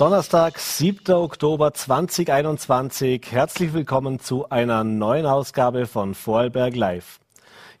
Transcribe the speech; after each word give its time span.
Donnerstag, 0.00 0.58
7. 0.58 1.12
Oktober 1.12 1.74
2021. 1.74 3.20
Herzlich 3.32 3.74
willkommen 3.74 4.18
zu 4.18 4.48
einer 4.48 4.82
neuen 4.82 5.26
Ausgabe 5.26 5.84
von 5.84 6.14
Vorarlberg 6.14 6.74
Live. 6.74 7.20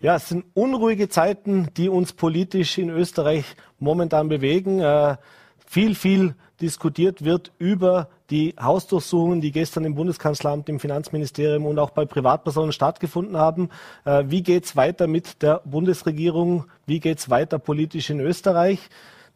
Ja, 0.00 0.16
es 0.16 0.28
sind 0.28 0.44
unruhige 0.52 1.08
Zeiten, 1.08 1.70
die 1.78 1.88
uns 1.88 2.12
politisch 2.12 2.76
in 2.76 2.90
Österreich 2.90 3.56
momentan 3.78 4.28
bewegen. 4.28 4.80
Äh, 4.80 5.16
viel, 5.66 5.94
viel 5.94 6.34
diskutiert 6.60 7.24
wird 7.24 7.52
über 7.56 8.10
die 8.28 8.54
Hausdurchsuchungen, 8.60 9.40
die 9.40 9.50
gestern 9.50 9.86
im 9.86 9.94
Bundeskanzleramt, 9.94 10.68
im 10.68 10.78
Finanzministerium 10.78 11.64
und 11.64 11.78
auch 11.78 11.88
bei 11.88 12.04
Privatpersonen 12.04 12.72
stattgefunden 12.72 13.38
haben. 13.38 13.70
Äh, 14.04 14.24
wie 14.26 14.42
geht's 14.42 14.76
weiter 14.76 15.06
mit 15.06 15.40
der 15.40 15.62
Bundesregierung? 15.64 16.66
Wie 16.84 17.00
geht's 17.00 17.30
weiter 17.30 17.58
politisch 17.58 18.10
in 18.10 18.20
Österreich? 18.20 18.90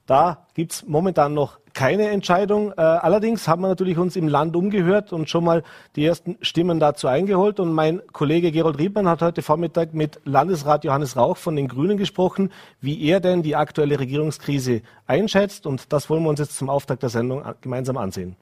Da 0.05 0.47
gibt's 0.53 0.85
momentan 0.87 1.33
noch 1.33 1.64
keine 1.75 2.09
Entscheidung. 2.09 2.73
Äh, 2.73 2.81
allerdings 2.81 3.47
haben 3.47 3.63
wir 3.63 3.69
natürlich 3.69 3.99
uns 3.99 4.17
im 4.17 4.29
Land 4.29 4.57
umgehört 4.57 5.13
und 5.13 5.29
schon 5.29 5.45
mal 5.45 5.63
die 5.97 6.07
ersten 6.07 6.39
Stimmen 6.41 6.81
dazu 6.81 7.09
eingeholt. 7.09 7.61
Und 7.61 7.73
mein 7.73 8.01
Kollege 8.13 8.53
Gerold 8.53 8.79
Riedmann 8.79 9.09
hat 9.09 9.21
heute 9.21 9.43
Vormittag 9.43 9.93
mit 9.93 10.21
Landesrat 10.25 10.85
Johannes 10.85 11.17
Rauch 11.17 11.37
von 11.37 11.57
den 11.57 11.69
Grünen 11.69 11.99
gesprochen, 11.99 12.51
wie 12.81 13.05
er 13.05 13.21
denn 13.21 13.43
die 13.43 13.57
aktuelle 13.57 13.99
Regierungskrise 13.99 14.83
einschätzt. 15.07 15.67
Und 15.67 15.93
das 15.93 16.09
wollen 16.09 16.23
wir 16.23 16.31
uns 16.31 16.41
jetzt 16.41 16.57
zum 16.57 16.71
Auftakt 16.71 17.03
der 17.03 17.11
Sendung 17.11 17.45
gemeinsam 17.61 17.97
ansehen. 17.97 18.37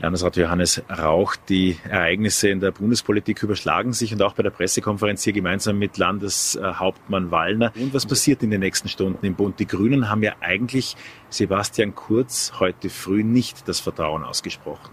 Landesrat 0.00 0.36
Johannes 0.36 0.80
Rauch, 0.88 1.34
die 1.34 1.76
Ereignisse 1.88 2.48
in 2.50 2.60
der 2.60 2.70
Bundespolitik 2.70 3.42
überschlagen 3.42 3.92
sich 3.92 4.12
und 4.12 4.22
auch 4.22 4.32
bei 4.32 4.44
der 4.44 4.50
Pressekonferenz 4.50 5.24
hier 5.24 5.32
gemeinsam 5.32 5.76
mit 5.76 5.98
Landeshauptmann 5.98 7.32
Wallner. 7.32 7.72
Und 7.74 7.92
was 7.94 8.06
passiert 8.06 8.44
in 8.44 8.50
den 8.52 8.60
nächsten 8.60 8.88
Stunden 8.88 9.26
im 9.26 9.34
Bund? 9.34 9.58
Die 9.58 9.66
Grünen 9.66 10.08
haben 10.08 10.22
ja 10.22 10.36
eigentlich 10.40 10.96
Sebastian 11.30 11.96
Kurz 11.96 12.52
heute 12.60 12.90
früh 12.90 13.24
nicht 13.24 13.66
das 13.66 13.80
Vertrauen 13.80 14.22
ausgesprochen. 14.22 14.90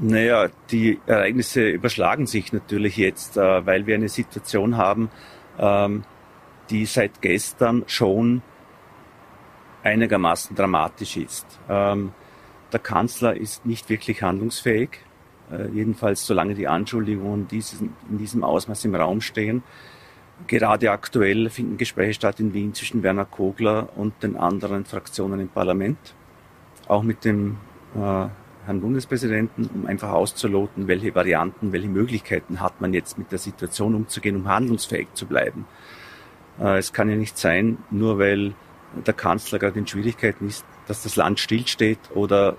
Naja, 0.00 0.48
die 0.72 0.98
Ereignisse 1.06 1.68
überschlagen 1.68 2.26
sich 2.26 2.52
natürlich 2.52 2.96
jetzt, 2.96 3.36
äh, 3.36 3.66
weil 3.66 3.86
wir 3.86 3.94
eine 3.94 4.08
Situation 4.08 4.78
haben, 4.78 5.10
ähm, 5.58 6.02
die 6.70 6.86
seit 6.86 7.22
gestern 7.22 7.84
schon 7.86 8.42
einigermaßen 9.84 10.56
dramatisch 10.56 11.16
ist. 11.18 11.46
Der 12.72 12.80
Kanzler 12.80 13.36
ist 13.36 13.66
nicht 13.66 13.88
wirklich 13.88 14.22
handlungsfähig, 14.22 14.90
äh, 15.50 15.68
jedenfalls 15.72 16.26
solange 16.26 16.54
die 16.54 16.68
Anschuldigungen 16.68 17.48
in 17.50 18.18
diesem 18.18 18.44
Ausmaß 18.44 18.84
im 18.84 18.94
Raum 18.94 19.20
stehen. 19.20 19.62
Gerade 20.46 20.90
aktuell 20.90 21.50
finden 21.50 21.76
Gespräche 21.76 22.14
statt 22.14 22.40
in 22.40 22.54
Wien 22.54 22.72
zwischen 22.72 23.02
Werner 23.02 23.26
Kogler 23.26 23.88
und 23.96 24.22
den 24.22 24.36
anderen 24.36 24.84
Fraktionen 24.84 25.40
im 25.40 25.48
Parlament, 25.48 25.98
auch 26.88 27.02
mit 27.02 27.24
dem 27.24 27.58
äh, 27.94 27.98
Herrn 28.66 28.80
Bundespräsidenten, 28.80 29.68
um 29.74 29.86
einfach 29.86 30.10
auszuloten, 30.10 30.86
welche 30.86 31.14
Varianten, 31.14 31.72
welche 31.72 31.88
Möglichkeiten 31.88 32.60
hat 32.60 32.80
man 32.80 32.94
jetzt 32.94 33.18
mit 33.18 33.32
der 33.32 33.38
Situation 33.38 33.94
umzugehen, 33.94 34.36
um 34.36 34.48
handlungsfähig 34.48 35.08
zu 35.14 35.26
bleiben. 35.26 35.66
Äh, 36.60 36.78
es 36.78 36.92
kann 36.92 37.10
ja 37.10 37.16
nicht 37.16 37.36
sein, 37.36 37.78
nur 37.90 38.18
weil 38.18 38.54
der 39.06 39.14
Kanzler 39.14 39.58
gerade 39.58 39.78
in 39.78 39.86
Schwierigkeiten 39.86 40.46
ist, 40.46 40.64
dass 40.90 41.04
das 41.04 41.14
Land 41.14 41.38
stillsteht 41.38 42.00
oder 42.14 42.56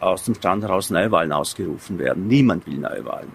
aus 0.00 0.24
dem 0.24 0.34
Stand 0.34 0.62
heraus 0.62 0.88
Neuwahlen 0.88 1.30
ausgerufen 1.30 1.98
werden. 1.98 2.26
Niemand 2.26 2.66
will 2.66 2.78
Neuwahlen. 2.78 3.30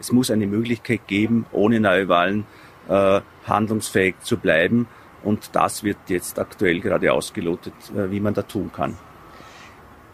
Es 0.00 0.10
muss 0.12 0.30
eine 0.30 0.46
Möglichkeit 0.46 1.06
geben, 1.06 1.44
ohne 1.52 1.78
Neuwahlen 1.78 2.46
äh, 2.88 3.20
handlungsfähig 3.44 4.14
zu 4.22 4.38
bleiben. 4.38 4.88
Und 5.22 5.50
das 5.52 5.84
wird 5.84 5.98
jetzt 6.08 6.38
aktuell 6.38 6.80
gerade 6.80 7.12
ausgelotet, 7.12 7.74
äh, 7.94 8.10
wie 8.10 8.20
man 8.20 8.32
da 8.32 8.42
tun 8.42 8.70
kann. 8.74 8.96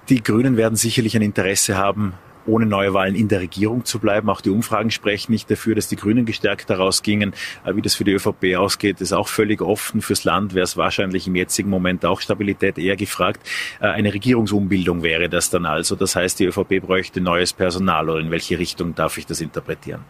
Die 0.09 0.25
Grünen 0.25 0.57
werden 0.57 0.75
sicherlich 0.75 1.15
ein 1.15 1.23
Interesse 1.23 1.77
haben, 1.77 2.15
ohne 2.49 2.67
Neuwahlen 2.67 3.15
in 3.15 3.29
der 3.29 3.41
Regierung 3.41 3.85
zu 3.85 3.99
bleiben. 3.99 4.29
Auch 4.31 4.41
die 4.41 4.51
Umfragen 4.51 4.91
sprechen 4.91 5.33
nicht 5.33 5.51
dafür, 5.51 5.75
dass 5.75 5.89
die 5.89 5.97
Grünen 5.97 6.25
gestärkt 6.25 6.71
daraus 6.71 7.03
gingen. 7.03 7.35
Wie 7.65 7.83
das 7.83 7.95
für 7.95 8.05
die 8.05 8.13
ÖVP 8.13 8.57
ausgeht, 8.57 9.01
ist 9.01 9.13
auch 9.13 9.29
völlig 9.29 9.61
offen. 9.61 10.01
Fürs 10.01 10.25
Land 10.25 10.55
wäre 10.55 10.65
es 10.65 10.77
wahrscheinlich 10.77 11.27
im 11.27 11.37
jetzigen 11.37 11.71
Moment 11.71 12.05
auch 12.05 12.21
Stabilität 12.21 12.79
eher 12.79 12.97
gefragt. 12.97 13.47
Äh, 13.81 13.87
eine 13.87 14.13
Regierungsumbildung 14.13 15.03
wäre 15.03 15.29
das 15.29 15.51
dann 15.51 15.67
also. 15.67 15.95
Das 15.95 16.17
heißt, 16.17 16.41
die 16.41 16.47
ÖVP 16.47 16.81
bräuchte 16.81 17.21
neues 17.21 17.53
Personal 17.53 18.09
oder 18.09 18.21
in 18.21 18.31
welche 18.31 18.59
Richtung 18.59 18.95
darf 18.95 19.19
ich 19.19 19.27
das 19.27 19.41
interpretieren? 19.41 20.01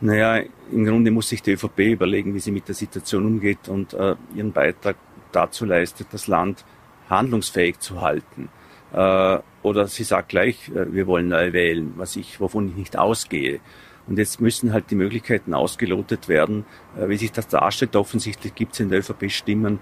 Naja, 0.00 0.44
im 0.70 0.84
Grunde 0.84 1.10
muss 1.10 1.28
sich 1.28 1.42
die 1.42 1.52
ÖVP 1.52 1.78
überlegen, 1.80 2.34
wie 2.34 2.40
sie 2.40 2.52
mit 2.52 2.68
der 2.68 2.74
Situation 2.74 3.26
umgeht 3.26 3.68
und 3.68 3.94
äh, 3.94 4.14
ihren 4.34 4.52
Beitrag 4.52 4.96
dazu 5.32 5.64
leistet, 5.64 6.08
das 6.12 6.28
Land 6.28 6.64
handlungsfähig 7.10 7.80
zu 7.80 8.00
halten. 8.00 8.48
Äh, 8.92 9.38
oder 9.62 9.86
sie 9.86 10.04
sagt 10.04 10.30
gleich, 10.30 10.68
äh, 10.70 10.92
wir 10.92 11.06
wollen 11.06 11.28
neu 11.28 11.52
wählen, 11.52 11.94
was 11.96 12.16
ich, 12.16 12.40
wovon 12.40 12.68
ich 12.68 12.74
nicht 12.74 12.98
ausgehe. 12.98 13.60
Und 14.06 14.18
jetzt 14.18 14.40
müssen 14.40 14.72
halt 14.72 14.90
die 14.90 14.94
Möglichkeiten 14.94 15.52
ausgelotet 15.52 16.28
werden, 16.28 16.64
äh, 16.98 17.08
wie 17.08 17.16
sich 17.16 17.32
das 17.32 17.48
darstellt. 17.48 17.94
Offensichtlich 17.96 18.54
gibt 18.54 18.72
es 18.72 18.80
in 18.80 18.88
der 18.88 19.00
ÖVP 19.00 19.30
Stimmen, 19.30 19.80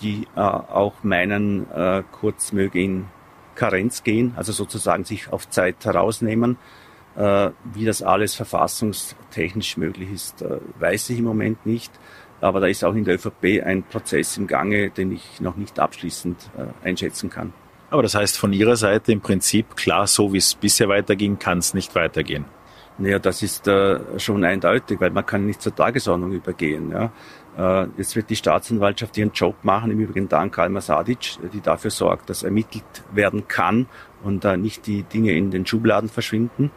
die 0.00 0.26
äh, 0.34 0.40
auch 0.40 0.94
meinen, 1.02 1.70
äh, 1.70 2.02
kurz 2.10 2.52
möge 2.52 2.80
in 2.80 3.06
Karenz 3.54 4.02
gehen, 4.02 4.32
also 4.36 4.52
sozusagen 4.52 5.04
sich 5.04 5.30
auf 5.30 5.50
Zeit 5.50 5.84
herausnehmen. 5.84 6.56
Äh, 7.16 7.50
wie 7.74 7.84
das 7.84 8.02
alles 8.02 8.34
verfassungstechnisch 8.34 9.76
möglich 9.76 10.10
ist, 10.10 10.40
äh, 10.40 10.58
weiß 10.78 11.10
ich 11.10 11.18
im 11.18 11.24
Moment 11.24 11.66
nicht. 11.66 11.92
Aber 12.40 12.60
da 12.60 12.68
ist 12.68 12.82
auch 12.84 12.94
in 12.94 13.04
der 13.04 13.16
ÖVP 13.16 13.62
ein 13.62 13.82
Prozess 13.82 14.38
im 14.38 14.46
Gange, 14.46 14.88
den 14.88 15.12
ich 15.12 15.42
noch 15.42 15.56
nicht 15.56 15.78
abschließend 15.78 16.48
einschätzen 16.82 17.28
kann. 17.28 17.52
Aber 17.90 18.02
das 18.02 18.14
heißt 18.14 18.38
von 18.38 18.52
Ihrer 18.52 18.76
Seite 18.76 19.12
im 19.12 19.20
Prinzip 19.20 19.76
klar, 19.76 20.06
so 20.06 20.32
wie 20.32 20.38
es 20.38 20.54
bisher 20.54 20.88
weiterging, 20.88 21.38
kann 21.38 21.58
es 21.58 21.74
nicht 21.74 21.94
weitergehen. 21.94 22.44
Naja, 22.98 23.18
das 23.18 23.42
ist 23.42 23.66
äh, 23.66 23.98
schon 24.18 24.44
eindeutig, 24.44 25.00
weil 25.00 25.10
man 25.10 25.24
kann 25.24 25.46
nicht 25.46 25.62
zur 25.62 25.74
Tagesordnung 25.74 26.32
übergehen. 26.32 26.90
Ja. 26.90 27.82
Äh, 27.82 27.88
jetzt 27.96 28.14
wird 28.14 28.30
die 28.30 28.36
Staatsanwaltschaft 28.36 29.16
ihren 29.16 29.32
Job 29.32 29.56
machen, 29.62 29.90
im 29.90 29.98
Übrigen 29.98 30.28
dank 30.28 30.58
Alma 30.58 30.80
Sadic, 30.80 31.38
die 31.52 31.60
dafür 31.60 31.90
sorgt, 31.90 32.30
dass 32.30 32.42
ermittelt 32.42 32.84
werden 33.12 33.48
kann 33.48 33.86
und 34.22 34.44
äh, 34.44 34.56
nicht 34.56 34.86
die 34.86 35.02
Dinge 35.02 35.32
in 35.32 35.50
den 35.50 35.66
Schubladen 35.66 36.10
verschwinden. 36.10 36.70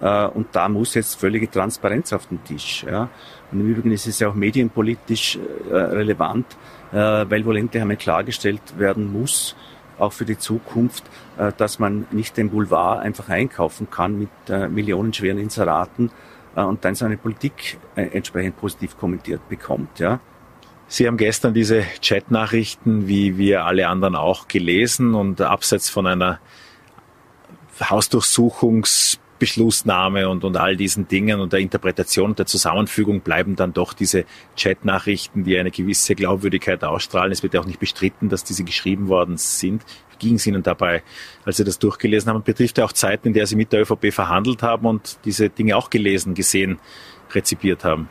Äh, 0.00 0.26
und 0.26 0.48
da 0.52 0.68
muss 0.68 0.94
jetzt 0.94 1.20
völlige 1.20 1.50
Transparenz 1.50 2.12
auf 2.12 2.26
den 2.26 2.42
Tisch. 2.42 2.84
Ja. 2.84 3.10
Und 3.52 3.60
im 3.60 3.68
Übrigen 3.68 3.92
ist 3.92 4.06
es 4.06 4.18
ja 4.18 4.28
auch 4.28 4.34
medienpolitisch 4.34 5.38
äh, 5.70 5.74
relevant, 5.74 6.46
äh, 6.92 6.96
weil 6.96 7.44
wohl 7.44 7.56
endlich 7.58 7.82
einmal 7.82 7.96
klargestellt 7.96 8.78
werden 8.78 9.12
muss, 9.12 9.54
auch 9.98 10.12
für 10.12 10.24
die 10.24 10.38
Zukunft, 10.38 11.04
äh, 11.38 11.52
dass 11.56 11.78
man 11.78 12.06
nicht 12.10 12.36
den 12.36 12.50
Boulevard 12.50 13.00
einfach 13.00 13.28
einkaufen 13.28 13.90
kann 13.90 14.18
mit 14.18 14.28
äh, 14.48 14.68
millionenschweren 14.68 15.38
Inseraten 15.38 16.10
äh, 16.54 16.62
und 16.62 16.84
dann 16.84 16.94
seine 16.94 17.16
Politik 17.16 17.78
entsprechend 17.94 18.58
positiv 18.58 18.98
kommentiert 18.98 19.48
bekommt. 19.48 19.98
Ja. 19.98 20.20
Sie 20.88 21.06
haben 21.06 21.16
gestern 21.16 21.52
diese 21.52 21.82
Chatnachrichten, 22.00 23.08
wie 23.08 23.38
wir 23.38 23.64
alle 23.64 23.88
anderen 23.88 24.14
auch, 24.14 24.46
gelesen 24.46 25.14
und 25.14 25.40
abseits 25.40 25.90
von 25.90 26.06
einer 26.06 26.38
Hausdurchsuchungs 27.80 29.18
Beschlussnahme 29.38 30.28
und, 30.28 30.44
und 30.44 30.56
all 30.56 30.76
diesen 30.76 31.08
Dingen 31.08 31.40
und 31.40 31.52
der 31.52 31.60
Interpretation 31.60 32.30
und 32.30 32.38
der 32.38 32.46
Zusammenfügung 32.46 33.20
bleiben 33.20 33.56
dann 33.56 33.72
doch 33.72 33.92
diese 33.92 34.24
Chatnachrichten, 34.56 35.44
die 35.44 35.58
eine 35.58 35.70
gewisse 35.70 36.14
Glaubwürdigkeit 36.14 36.82
ausstrahlen. 36.84 37.32
Es 37.32 37.42
wird 37.42 37.54
ja 37.54 37.60
auch 37.60 37.66
nicht 37.66 37.80
bestritten, 37.80 38.28
dass 38.28 38.44
diese 38.44 38.64
geschrieben 38.64 39.08
worden 39.08 39.36
sind. 39.36 39.84
Wie 40.12 40.26
ging 40.26 40.36
es 40.36 40.46
Ihnen 40.46 40.62
dabei, 40.62 41.02
als 41.44 41.58
Sie 41.58 41.64
das 41.64 41.78
durchgelesen 41.78 42.30
haben? 42.30 42.42
Betrifft 42.42 42.78
ja 42.78 42.84
auch 42.84 42.92
Zeiten, 42.92 43.28
in 43.28 43.34
der 43.34 43.46
Sie 43.46 43.56
mit 43.56 43.72
der 43.72 43.82
ÖVP 43.82 44.12
verhandelt 44.12 44.62
haben 44.62 44.86
und 44.86 45.18
diese 45.24 45.50
Dinge 45.50 45.76
auch 45.76 45.90
gelesen, 45.90 46.34
gesehen, 46.34 46.78
rezipiert 47.32 47.84
haben. 47.84 48.08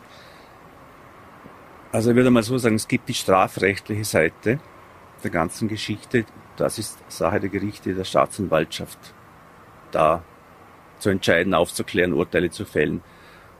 Also 1.91 2.09
ich 2.09 2.15
würde 2.15 2.29
mal 2.29 2.43
so 2.43 2.57
sagen, 2.57 2.75
es 2.75 2.87
gibt 2.87 3.07
die 3.07 3.13
strafrechtliche 3.13 4.03
Seite 4.03 4.59
der 5.23 5.31
ganzen 5.31 5.67
Geschichte. 5.67 6.25
Das 6.57 6.77
ist 6.77 6.99
Sache 7.09 7.39
der 7.39 7.49
Gerichte 7.49 7.93
der 7.93 8.03
Staatsanwaltschaft. 8.03 8.99
Da 9.91 10.23
zu 11.05 11.11
entscheiden, 11.11 11.53
aufzuklären, 11.53 12.13
Urteile 12.13 12.49
zu 12.49 12.65
fällen. 12.65 13.03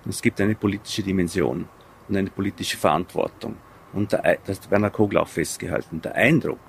Und 0.03 0.09
es 0.09 0.23
gibt 0.23 0.41
eine 0.41 0.55
politische 0.55 1.03
Dimension 1.03 1.69
und 2.07 2.17
eine 2.17 2.31
politische 2.31 2.75
Verantwortung. 2.75 3.57
Und 3.93 4.13
der, 4.13 4.39
das 4.47 4.71
Werner 4.71 4.89
Kogler 4.89 5.21
auch 5.21 5.27
festgehalten. 5.27 6.01
Der 6.01 6.15
Eindruck 6.15 6.59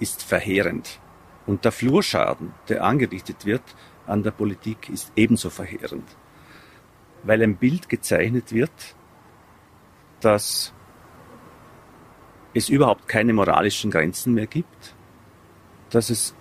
ist 0.00 0.22
verheerend. 0.22 0.98
Und 1.46 1.66
der 1.66 1.72
Flurschaden, 1.72 2.54
der 2.70 2.84
angerichtet 2.84 3.44
wird 3.44 3.62
an 4.06 4.22
der 4.22 4.30
Politik, 4.30 4.88
ist 4.88 5.12
ebenso 5.14 5.50
verheerend. 5.50 6.08
Weil 7.22 7.42
ein 7.42 7.56
Bild 7.56 7.90
gezeichnet 7.90 8.54
wird, 8.54 8.96
dass 10.20 10.72
es 12.54 12.70
überhaupt 12.70 13.08
keine 13.08 13.34
moralischen 13.34 13.90
Grenzen 13.90 14.32
mehr 14.32 14.46
gibt, 14.46 14.94
dass 15.90 16.08
es 16.08 16.34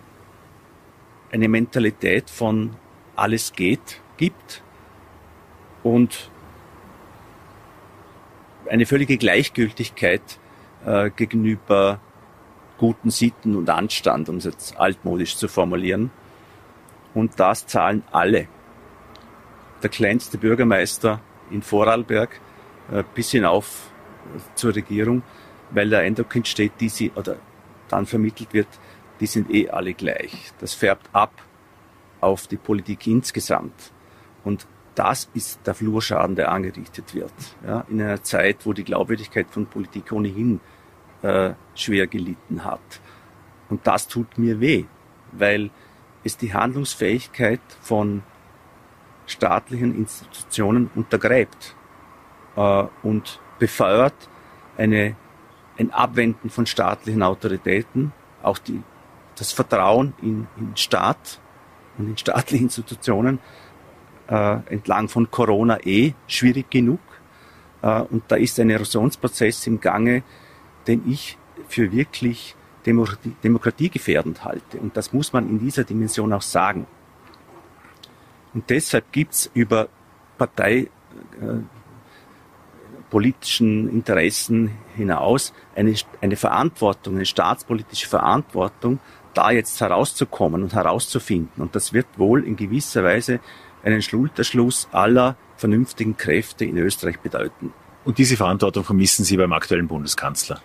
eine 1.32 1.50
Mentalität 1.50 2.30
von 2.30 2.78
alles 3.18 3.54
geht 3.54 4.02
gibt 4.18 4.64
und 5.84 6.30
eine 8.70 8.86
völlige 8.86 9.18
Gleichgültigkeit 9.18 10.40
äh, 10.86 11.10
gegenüber 11.10 12.00
guten 12.78 13.10
Sitten 13.10 13.56
und 13.56 13.70
Anstand, 13.70 14.30
um 14.30 14.38
es 14.38 14.46
jetzt 14.46 14.80
altmodisch 14.80 15.38
zu 15.38 15.48
formulieren, 15.48 16.12
Und 17.14 17.40
das 17.40 17.66
zahlen 17.66 18.04
alle. 18.12 18.48
Der 19.82 19.90
kleinste 19.90 20.38
Bürgermeister 20.38 21.20
in 21.50 21.62
Vorarlberg 21.62 22.40
äh, 22.92 23.04
bis 23.16 23.32
hinauf 23.32 23.90
zur 24.56 24.76
Regierung, 24.76 25.24
weil 25.72 25.90
der 25.90 26.00
Eindruck 26.02 26.36
entsteht, 26.36 26.74
die 26.80 26.90
sie, 26.90 27.12
oder 27.16 27.38
dann 27.90 28.06
vermittelt 28.06 28.54
wird, 28.54 28.68
die 29.20 29.26
sind 29.26 29.50
eh 29.50 29.70
alle 29.70 29.94
gleich. 29.94 30.52
Das 30.60 30.74
färbt 30.74 31.10
ab 31.14 31.32
auf 32.22 32.48
die 32.48 32.58
Politik 32.58 33.08
insgesamt. 33.08 33.92
Und 34.44 34.68
das 34.96 35.30
ist 35.34 35.60
der 35.66 35.76
Flurschaden, 35.76 36.36
der 36.36 36.52
angerichtet 36.52 37.14
wird. 37.14 37.34
Ja, 37.66 37.86
in 37.90 38.02
einer 38.02 38.24
Zeit, 38.24 38.66
wo 38.66 38.74
die 38.74 38.84
Glaubwürdigkeit 38.84 39.48
von 39.50 39.68
Politik 39.68 40.12
ohnehin 40.12 40.60
äh, 41.22 41.52
schwer 41.76 42.08
gelitten 42.08 42.64
hat. 42.64 43.02
Und 43.70 43.86
das 43.86 44.08
tut 44.08 44.38
mir 44.38 44.60
weh, 44.60 44.86
weil 45.34 45.70
es 46.24 46.38
die 46.38 46.54
Handlungsfähigkeit 46.54 47.62
von 47.82 48.24
staatlichen 49.28 49.96
Institutionen 49.96 50.90
untergräbt 50.96 51.76
äh, 52.56 52.86
und 53.04 53.40
befeuert 53.60 54.30
eine, 54.78 55.16
ein 55.78 55.92
Abwenden 55.92 56.50
von 56.50 56.66
staatlichen 56.66 57.24
Autoritäten, 57.24 58.14
auch 58.42 58.58
die, 58.58 58.82
das 59.36 59.52
Vertrauen 59.52 60.14
in, 60.22 60.48
in 60.58 60.76
Staat 60.76 61.40
und 61.98 62.10
in 62.10 62.18
staatliche 62.18 62.64
Institutionen 62.64 63.40
äh, 64.28 64.58
entlang 64.70 65.10
von 65.10 65.30
Corona 65.32 65.80
eh 65.86 66.14
schwierig 66.28 66.70
genug. 66.70 67.00
Äh, 67.82 68.02
und 68.02 68.24
da 68.28 68.36
ist 68.36 68.60
ein 68.60 68.70
Erosionsprozess 68.70 69.68
im 69.68 69.80
Gange, 69.80 70.24
den 70.88 71.10
ich 71.10 71.38
für 71.68 71.92
wirklich 71.92 72.56
Demokratie, 72.86 73.36
demokratiegefährdend 73.44 74.44
halte. 74.46 74.80
Und 74.80 74.96
das 74.96 75.12
muss 75.12 75.34
man 75.34 75.50
in 75.50 75.60
dieser 75.60 75.84
Dimension 75.84 76.32
auch 76.32 76.42
sagen. 76.42 76.88
Und 78.54 78.70
deshalb 78.70 79.12
gibt 79.12 79.34
es 79.34 79.52
über 79.54 79.90
Partei, 80.38 80.90
äh, 81.42 81.60
politischen 83.10 83.90
Interessen 83.90 84.72
hinaus 84.96 85.54
eine, 85.76 85.94
eine 86.22 86.36
Verantwortung, 86.36 87.16
eine 87.16 87.26
staatspolitische 87.26 88.08
Verantwortung, 88.08 89.00
da 89.38 89.52
jetzt 89.52 89.80
herauszukommen 89.80 90.64
und 90.64 90.74
herauszufinden. 90.74 91.62
Und 91.62 91.76
das 91.76 91.94
wird 91.94 92.08
wohl 92.18 92.44
in 92.44 92.56
gewisser 92.56 93.04
Weise 93.04 93.40
einen 93.84 94.02
Schulterschluss 94.02 94.88
aller 94.92 95.36
vernünftigen 95.56 96.18
Kräfte 96.18 96.66
in 96.66 96.78
Österreich 96.78 97.20
bedeuten. 97.20 97.74
Und 98.06 98.18
diese 98.18 98.38
Verantwortung 98.38 98.84
vermissen 98.84 99.26
Sie 99.26 99.38
beim 99.38 99.54
aktuellen 99.54 99.88
Bundeskanzler? 99.88 100.62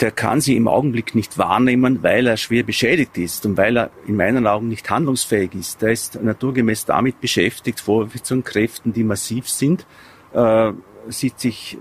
Der 0.00 0.12
kann 0.12 0.40
sie 0.40 0.56
im 0.56 0.68
Augenblick 0.68 1.16
nicht 1.16 1.38
wahrnehmen, 1.38 2.04
weil 2.04 2.28
er 2.28 2.36
schwer 2.36 2.62
beschädigt 2.62 3.18
ist 3.18 3.44
und 3.46 3.56
weil 3.56 3.76
er 3.76 3.90
in 4.06 4.14
meinen 4.14 4.46
Augen 4.46 4.68
nicht 4.68 4.88
handlungsfähig 4.88 5.56
ist. 5.56 5.82
Er 5.82 5.90
ist 5.90 6.22
naturgemäß 6.22 6.84
damit 6.84 7.20
beschäftigt, 7.20 7.80
Vorwürfe 7.80 8.22
zu 8.22 8.40
Kräften, 8.42 8.92
die 8.92 9.02
massiv 9.02 9.48
sind, 9.48 9.86
äh, 10.32 10.72
sieht 11.08 11.40
sich 11.40 11.78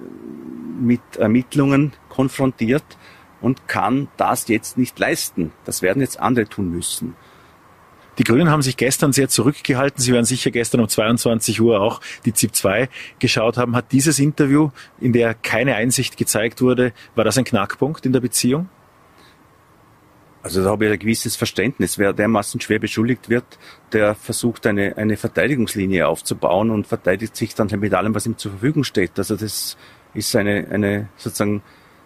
mit 0.79 1.17
Ermittlungen 1.17 1.93
konfrontiert 2.09 2.97
und 3.41 3.67
kann 3.67 4.07
das 4.17 4.47
jetzt 4.47 4.77
nicht 4.77 4.97
leisten. 4.99 5.51
Das 5.65 5.81
werden 5.81 6.01
jetzt 6.01 6.19
andere 6.19 6.47
tun 6.47 6.71
müssen. 6.71 7.15
Die 8.17 8.23
Grünen 8.23 8.49
haben 8.49 8.63
sich 8.63 8.77
gestern 8.77 9.13
sehr 9.13 9.29
zurückgehalten. 9.29 10.01
Sie 10.01 10.11
werden 10.11 10.25
sicher 10.25 10.49
gestern 10.49 10.81
um 10.81 10.89
22 10.89 11.61
Uhr 11.61 11.79
auch 11.79 12.01
die 12.25 12.33
ZIP 12.33 12.55
2 12.55 12.89
geschaut 13.19 13.57
haben. 13.57 13.75
Hat 13.75 13.91
dieses 13.91 14.17
Interview, 14.17 14.71
in 14.99 15.13
der 15.13 15.35
keine 15.35 15.75
Einsicht 15.75 16.17
gezeigt 16.17 16.61
wurde, 16.61 16.93
war 17.13 17.23
das 17.23 17.37
ein 17.37 17.45
Knackpunkt 17.45 18.05
in 18.07 18.13
der 18.13 18.19
Beziehung? 18.19 18.69
Also 20.41 20.63
da 20.63 20.69
habe 20.69 20.85
ich 20.85 20.91
ein 20.93 20.99
gewisses 20.99 21.35
Verständnis. 21.35 21.97
Wer 21.97 22.13
dermaßen 22.13 22.61
schwer 22.61 22.79
beschuldigt 22.79 23.29
wird, 23.29 23.59
der 23.91 24.15
versucht 24.15 24.65
eine, 24.65 24.97
eine 24.97 25.17
Verteidigungslinie 25.17 26.07
aufzubauen 26.07 26.71
und 26.71 26.87
verteidigt 26.87 27.35
sich 27.35 27.53
dann 27.53 27.67
mit 27.79 27.93
allem, 27.93 28.15
was 28.15 28.25
ihm 28.25 28.37
zur 28.37 28.51
Verfügung 28.51 28.83
steht. 28.83 29.17
Also 29.17 29.35
das 29.35 29.77
ist 30.13 30.35
eine, 30.35 30.67
eine 30.71 31.09
sozusagen, 31.17 31.61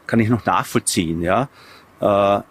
kann 0.07 0.19
ich 0.19 0.29
noch 0.29 0.45
nachvollziehen, 0.45 1.21
ja. 1.21 1.49
Äh, 1.99 2.41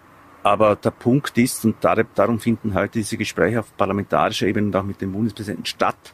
aber 0.43 0.75
der 0.75 0.91
Punkt 0.91 1.37
ist, 1.37 1.65
und 1.65 1.75
darum 1.81 2.39
finden 2.39 2.73
heute 2.73 2.93
diese 2.93 3.17
Gespräche 3.17 3.59
auf 3.59 3.77
parlamentarischer 3.77 4.47
Ebene 4.47 4.67
und 4.67 4.75
auch 4.75 4.83
mit 4.83 4.99
dem 5.01 5.11
Bundespräsidenten 5.11 5.65
statt, 5.65 6.13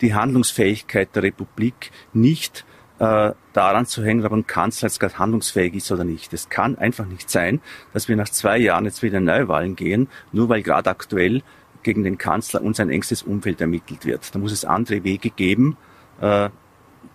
die 0.00 0.14
Handlungsfähigkeit 0.14 1.14
der 1.14 1.24
Republik 1.24 1.90
nicht 2.12 2.64
äh, 2.98 3.32
daran 3.52 3.86
zu 3.86 4.04
hängen, 4.04 4.24
ob 4.24 4.32
ein 4.32 4.46
Kanzler 4.46 4.88
jetzt 4.88 5.00
gerade 5.00 5.18
handlungsfähig 5.18 5.74
ist 5.74 5.90
oder 5.90 6.04
nicht. 6.04 6.32
Es 6.32 6.48
kann 6.48 6.78
einfach 6.78 7.06
nicht 7.06 7.30
sein, 7.30 7.60
dass 7.92 8.08
wir 8.08 8.16
nach 8.16 8.28
zwei 8.28 8.58
Jahren 8.58 8.84
jetzt 8.84 9.02
wieder 9.02 9.18
in 9.18 9.24
Neuwahlen 9.24 9.74
gehen, 9.74 10.08
nur 10.30 10.48
weil 10.48 10.62
gerade 10.62 10.90
aktuell 10.90 11.42
gegen 11.82 12.04
den 12.04 12.18
Kanzler 12.18 12.62
und 12.62 12.76
sein 12.76 12.90
engstes 12.90 13.22
Umfeld 13.22 13.60
ermittelt 13.60 14.06
wird. 14.06 14.34
Da 14.34 14.38
muss 14.38 14.52
es 14.52 14.64
andere 14.64 15.02
Wege 15.04 15.30
geben, 15.30 15.76
äh, 16.20 16.50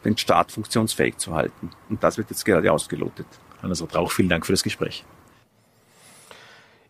den 0.04 0.18
Staat 0.18 0.51
funktionsfähig 0.51 1.18
zu 1.18 1.33
halten. 1.33 1.71
Und 1.89 2.04
das 2.04 2.18
wird 2.18 2.30
jetzt 2.30 2.45
gerade 2.45 2.71
ausgelotet. 2.71 3.27
Hannes 3.62 3.84
Rauch, 3.96 4.12
vielen 4.12 4.30
Dank 4.30 4.46
für 4.46 4.54
das 4.54 4.64
Gespräch. 4.64 5.06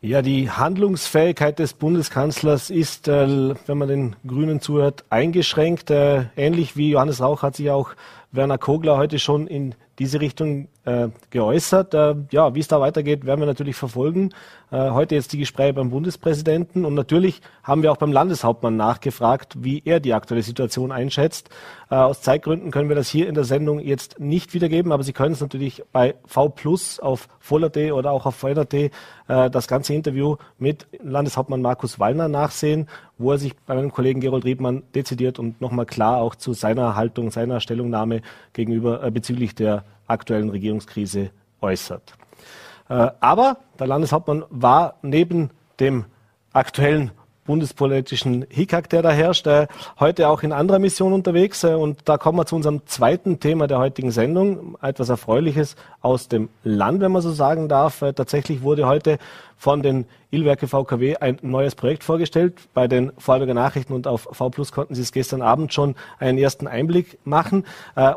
Ja, 0.02 0.22
die 0.22 0.50
Handlungsfähigkeit 0.50 1.60
des 1.60 1.74
Bundeskanzlers 1.74 2.70
ist, 2.70 3.10
äh, 3.10 3.54
wenn 3.66 3.78
man 3.78 3.90
den 3.90 4.16
Grünen 4.26 4.62
zuhört, 4.62 5.04
eingeschränkt. 5.10 5.92
Äh, 5.92 6.28
ähnlich 6.38 6.78
wie 6.78 6.92
Johannes 6.92 7.20
Rauch 7.20 7.44
hat 7.44 7.58
sich 7.58 7.70
auch 7.70 7.90
Werner 8.32 8.58
Kogler 8.58 8.98
heute 8.98 9.20
schon 9.20 9.48
in 9.48 9.76
diese 10.00 10.22
Richtung 10.22 10.70
äh, 10.86 11.10
geäußert. 11.30 11.94
Äh, 11.94 12.16
ja, 12.32 12.56
wie 12.56 12.60
es 12.60 12.68
da 12.68 12.80
weitergeht, 12.80 13.26
werden 13.26 13.42
wir 13.42 13.48
natürlich 13.48 13.76
verfolgen. 13.76 14.30
Äh, 14.72 14.92
heute 14.92 15.16
jetzt 15.16 15.34
die 15.34 15.38
Gespräche 15.38 15.74
beim 15.74 15.90
Bundespräsidenten 15.90 16.86
und 16.86 16.94
natürlich 16.94 17.42
haben 17.64 17.84
wir 17.84 17.92
auch 17.92 17.98
beim 17.98 18.12
Landeshauptmann 18.12 18.78
nachgefragt, 18.78 19.58
wie 19.60 19.82
er 19.84 20.00
die 20.00 20.14
aktuelle 20.14 20.42
Situation 20.42 20.92
einschätzt. 20.92 21.50
Äh, 21.92 21.96
aus 21.96 22.22
Zeitgründen 22.22 22.72
können 22.72 22.88
wir 22.88 22.96
das 22.96 23.10
hier 23.10 23.28
in 23.28 23.36
der 23.36 23.44
Sendung 23.44 23.80
jetzt 23.80 24.20
nicht 24.20 24.54
wiedergeben, 24.54 24.92
aber 24.92 25.04
Sie 25.04 25.14
können 25.14 25.34
es 25.34 25.42
natürlich 25.42 25.84
bei 25.92 26.16
V 26.26 26.50
Plus 26.50 27.00
auf 27.00 27.28
Voller.de 27.40 27.92
oder 27.92 28.12
auch 28.12 28.26
auf 28.26 28.36
VNRT 28.36 28.74
äh, 28.74 28.90
das 29.28 29.68
ganze 29.68 29.94
Interview 29.94 30.38
mit 30.58 30.88
Landeshauptmann 31.04 31.62
Markus 31.62 32.00
Wallner 32.00 32.30
nachsehen, 32.30 32.88
wo 33.18 33.32
er 33.32 33.38
sich 33.38 33.56
bei 33.58 33.76
meinem 33.76 33.92
Kollegen 33.92 34.22
Gerold 34.22 34.46
Riedmann 34.46 34.84
dezidiert 34.96 35.40
und 35.40 35.60
nochmal 35.60 35.86
klar 35.86 36.18
auch 36.22 36.36
zu 36.36 36.54
seiner 36.54 36.96
Haltung, 36.96 37.32
seiner 37.32 37.60
Stellungnahme 37.60 38.19
gegenüber 38.54 39.04
äh, 39.04 39.12
bezüglich 39.12 39.56
der 39.56 39.84
aktuellen 40.08 40.50
Regierungskrise 40.50 41.32
äußert. 41.62 42.14
Äh, 42.90 43.12
aber 43.20 43.58
der 43.78 43.88
Landeshauptmann 43.88 44.46
war 44.50 44.96
neben 45.02 45.52
dem 45.80 46.06
aktuellen 46.54 47.12
bundespolitischen 47.50 48.46
Hickhack, 48.48 48.92
der 48.92 49.02
da 49.02 49.10
herrscht, 49.10 49.48
äh, 49.48 49.66
heute 50.00 50.30
auch 50.30 50.44
in 50.44 50.52
anderer 50.52 50.78
Mission 50.78 51.14
unterwegs. 51.14 51.64
Äh, 51.64 51.74
und 51.74 52.08
da 52.08 52.20
kommen 52.20 52.38
wir 52.38 52.46
zu 52.46 52.56
unserem 52.56 52.86
zweiten 52.86 53.40
Thema 53.40 53.66
der 53.66 53.80
heutigen 53.80 54.12
Sendung. 54.12 54.78
Etwas 54.84 55.10
Erfreuliches 55.10 55.76
aus 56.00 56.28
dem 56.28 56.50
Land, 56.64 57.02
wenn 57.02 57.12
man 57.12 57.24
so 57.24 57.32
sagen 57.32 57.68
darf. 57.68 58.02
tatsächlich 58.16 58.62
wurde 58.62 58.86
heute 58.86 59.18
von 59.58 59.82
den 59.82 60.06
Ilwerke 60.30 60.68
VKW 60.68 61.18
ein 61.18 61.40
neues 61.42 61.74
Projekt 61.74 62.04
vorgestellt. 62.04 62.54
Bei 62.76 62.88
den 62.88 63.14
Vorarlberger 63.18 63.56
Nachrichten 63.56 63.94
und 63.94 64.06
auf 64.06 64.28
V 64.32 64.52
Plus 64.52 64.72
konnten 64.72 64.94
Sie 64.94 65.02
es 65.02 65.12
gestern 65.12 65.42
Abend 65.42 65.74
schon 65.74 65.96
einen 66.20 66.38
ersten 66.38 66.68
Einblick 66.68 67.18
machen. 67.26 67.66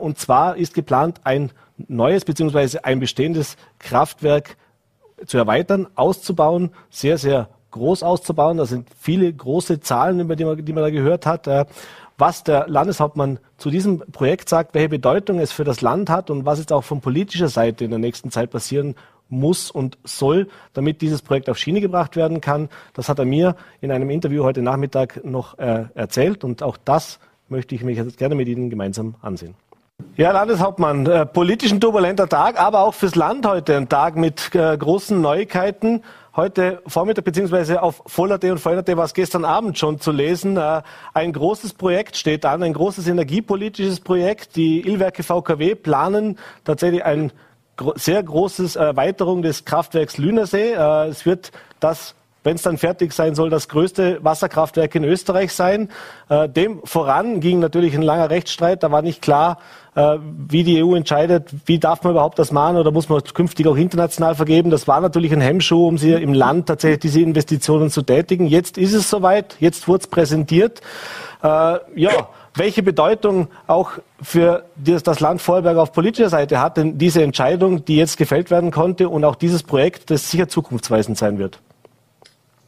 und 0.00 0.18
zwar 0.18 0.56
ist 0.58 0.74
geplant 0.74 1.22
ein 1.24 1.52
neues 1.88 2.26
bzw. 2.26 2.80
ein 2.82 3.00
bestehendes 3.00 3.56
Kraftwerk 3.78 4.58
zu 5.24 5.38
erweitern, 5.38 5.88
auszubauen, 5.94 6.70
sehr, 6.90 7.16
sehr 7.16 7.48
groß 7.72 8.02
auszubauen. 8.04 8.56
Das 8.58 8.68
sind 8.68 8.88
viele 8.98 9.32
große 9.32 9.80
Zahlen, 9.80 10.20
über 10.20 10.36
die 10.36 10.44
man, 10.44 10.64
die 10.64 10.72
man 10.72 10.84
da 10.84 10.90
gehört 10.90 11.26
hat. 11.26 11.46
Äh, 11.46 11.64
was 12.18 12.44
der 12.44 12.68
Landeshauptmann 12.68 13.40
zu 13.56 13.70
diesem 13.70 13.98
Projekt 14.12 14.48
sagt, 14.48 14.74
welche 14.74 14.90
Bedeutung 14.90 15.40
es 15.40 15.50
für 15.50 15.64
das 15.64 15.80
Land 15.80 16.08
hat 16.08 16.30
und 16.30 16.44
was 16.44 16.60
jetzt 16.60 16.72
auch 16.72 16.84
von 16.84 17.00
politischer 17.00 17.48
Seite 17.48 17.84
in 17.84 17.90
der 17.90 17.98
nächsten 17.98 18.30
Zeit 18.30 18.50
passieren 18.50 18.94
muss 19.28 19.70
und 19.70 19.98
soll, 20.04 20.48
damit 20.74 21.00
dieses 21.00 21.22
Projekt 21.22 21.48
auf 21.48 21.58
Schiene 21.58 21.80
gebracht 21.80 22.14
werden 22.16 22.40
kann. 22.40 22.68
Das 22.92 23.08
hat 23.08 23.18
er 23.18 23.24
mir 23.24 23.56
in 23.80 23.90
einem 23.90 24.10
Interview 24.10 24.44
heute 24.44 24.62
Nachmittag 24.62 25.24
noch 25.24 25.58
äh, 25.58 25.86
erzählt 25.94 26.44
und 26.44 26.62
auch 26.62 26.76
das 26.76 27.18
möchte 27.48 27.74
ich 27.74 27.82
mich 27.82 27.96
jetzt 27.96 28.18
gerne 28.18 28.34
mit 28.34 28.46
Ihnen 28.46 28.70
gemeinsam 28.70 29.14
ansehen. 29.22 29.54
Ja, 30.16 30.30
Landeshauptmann, 30.32 31.06
äh, 31.06 31.26
politisch 31.26 31.72
ein 31.72 31.80
turbulenter 31.80 32.28
Tag, 32.28 32.60
aber 32.60 32.80
auch 32.80 32.94
fürs 32.94 33.14
Land 33.14 33.46
heute 33.46 33.76
ein 33.76 33.88
Tag 33.88 34.16
mit 34.16 34.54
äh, 34.54 34.76
großen 34.76 35.20
Neuigkeiten. 35.20 36.02
Heute 36.34 36.80
Vormittag 36.86 37.24
beziehungsweise 37.24 37.82
auf 37.82 38.02
Voller.de 38.06 38.50
und 38.50 38.58
Voller.de 38.58 38.96
war 38.96 39.04
es 39.04 39.14
gestern 39.14 39.44
Abend 39.44 39.78
schon 39.78 40.00
zu 40.00 40.12
lesen. 40.12 40.56
Äh, 40.56 40.82
ein 41.14 41.32
großes 41.32 41.74
Projekt 41.74 42.16
steht 42.16 42.46
an, 42.46 42.62
ein 42.62 42.72
großes 42.72 43.06
energiepolitisches 43.08 44.00
Projekt. 44.00 44.56
Die 44.56 44.80
Illwerke 44.80 45.22
VKW 45.22 45.74
planen 45.74 46.38
tatsächlich 46.64 47.04
ein 47.04 47.32
gro 47.76 47.92
sehr 47.96 48.22
großes 48.22 48.76
Erweiterung 48.76 49.42
des 49.42 49.64
Kraftwerks 49.64 50.18
Lünersee. 50.18 50.72
Äh, 50.72 51.08
es 51.08 51.26
wird 51.26 51.52
das 51.80 52.14
wenn 52.44 52.56
es 52.56 52.62
dann 52.62 52.78
fertig 52.78 53.12
sein 53.12 53.34
soll, 53.34 53.50
das 53.50 53.68
größte 53.68 54.18
Wasserkraftwerk 54.24 54.94
in 54.94 55.04
Österreich 55.04 55.52
sein. 55.52 55.90
Äh, 56.28 56.48
dem 56.48 56.80
voran 56.84 57.40
ging 57.40 57.60
natürlich 57.60 57.94
ein 57.94 58.02
langer 58.02 58.30
Rechtsstreit. 58.30 58.82
Da 58.82 58.90
war 58.90 59.02
nicht 59.02 59.22
klar, 59.22 59.58
wie 59.94 60.64
die 60.64 60.82
EU 60.82 60.94
entscheidet, 60.94 61.50
wie 61.66 61.78
darf 61.78 62.02
man 62.02 62.12
überhaupt 62.12 62.38
das 62.38 62.50
machen 62.50 62.78
oder 62.78 62.90
muss 62.90 63.10
man 63.10 63.22
künftig 63.34 63.66
auch 63.66 63.76
international 63.76 64.34
vergeben. 64.34 64.70
Das 64.70 64.88
war 64.88 65.00
natürlich 65.02 65.32
ein 65.32 65.42
Hemmschuh, 65.42 65.86
um 65.86 65.98
sie 65.98 66.12
im 66.12 66.32
Land 66.32 66.66
tatsächlich 66.66 67.00
diese 67.00 67.20
Investitionen 67.20 67.90
zu 67.90 68.00
tätigen. 68.00 68.46
Jetzt 68.46 68.78
ist 68.78 68.94
es 68.94 69.10
soweit, 69.10 69.56
jetzt 69.60 69.88
wurde 69.88 70.02
es 70.02 70.06
präsentiert. 70.06 70.80
Äh, 71.42 71.78
ja, 71.94 72.28
welche 72.54 72.82
Bedeutung 72.82 73.48
auch 73.66 73.92
für 74.22 74.64
das 74.76 75.20
Land 75.20 75.42
Vorarlberg 75.42 75.76
auf 75.76 75.92
politischer 75.92 76.30
Seite 76.30 76.60
hat 76.60 76.76
denn 76.78 76.96
diese 76.96 77.22
Entscheidung, 77.22 77.84
die 77.84 77.96
jetzt 77.96 78.16
gefällt 78.16 78.50
werden 78.50 78.70
konnte 78.70 79.08
und 79.08 79.24
auch 79.24 79.36
dieses 79.36 79.62
Projekt, 79.62 80.10
das 80.10 80.30
sicher 80.30 80.48
zukunftsweisend 80.48 81.18
sein 81.18 81.38
wird? 81.38 81.60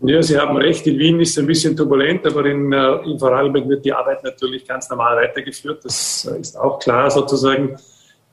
Ja, 0.01 0.23
Sie 0.23 0.37
haben 0.37 0.57
recht, 0.57 0.87
in 0.87 0.99
Wien 0.99 1.21
ist 1.21 1.31
es 1.31 1.39
ein 1.39 1.47
bisschen 1.47 1.77
turbulent, 1.77 2.27
aber 2.27 2.45
in, 2.47 2.73
äh, 2.73 2.97
in 3.05 3.19
Vorarlberg 3.19 3.69
wird 3.69 3.85
die 3.85 3.93
Arbeit 3.93 4.25
natürlich 4.25 4.67
ganz 4.67 4.91
normal 4.91 5.17
weitergeführt. 5.17 5.85
Das 5.85 6.29
äh, 6.31 6.41
ist 6.41 6.59
auch 6.59 6.79
klar 6.79 7.11
sozusagen. 7.11 7.77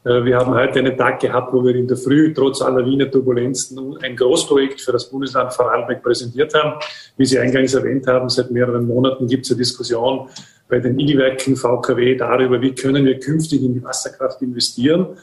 Äh, 0.04 0.24
wir 0.26 0.38
haben 0.38 0.54
heute 0.54 0.80
einen 0.80 0.98
Tag 0.98 1.20
gehabt, 1.20 1.54
wo 1.54 1.64
wir 1.64 1.76
in 1.76 1.88
der 1.88 1.98
Früh 1.98 2.34
trotz 2.34 2.62
aller 2.62 2.84
Wiener 2.86 3.10
Turbulenzen 3.10 3.98
ein 4.02 4.16
Großprojekt 4.16 4.82
für 4.82 4.92
das 4.92 5.10
Bundesland 5.10 5.54
Vorarlberg 5.54 6.02
präsentiert 6.02 6.54
haben. 6.56 6.80
Wie 7.18 7.26
Sie 7.26 7.38
eingangs 7.38 7.74
erwähnt 7.74 8.08
haben, 8.08 8.28
seit 8.30 8.50
mehreren 8.52 8.88
Monaten 8.88 9.28
gibt 9.28 9.46
es 9.46 9.52
eine 9.52 9.60
Diskussion 9.60 10.30
bei 10.68 10.80
den 10.80 11.00
E-Werken 11.00 11.56
VKW 11.56 12.16
darüber, 12.16 12.60
wie 12.62 12.74
können 12.74 13.06
wir 13.06 13.20
künftig 13.20 13.62
in 13.62 13.76
die 13.76 13.84
Wasserkraft 13.84 14.42
investieren. 14.42 15.18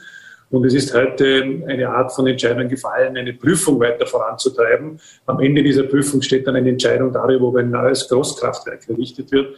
Und 0.51 0.65
es 0.65 0.73
ist 0.73 0.95
heute 0.95 1.63
eine 1.67 1.89
Art 1.89 2.11
von 2.11 2.25
Entscheidung 2.25 2.67
gefallen, 2.67 3.15
eine 3.17 3.33
Prüfung 3.33 3.79
weiter 3.79 4.07
voranzutreiben. 4.07 4.99
Am 5.27 5.39
Ende 5.39 5.61
dieser 5.61 5.83
Prüfung 5.83 6.23
steht 6.23 6.47
dann 6.47 6.55
eine 6.55 6.69
Entscheidung 6.69 7.13
darüber, 7.13 7.49
ob 7.49 7.57
ein 7.57 7.69
neues 7.69 8.07
Großkraftwerk 8.09 8.89
errichtet 8.89 9.31
wird. 9.31 9.55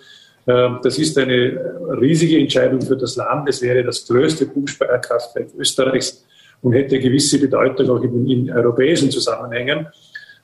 Ähm, 0.48 0.80
das 0.84 0.98
ist 0.98 1.18
eine 1.18 1.98
riesige 2.02 2.38
Entscheidung 2.38 2.82
für 2.82 2.98
das 2.98 3.16
Land. 3.16 3.48
Es 3.48 3.62
wäre 3.62 3.84
das 3.84 4.06
größte 4.06 4.48
Pumpspeicherkraftwerk 4.48 5.48
Österreichs 5.58 6.26
und 6.62 6.74
hätte 6.74 7.00
gewisse 7.00 7.40
Bedeutung 7.40 7.90
auch 7.90 8.04
in, 8.04 8.30
in 8.30 8.52
europäischen 8.52 9.12
Zusammenhängen. 9.12 9.88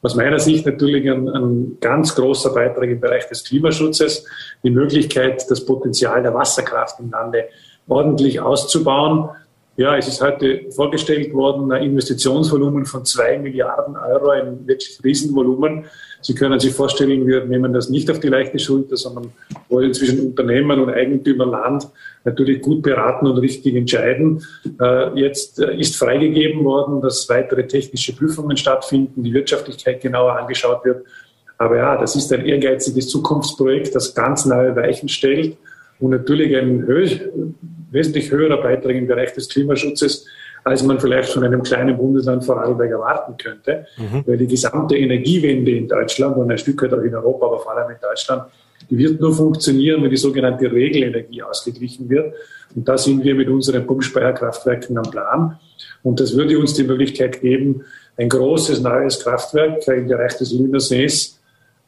Aus 0.01 0.15
meiner 0.15 0.39
Sicht 0.39 0.65
natürlich 0.65 1.09
ein, 1.09 1.27
ein, 1.27 1.77
ganz 1.81 2.15
großer 2.15 2.53
Beitrag 2.53 2.87
im 2.87 2.99
Bereich 3.01 3.27
des 3.27 3.43
Klimaschutzes, 3.43 4.25
die 4.63 4.69
Möglichkeit, 4.69 5.43
das 5.49 5.65
Potenzial 5.65 6.21
der 6.21 6.33
Wasserkraft 6.33 6.99
im 6.99 7.11
Lande 7.11 7.45
ordentlich 7.87 8.39
auszubauen 8.39 9.29
ja, 9.77 9.95
es 9.95 10.07
ist 10.07 10.21
heute 10.21 10.71
vorgestellt 10.71 11.31
worden, 11.35 11.71
ein 11.71 11.83
Investitionsvolumen 11.83 12.87
von 12.87 13.05
zwei 13.05 13.37
Milliarden 13.37 13.95
Euro, 13.95 14.31
ein 14.31 14.67
wirklich 14.67 14.99
Riesenvolumen. 15.03 15.85
Sie 16.19 16.33
können 16.33 16.59
sich 16.59 16.73
vorstellen, 16.73 17.27
wir 17.27 17.45
nehmen 17.45 17.73
das 17.73 17.87
nicht 17.87 18.09
auf 18.09 18.19
die 18.19 18.27
leichte 18.27 18.57
Schulter, 18.57 18.97
sondern 18.97 19.31
wollen 19.69 19.93
zwischen 19.93 20.19
Unternehmen 20.19 20.79
und 20.79 20.89
Eigentümer 20.89 21.45
Land 21.45 21.87
natürlich 22.25 22.63
gut 22.63 22.81
beraten 22.81 23.27
und 23.27 23.37
richtig 23.37 23.75
entscheiden. 23.75 24.43
Äh, 24.81 25.19
jetzt 25.19 25.59
äh, 25.59 25.77
ist 25.77 25.95
freigegeben 25.95 26.65
worden, 26.65 26.99
dass 26.99 27.29
weitere 27.29 27.67
technische 27.67 28.15
Prüfungen 28.15 28.57
stattfinden, 28.57 29.23
die 29.23 29.33
Wirtschaftlichkeit 29.33 30.01
genauer 30.01 30.39
angeschaut 30.39 30.83
wird. 30.85 31.05
Aber 31.59 31.77
ja, 31.77 31.97
das 31.97 32.15
ist 32.15 32.33
ein 32.33 32.43
ehrgeiziges 32.43 33.09
Zukunftsprojekt, 33.09 33.93
das 33.93 34.15
ganz 34.15 34.45
neue 34.45 34.75
Weichen 34.75 35.07
stellt 35.07 35.55
und 35.99 36.11
natürlich 36.11 36.55
ein 36.55 36.87
wesentlich 37.91 38.31
höherer 38.31 38.61
Beitrag 38.61 38.95
im 38.95 39.07
Bereich 39.07 39.33
des 39.33 39.49
Klimaschutzes, 39.49 40.25
als 40.63 40.83
man 40.83 40.99
vielleicht 40.99 41.29
von 41.29 41.43
einem 41.43 41.63
kleinen 41.63 41.97
Bundesland 41.97 42.43
Vorarlberg 42.43 42.91
erwarten 42.91 43.35
könnte, 43.37 43.85
mhm. 43.97 44.23
weil 44.25 44.37
die 44.37 44.47
gesamte 44.47 44.97
Energiewende 44.97 45.71
in 45.71 45.87
Deutschland 45.87 46.35
und 46.35 46.51
ein 46.51 46.57
Stück 46.57 46.81
weit 46.81 46.93
auch 46.93 47.01
in 47.01 47.15
Europa, 47.15 47.45
aber 47.45 47.59
vor 47.59 47.77
allem 47.77 47.89
in 47.91 47.97
Deutschland, 48.01 48.43
die 48.89 48.97
wird 48.97 49.19
nur 49.19 49.33
funktionieren, 49.33 50.03
wenn 50.03 50.09
die 50.09 50.17
sogenannte 50.17 50.71
Regelenergie 50.71 51.41
ausgeglichen 51.41 52.09
wird. 52.09 52.33
Und 52.75 52.87
da 52.87 52.97
sind 52.97 53.23
wir 53.23 53.35
mit 53.35 53.49
unseren 53.49 53.85
Pumpspeicherkraftwerken 53.85 54.97
am 54.97 55.09
Plan. 55.09 55.59
Und 56.03 56.19
das 56.19 56.35
würde 56.35 56.59
uns 56.59 56.73
die 56.73 56.83
Möglichkeit 56.83 57.41
geben, 57.41 57.83
ein 58.17 58.29
großes 58.29 58.81
neues 58.81 59.19
Kraftwerk 59.19 59.87
im 59.87 60.07
Bereich 60.07 60.37
des 60.37 60.51
Lünersees 60.51 61.39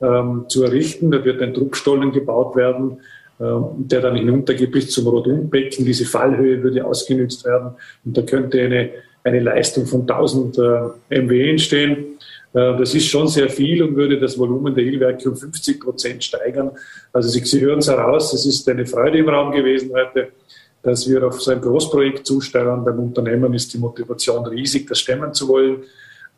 ähm, 0.02 0.46
zu 0.48 0.64
errichten. 0.64 1.12
Da 1.12 1.24
wird 1.24 1.42
ein 1.42 1.54
Druckstollen 1.54 2.12
gebaut 2.12 2.56
werden, 2.56 3.00
der 3.40 4.02
dann 4.02 4.16
hinuntergeht 4.16 4.72
bis 4.72 4.92
zum 4.92 5.08
Rodunbecken. 5.08 5.86
Diese 5.86 6.06
Fallhöhe 6.06 6.62
würde 6.62 6.86
ausgenutzt 6.86 7.46
werden 7.46 7.72
und 8.04 8.18
da 8.18 8.22
könnte 8.24 8.62
eine, 8.62 8.90
eine 9.24 9.40
Leistung 9.40 9.86
von 9.86 10.02
1000 10.02 10.58
äh, 10.58 11.22
MW 11.22 11.50
entstehen. 11.52 12.18
Äh, 12.54 12.78
das 12.78 12.94
ist 12.94 13.08
schon 13.08 13.28
sehr 13.28 13.50
viel 13.50 13.82
und 13.84 13.96
würde 13.96 14.20
das 14.20 14.38
Volumen 14.38 14.76
der 14.76 14.84
Ölwerke 14.84 15.30
um 15.30 15.38
50 15.38 15.80
Prozent 15.80 16.24
steigern. 16.24 16.72
Also 17.14 17.30
Sie, 17.30 17.40
Sie 17.46 17.62
hören 17.62 17.80
es 17.80 17.88
heraus, 17.88 18.34
es 18.34 18.46
ist 18.46 18.68
eine 18.68 18.86
Freude 18.86 19.20
im 19.20 19.30
Raum 19.30 19.52
gewesen 19.52 19.92
heute, 19.94 20.30
dass 20.82 21.10
wir 21.10 21.26
auf 21.26 21.42
so 21.42 21.52
ein 21.52 21.62
Großprojekt 21.62 22.26
zusteuern. 22.26 22.84
Beim 22.84 23.00
Unternehmen 23.00 23.54
ist 23.54 23.74
die 23.74 23.78
Motivation 23.78 24.46
riesig, 24.46 24.88
das 24.88 25.00
stemmen 25.00 25.34
zu 25.34 25.48
wollen. 25.48 25.84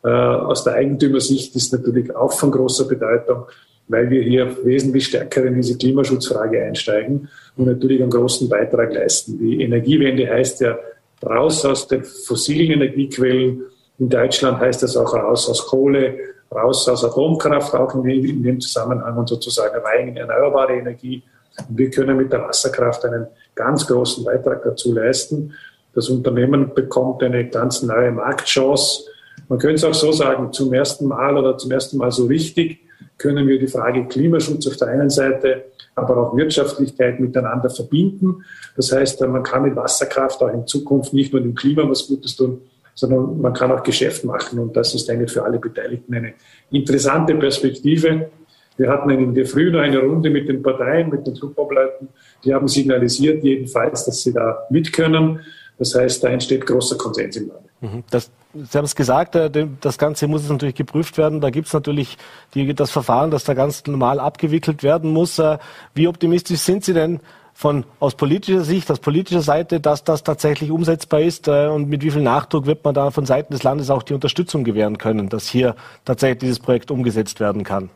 Äh, 0.04 0.08
aus 0.08 0.64
der 0.64 0.74
Eigentümersicht 0.74 1.54
ist 1.56 1.72
natürlich 1.72 2.14
auch 2.14 2.32
von 2.32 2.50
großer 2.50 2.86
Bedeutung 2.86 3.46
weil 3.92 4.08
wir 4.08 4.22
hier 4.22 4.56
wesentlich 4.64 5.06
stärker 5.06 5.44
in 5.44 5.54
diese 5.54 5.76
Klimaschutzfrage 5.76 6.64
einsteigen 6.64 7.28
und 7.56 7.66
natürlich 7.66 8.00
einen 8.00 8.10
großen 8.10 8.48
Beitrag 8.48 8.94
leisten. 8.94 9.38
Die 9.38 9.62
Energiewende 9.62 10.26
heißt 10.28 10.62
ja 10.62 10.78
raus 11.22 11.64
aus 11.66 11.86
den 11.86 12.02
fossilen 12.02 12.72
Energiequellen. 12.72 13.62
In 13.98 14.08
Deutschland 14.08 14.58
heißt 14.58 14.82
das 14.82 14.96
auch 14.96 15.14
raus 15.14 15.48
aus 15.48 15.66
Kohle, 15.66 16.18
raus 16.50 16.88
aus 16.88 17.04
Atomkraft, 17.04 17.74
auch 17.74 17.94
in 17.94 18.42
dem 18.42 18.60
Zusammenhang 18.60 19.14
und 19.18 19.28
sozusagen 19.28 19.76
rein 19.84 20.08
in 20.08 20.16
erneuerbare 20.16 20.72
Energie. 20.72 21.22
Und 21.68 21.76
wir 21.76 21.90
können 21.90 22.16
mit 22.16 22.32
der 22.32 22.40
Wasserkraft 22.40 23.04
einen 23.04 23.26
ganz 23.54 23.86
großen 23.86 24.24
Beitrag 24.24 24.62
dazu 24.64 24.94
leisten. 24.94 25.52
Das 25.94 26.08
Unternehmen 26.08 26.72
bekommt 26.74 27.22
eine 27.22 27.46
ganz 27.46 27.82
neue 27.82 28.10
Marktchance. 28.10 29.04
Man 29.50 29.58
könnte 29.58 29.74
es 29.74 29.84
auch 29.84 29.92
so 29.92 30.12
sagen, 30.12 30.50
zum 30.50 30.72
ersten 30.72 31.08
Mal 31.08 31.36
oder 31.36 31.58
zum 31.58 31.70
ersten 31.70 31.98
Mal 31.98 32.10
so 32.10 32.24
richtig 32.24 32.80
können 33.22 33.46
wir 33.46 33.58
die 33.58 33.68
Frage 33.68 34.04
Klimaschutz 34.06 34.66
auf 34.66 34.76
der 34.76 34.88
einen 34.88 35.08
Seite, 35.08 35.64
aber 35.94 36.16
auch 36.16 36.36
Wirtschaftlichkeit 36.36 37.20
miteinander 37.20 37.70
verbinden. 37.70 38.44
Das 38.76 38.92
heißt, 38.92 39.20
man 39.22 39.42
kann 39.42 39.62
mit 39.62 39.76
Wasserkraft 39.76 40.42
auch 40.42 40.52
in 40.52 40.66
Zukunft 40.66 41.12
nicht 41.12 41.32
nur 41.32 41.40
dem 41.40 41.54
Klima 41.54 41.88
was 41.88 42.08
Gutes 42.08 42.36
tun, 42.36 42.62
sondern 42.94 43.40
man 43.40 43.52
kann 43.52 43.70
auch 43.70 43.82
Geschäft 43.82 44.24
machen. 44.24 44.58
Und 44.58 44.76
das 44.76 44.94
ist 44.94 45.08
eigentlich 45.08 45.30
für 45.30 45.44
alle 45.44 45.58
Beteiligten 45.58 46.14
eine 46.14 46.34
interessante 46.70 47.34
Perspektive. 47.34 48.30
Wir 48.76 48.88
hatten 48.88 49.10
in 49.10 49.34
der 49.34 49.46
Früh 49.46 49.70
noch 49.70 49.80
eine 49.80 49.98
Runde 49.98 50.30
mit 50.30 50.48
den 50.48 50.62
Parteien, 50.62 51.10
mit 51.10 51.26
den 51.26 51.34
Clubobleuten. 51.34 52.08
Die 52.44 52.52
haben 52.52 52.68
signalisiert 52.68 53.44
jedenfalls, 53.44 54.04
dass 54.04 54.22
sie 54.22 54.32
da 54.32 54.66
mit 54.70 54.92
können. 54.92 55.40
Das 55.82 55.96
heißt, 55.96 56.22
da 56.22 56.28
entsteht 56.28 56.64
großer 56.64 56.96
Konsens 56.96 57.36
im 57.36 57.48
Lande. 57.48 57.68
Mhm. 57.80 58.04
Das, 58.10 58.30
Sie 58.54 58.78
haben 58.78 58.84
es 58.84 58.94
gesagt, 58.94 59.34
äh, 59.34 59.50
das 59.80 59.98
Ganze 59.98 60.28
muss 60.28 60.48
natürlich 60.48 60.76
geprüft 60.76 61.18
werden. 61.18 61.40
Da 61.40 61.50
gibt 61.50 61.66
es 61.66 61.72
natürlich 61.72 62.16
die, 62.54 62.72
das 62.72 62.92
Verfahren, 62.92 63.32
das 63.32 63.42
da 63.42 63.54
ganz 63.54 63.84
normal 63.86 64.20
abgewickelt 64.20 64.84
werden 64.84 65.10
muss. 65.10 65.40
Äh, 65.40 65.58
wie 65.92 66.06
optimistisch 66.06 66.60
sind 66.60 66.84
Sie 66.84 66.92
denn 66.92 67.18
von, 67.52 67.84
aus 67.98 68.14
politischer 68.14 68.62
Sicht, 68.62 68.90
aus 68.92 69.00
politischer 69.00 69.42
Seite, 69.42 69.80
dass 69.80 70.04
das 70.04 70.22
tatsächlich 70.22 70.70
umsetzbar 70.70 71.20
ist 71.20 71.48
äh, 71.48 71.66
und 71.66 71.88
mit 71.88 72.02
wie 72.04 72.12
viel 72.12 72.22
Nachdruck 72.22 72.66
wird 72.66 72.84
man 72.84 72.94
da 72.94 73.10
von 73.10 73.26
Seiten 73.26 73.52
des 73.52 73.64
Landes 73.64 73.90
auch 73.90 74.04
die 74.04 74.14
Unterstützung 74.14 74.62
gewähren 74.62 74.98
können, 74.98 75.28
dass 75.28 75.48
hier 75.48 75.74
tatsächlich 76.04 76.38
dieses 76.38 76.60
Projekt 76.60 76.92
umgesetzt 76.92 77.40
werden 77.40 77.64
kann? 77.64 77.90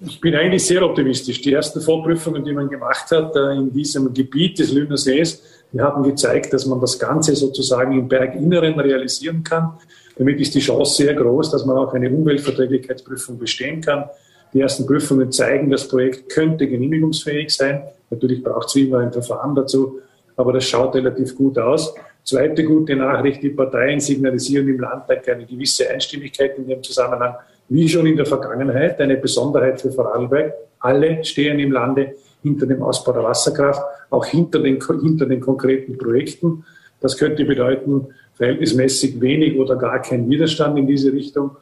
Ich 0.00 0.20
bin 0.20 0.34
eigentlich 0.34 0.66
sehr 0.66 0.82
optimistisch. 0.82 1.40
Die 1.40 1.52
ersten 1.52 1.80
Vorprüfungen, 1.80 2.44
die 2.44 2.52
man 2.52 2.68
gemacht 2.68 3.10
hat 3.12 3.36
in 3.36 3.72
diesem 3.72 4.12
Gebiet 4.12 4.58
des 4.58 4.72
Lüner 4.72 4.96
Sees, 4.96 5.40
wir 5.72 5.82
haben 5.82 6.02
gezeigt, 6.02 6.52
dass 6.52 6.66
man 6.66 6.80
das 6.80 6.98
Ganze 6.98 7.34
sozusagen 7.34 7.98
im 7.98 8.08
Berginneren 8.08 8.78
realisieren 8.78 9.42
kann. 9.42 9.72
Damit 10.16 10.40
ist 10.40 10.54
die 10.54 10.60
Chance 10.60 11.02
sehr 11.02 11.14
groß, 11.14 11.50
dass 11.50 11.64
man 11.64 11.76
auch 11.76 11.92
eine 11.94 12.10
Umweltverträglichkeitsprüfung 12.10 13.38
bestehen 13.38 13.80
kann. 13.80 14.04
Die 14.52 14.60
ersten 14.60 14.86
Prüfungen 14.86 15.32
zeigen, 15.32 15.70
das 15.70 15.88
Projekt 15.88 16.28
könnte 16.28 16.68
genehmigungsfähig 16.68 17.50
sein. 17.50 17.82
Natürlich 18.10 18.42
braucht 18.42 18.68
es 18.68 18.76
immer 18.76 18.98
ein 18.98 19.12
Verfahren 19.12 19.54
dazu, 19.56 19.98
aber 20.36 20.52
das 20.52 20.64
schaut 20.64 20.94
relativ 20.94 21.34
gut 21.36 21.58
aus. 21.58 21.92
Zweite 22.22 22.64
gute 22.64 22.94
Nachricht, 22.94 23.42
die 23.42 23.50
Parteien 23.50 24.00
signalisieren 24.00 24.68
im 24.68 24.78
Landtag 24.78 25.28
eine 25.28 25.44
gewisse 25.44 25.90
Einstimmigkeit 25.90 26.56
in 26.56 26.68
dem 26.68 26.82
Zusammenhang, 26.82 27.34
wie 27.68 27.88
schon 27.88 28.06
in 28.06 28.16
der 28.16 28.26
Vergangenheit, 28.26 29.00
eine 29.00 29.16
Besonderheit 29.16 29.80
für 29.80 29.90
Vorarlberg. 29.90 30.54
Alle 30.78 31.24
stehen 31.24 31.58
im 31.58 31.72
Lande 31.72 32.14
hinter 32.44 32.66
dem 32.66 32.82
Ausbau 32.82 33.12
der 33.12 33.24
Wasserkraft, 33.24 33.82
auch 34.10 34.24
hinter 34.26 34.60
den, 34.60 34.78
hinter 34.80 35.26
den 35.26 35.40
konkreten 35.40 35.98
Projekten. 35.98 36.64
Das 37.00 37.16
könnte 37.16 37.44
bedeuten, 37.44 38.08
verhältnismäßig 38.34 39.20
wenig 39.20 39.58
oder 39.58 39.76
gar 39.76 40.00
kein 40.00 40.28
Widerstand 40.28 40.78
in 40.78 40.86
diese 40.86 41.12
Richtung, 41.12 41.56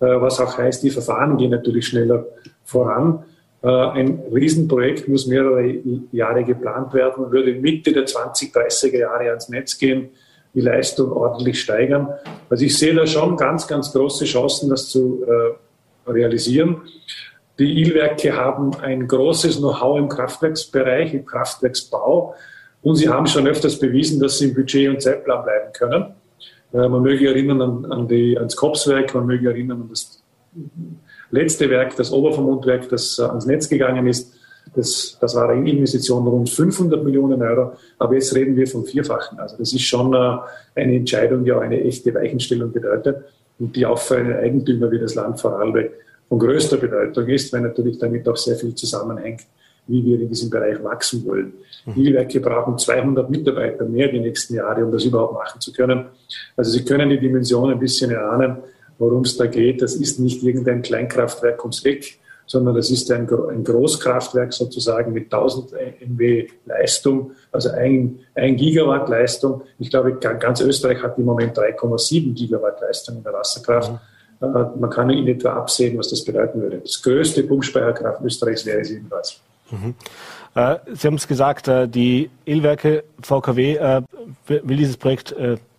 äh, 0.00 0.06
was 0.06 0.38
auch 0.38 0.56
heißt, 0.56 0.82
die 0.82 0.90
Verfahren 0.90 1.36
gehen 1.36 1.50
natürlich 1.50 1.88
schneller 1.88 2.26
voran. 2.64 3.24
Äh, 3.62 3.68
ein 3.68 4.20
Riesenprojekt 4.32 5.08
muss 5.08 5.26
mehrere 5.26 5.74
Jahre 6.12 6.44
geplant 6.44 6.92
werden, 6.94 7.32
würde 7.32 7.54
Mitte 7.54 7.92
der 7.92 8.06
20, 8.06 8.54
30er 8.54 8.98
Jahre 8.98 9.30
ans 9.30 9.48
Netz 9.48 9.78
gehen, 9.78 10.10
die 10.54 10.60
Leistung 10.60 11.12
ordentlich 11.12 11.60
steigern. 11.60 12.08
Also 12.50 12.64
ich 12.64 12.76
sehe 12.76 12.94
da 12.94 13.06
schon 13.06 13.36
ganz, 13.36 13.66
ganz 13.66 13.92
große 13.92 14.24
Chancen, 14.26 14.68
das 14.68 14.88
zu, 14.88 15.24
äh, 15.26 16.10
realisieren. 16.10 16.82
Die 17.58 17.80
Ilwerke 17.80 18.36
haben 18.36 18.74
ein 18.76 19.08
großes 19.08 19.58
Know-how 19.58 19.98
im 19.98 20.08
Kraftwerksbereich, 20.08 21.14
im 21.14 21.24
Kraftwerksbau. 21.24 22.34
Und 22.82 22.96
sie 22.96 23.08
haben 23.08 23.26
schon 23.26 23.46
öfters 23.46 23.78
bewiesen, 23.78 24.20
dass 24.20 24.38
sie 24.38 24.48
im 24.48 24.54
Budget 24.54 24.90
und 24.90 25.00
Zeitplan 25.00 25.42
bleiben 25.42 25.72
können. 25.72 26.14
Äh, 26.72 26.88
man 26.88 27.02
möge 27.02 27.28
erinnern 27.28 27.62
an, 27.62 27.84
an 27.86 28.08
die, 28.08 28.36
ans 28.36 28.56
Kopswerk, 28.56 29.14
man 29.14 29.26
möge 29.26 29.48
erinnern 29.48 29.82
an 29.82 29.88
das 29.88 30.22
letzte 31.30 31.70
Werk, 31.70 31.96
das 31.96 32.12
Obervermundwerk, 32.12 32.88
das 32.90 33.18
äh, 33.18 33.22
ans 33.22 33.46
Netz 33.46 33.68
gegangen 33.68 34.06
ist. 34.06 34.34
Das, 34.74 35.16
das 35.20 35.34
war 35.34 35.48
eine 35.48 35.70
Investition 35.70 36.26
rund 36.26 36.50
500 36.50 37.02
Millionen 37.02 37.40
Euro, 37.40 37.72
aber 37.98 38.14
jetzt 38.14 38.34
reden 38.34 38.56
wir 38.56 38.66
vom 38.66 38.84
Vierfachen. 38.84 39.38
Also 39.38 39.56
das 39.56 39.72
ist 39.72 39.82
schon 39.82 40.12
äh, 40.12 40.38
eine 40.74 40.96
Entscheidung, 40.96 41.44
die 41.44 41.52
auch 41.52 41.60
eine 41.60 41.80
echte 41.80 42.12
Weichenstellung 42.14 42.72
bedeutet 42.72 43.24
und 43.58 43.74
die 43.74 43.86
auch 43.86 43.98
für 43.98 44.16
einen 44.16 44.34
Eigentümer 44.34 44.90
wie 44.90 44.98
das 44.98 45.14
Land 45.14 45.40
Vorarlberg 45.40 45.92
von 46.28 46.38
größter 46.38 46.76
Bedeutung 46.76 47.26
ist, 47.28 47.52
weil 47.52 47.60
natürlich 47.60 47.98
damit 47.98 48.28
auch 48.28 48.36
sehr 48.36 48.56
viel 48.56 48.74
zusammenhängt, 48.74 49.42
wie 49.86 50.04
wir 50.04 50.20
in 50.20 50.28
diesem 50.28 50.50
Bereich 50.50 50.82
wachsen 50.82 51.24
wollen. 51.26 51.52
Mhm. 51.84 51.94
Die 51.94 52.12
Werke 52.12 52.40
brauchen 52.40 52.76
200 52.76 53.30
Mitarbeiter 53.30 53.84
mehr 53.84 54.08
die 54.08 54.20
nächsten 54.20 54.54
Jahre, 54.54 54.84
um 54.84 54.90
das 54.90 55.04
überhaupt 55.04 55.34
machen 55.34 55.60
zu 55.60 55.72
können. 55.72 56.06
Also 56.56 56.72
Sie 56.72 56.84
können 56.84 57.08
die 57.10 57.20
Dimension 57.20 57.70
ein 57.70 57.78
bisschen 57.78 58.10
erahnen, 58.10 58.58
worum 58.98 59.22
es 59.22 59.36
da 59.36 59.46
geht. 59.46 59.82
Das 59.82 59.94
ist 59.94 60.18
nicht 60.18 60.42
irgendein 60.42 60.82
Kleinkraftwerk 60.82 61.62
ums 61.62 61.84
Eck, 61.84 62.18
sondern 62.46 62.74
das 62.74 62.90
ist 62.90 63.10
ein, 63.12 63.28
ein 63.28 63.64
Großkraftwerk 63.64 64.52
sozusagen 64.52 65.12
mit 65.12 65.32
1000 65.32 65.72
MW 66.06 66.48
Leistung, 66.64 67.32
also 67.52 67.70
ein, 67.70 68.20
ein 68.34 68.56
Gigawatt 68.56 69.08
Leistung. 69.08 69.62
Ich 69.78 69.90
glaube, 69.90 70.14
ganz 70.14 70.60
Österreich 70.60 71.02
hat 71.02 71.18
im 71.18 71.24
Moment 71.24 71.56
3,7 71.58 72.34
Gigawatt 72.34 72.80
Leistung 72.80 73.18
in 73.18 73.22
der 73.22 73.32
Wasserkraft. 73.32 73.92
Mhm. 73.92 73.98
Äh, 74.40 74.46
man 74.46 74.90
kann 74.90 75.10
in 75.10 75.26
etwa 75.28 75.54
absehen, 75.54 75.96
was 75.98 76.08
das 76.08 76.24
bedeuten 76.24 76.60
würde. 76.60 76.78
Das 76.78 77.02
größte 77.02 77.42
Pumpspeicherkraft 77.42 78.22
Österreichs 78.22 78.66
wäre 78.66 78.80
es 78.80 78.90
jedenfalls. 78.90 79.40
Mhm. 79.70 79.94
Äh, 80.54 80.76
Sie 80.92 81.06
haben 81.06 81.14
es 81.14 81.26
gesagt, 81.26 81.68
äh, 81.68 81.88
die 81.88 82.30
Ölwerke 82.46 83.04
VKW 83.22 84.02
will 84.46 84.76
dieses 84.76 84.96
Projekt 84.96 85.34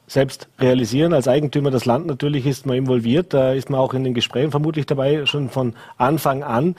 selbst 0.07 0.47
realisieren. 0.59 1.13
Als 1.13 1.27
Eigentümer 1.27 1.69
das 1.69 1.85
Land 1.85 2.07
natürlich 2.07 2.45
ist 2.45 2.65
man 2.65 2.77
involviert. 2.77 3.33
Da 3.33 3.53
ist 3.53 3.69
man 3.69 3.79
auch 3.79 3.93
in 3.93 4.03
den 4.03 4.13
Gesprächen 4.13 4.51
vermutlich 4.51 4.85
dabei, 4.85 5.25
schon 5.25 5.49
von 5.49 5.73
Anfang 5.97 6.43
an. 6.43 6.75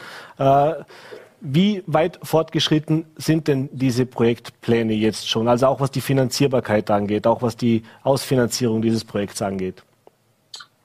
Wie 1.41 1.83
weit 1.87 2.19
fortgeschritten 2.23 3.05
sind 3.17 3.49
denn 3.49 3.69
diese 3.73 4.07
Projektpläne 4.07 4.95
jetzt 4.95 5.29
schon? 5.29 5.47
Also 5.47 5.67
auch 5.67 5.81
was 5.81 5.91
die 5.91 6.01
Finanzierbarkeit 6.01 6.91
angeht, 6.91 7.27
auch 7.27 7.43
was 7.43 7.57
die 7.57 7.83
Ausfinanzierung 8.03 8.83
dieses 8.83 9.05
Projekts 9.05 9.43
angeht? 9.43 9.85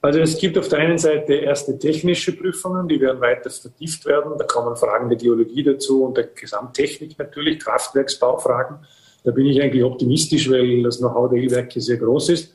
Also 0.04 0.20
es 0.20 0.36
gibt 0.36 0.58
auf 0.58 0.68
der 0.68 0.80
einen 0.80 0.98
Seite 0.98 1.32
erste 1.32 1.78
technische 1.78 2.36
Prüfungen, 2.36 2.86
die 2.88 3.00
werden 3.00 3.22
weiter 3.22 3.48
vertieft 3.48 4.04
werden. 4.04 4.32
Da 4.36 4.44
kommen 4.44 4.76
Fragen 4.76 5.08
der 5.08 5.16
Geologie 5.16 5.62
dazu 5.62 6.04
und 6.04 6.18
der 6.18 6.24
Gesamttechnik 6.24 7.18
natürlich, 7.18 7.58
Kraftwerksbaufragen. 7.60 8.80
Da 9.24 9.30
bin 9.30 9.46
ich 9.46 9.62
eigentlich 9.62 9.82
optimistisch, 9.82 10.50
weil 10.50 10.82
das 10.82 10.98
Know-how 10.98 11.30
der 11.30 11.38
E-Werke 11.38 11.80
sehr 11.80 11.96
groß 11.96 12.28
ist. 12.28 12.52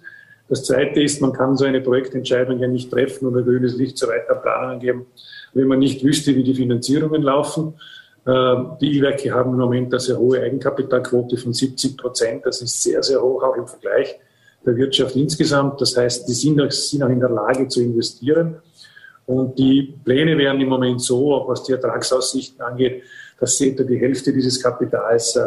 Das 0.47 0.63
Zweite 0.63 1.01
ist, 1.01 1.23
man 1.23 1.33
kann 1.33 1.57
so 1.57 1.65
eine 1.65 1.81
Projektentscheidung 1.81 2.59
ja 2.59 2.67
nicht 2.67 2.91
treffen 2.91 3.25
oder 3.25 3.41
grünes 3.41 3.75
Licht 3.75 3.97
zu 3.97 4.07
weiteren 4.07 4.43
Planungen 4.43 4.79
geben, 4.79 5.05
wenn 5.55 5.67
man 5.67 5.79
nicht 5.79 6.03
wüsste, 6.03 6.35
wie 6.35 6.43
die 6.43 6.53
Finanzierungen 6.53 7.23
laufen. 7.23 7.73
Ähm, 8.27 8.73
die 8.79 8.95
E-Werke 8.99 9.33
haben 9.33 9.53
im 9.53 9.57
Moment 9.57 9.91
eine 9.91 9.99
sehr 9.99 10.19
hohe 10.19 10.39
Eigenkapitalquote 10.39 11.35
von 11.37 11.51
70 11.51 11.97
Prozent. 11.97 12.45
Das 12.45 12.61
ist 12.61 12.83
sehr, 12.83 13.01
sehr 13.01 13.19
hoch 13.19 13.41
auch 13.41 13.55
im 13.55 13.65
Vergleich 13.65 14.19
der 14.65 14.75
Wirtschaft 14.75 15.15
insgesamt. 15.15 15.81
Das 15.81 15.95
heißt, 15.95 16.27
die 16.27 16.33
sind 16.33 16.61
auch, 16.61 16.71
sind 16.71 17.03
auch 17.03 17.09
in 17.09 17.19
der 17.19 17.29
Lage 17.29 17.67
zu 17.67 17.81
investieren. 17.81 18.57
Und 19.25 19.59
die 19.59 19.93
Pläne 20.03 20.37
wären 20.37 20.59
im 20.59 20.69
Moment 20.69 21.01
so, 21.01 21.35
auch 21.35 21.47
was 21.47 21.63
die 21.63 21.73
Ertragsaussichten 21.73 22.61
angeht, 22.61 23.03
dass 23.39 23.57
sie 23.57 23.71
etwa 23.71 23.83
die 23.83 23.99
Hälfte 23.99 24.33
dieses 24.33 24.61
Kapitals 24.61 25.35
äh, 25.35 25.43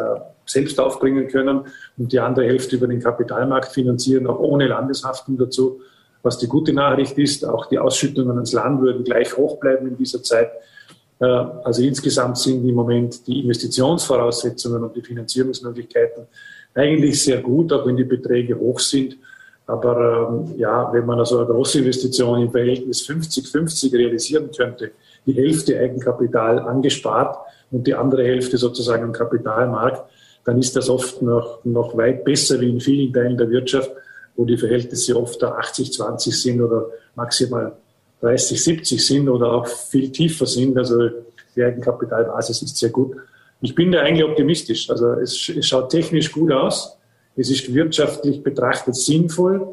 selbst 0.47 0.79
aufbringen 0.79 1.29
können 1.29 1.63
und 1.99 2.13
die 2.13 2.21
andere 2.21 2.47
Hälfte 2.47 2.77
über 2.77 2.87
den 2.87 3.01
Kapitalmarkt 3.01 3.73
finanzieren, 3.73 4.27
auch 4.27 4.39
ohne 4.39 4.69
Landeshaftung 4.69 5.37
dazu. 5.37 5.81
Was 6.23 6.39
die 6.39 6.47
gute 6.47 6.73
Nachricht 6.73 7.19
ist, 7.19 7.45
auch 7.45 7.67
die 7.67 7.79
Ausschüttungen 7.79 8.37
ans 8.37 8.53
Land 8.53 8.81
würden 8.81 9.03
gleich 9.03 9.37
hoch 9.37 9.59
bleiben 9.59 9.89
in 9.89 9.97
dieser 9.97 10.23
Zeit. 10.23 10.53
Äh, 11.19 11.25
also 11.25 11.83
insgesamt 11.83 12.39
sind 12.39 12.67
im 12.67 12.75
Moment 12.75 13.27
die 13.27 13.41
Investitionsvoraussetzungen 13.41 14.83
und 14.85 14.95
die 14.95 15.03
Finanzierungsmöglichkeiten 15.03 16.27
eigentlich 16.75 17.23
sehr 17.23 17.41
gut, 17.41 17.73
auch 17.73 17.87
wenn 17.87 17.97
die 17.97 18.05
Beträge 18.05 18.59
hoch 18.59 18.79
sind. 18.81 19.17
Aber 19.67 20.29
ähm, 20.31 20.59
ja, 20.59 20.93
wenn 20.93 21.07
man 21.07 21.19
also 21.19 21.39
eine 21.39 21.47
große 21.47 21.79
Investition 21.79 22.43
im 22.43 22.51
Verhältnis 22.51 23.09
50-50 23.09 23.93
realisieren 23.93 24.51
könnte, 24.55 24.93
die 25.27 25.35
Hälfte 25.35 25.79
Eigenkapital 25.79 26.59
angespart 26.59 27.37
und 27.71 27.87
die 27.87 27.95
andere 27.95 28.25
Hälfte 28.25 28.59
sozusagen 28.59 29.05
am 29.05 29.13
Kapitalmarkt, 29.13 30.03
dann 30.45 30.59
ist 30.59 30.75
das 30.75 30.89
oft 30.89 31.23
noch, 31.23 31.65
noch 31.65 31.97
weit 31.97 32.25
besser 32.25 32.61
wie 32.61 32.71
in 32.71 32.81
vielen 32.81 33.13
Teilen 33.13 33.39
der 33.39 33.49
Wirtschaft, 33.51 33.93
wo 34.35 34.45
die 34.45 34.57
Verhältnisse 34.57 35.17
oft 35.17 35.43
80-20 35.43 36.33
sind 36.33 36.61
oder 36.61 36.87
maximal 37.15 37.73
30-70 38.23 39.01
sind 39.01 39.29
oder 39.29 39.53
auch 39.53 39.67
viel 39.67 40.11
tiefer 40.11 40.47
sind. 40.47 40.77
Also 40.77 41.11
die 41.55 41.63
Eigenkapitalbasis 41.63 42.63
ist 42.63 42.77
sehr 42.77 42.91
gut. 42.91 43.17
Ich 43.63 43.77
bin 43.77 43.93
da 43.93 44.01
eigentlich 44.01 44.25
optimistisch. 44.25 44.91
Also 44.91 45.13
es, 45.13 45.49
es 45.49 45.67
schaut 45.67 45.91
technisch 45.91 46.33
gut 46.33 46.51
aus. 46.51 46.99
Es 47.37 47.49
ist 47.49 47.73
wirtschaftlich 47.73 48.43
betrachtet 48.43 48.97
sinnvoll. 48.97 49.67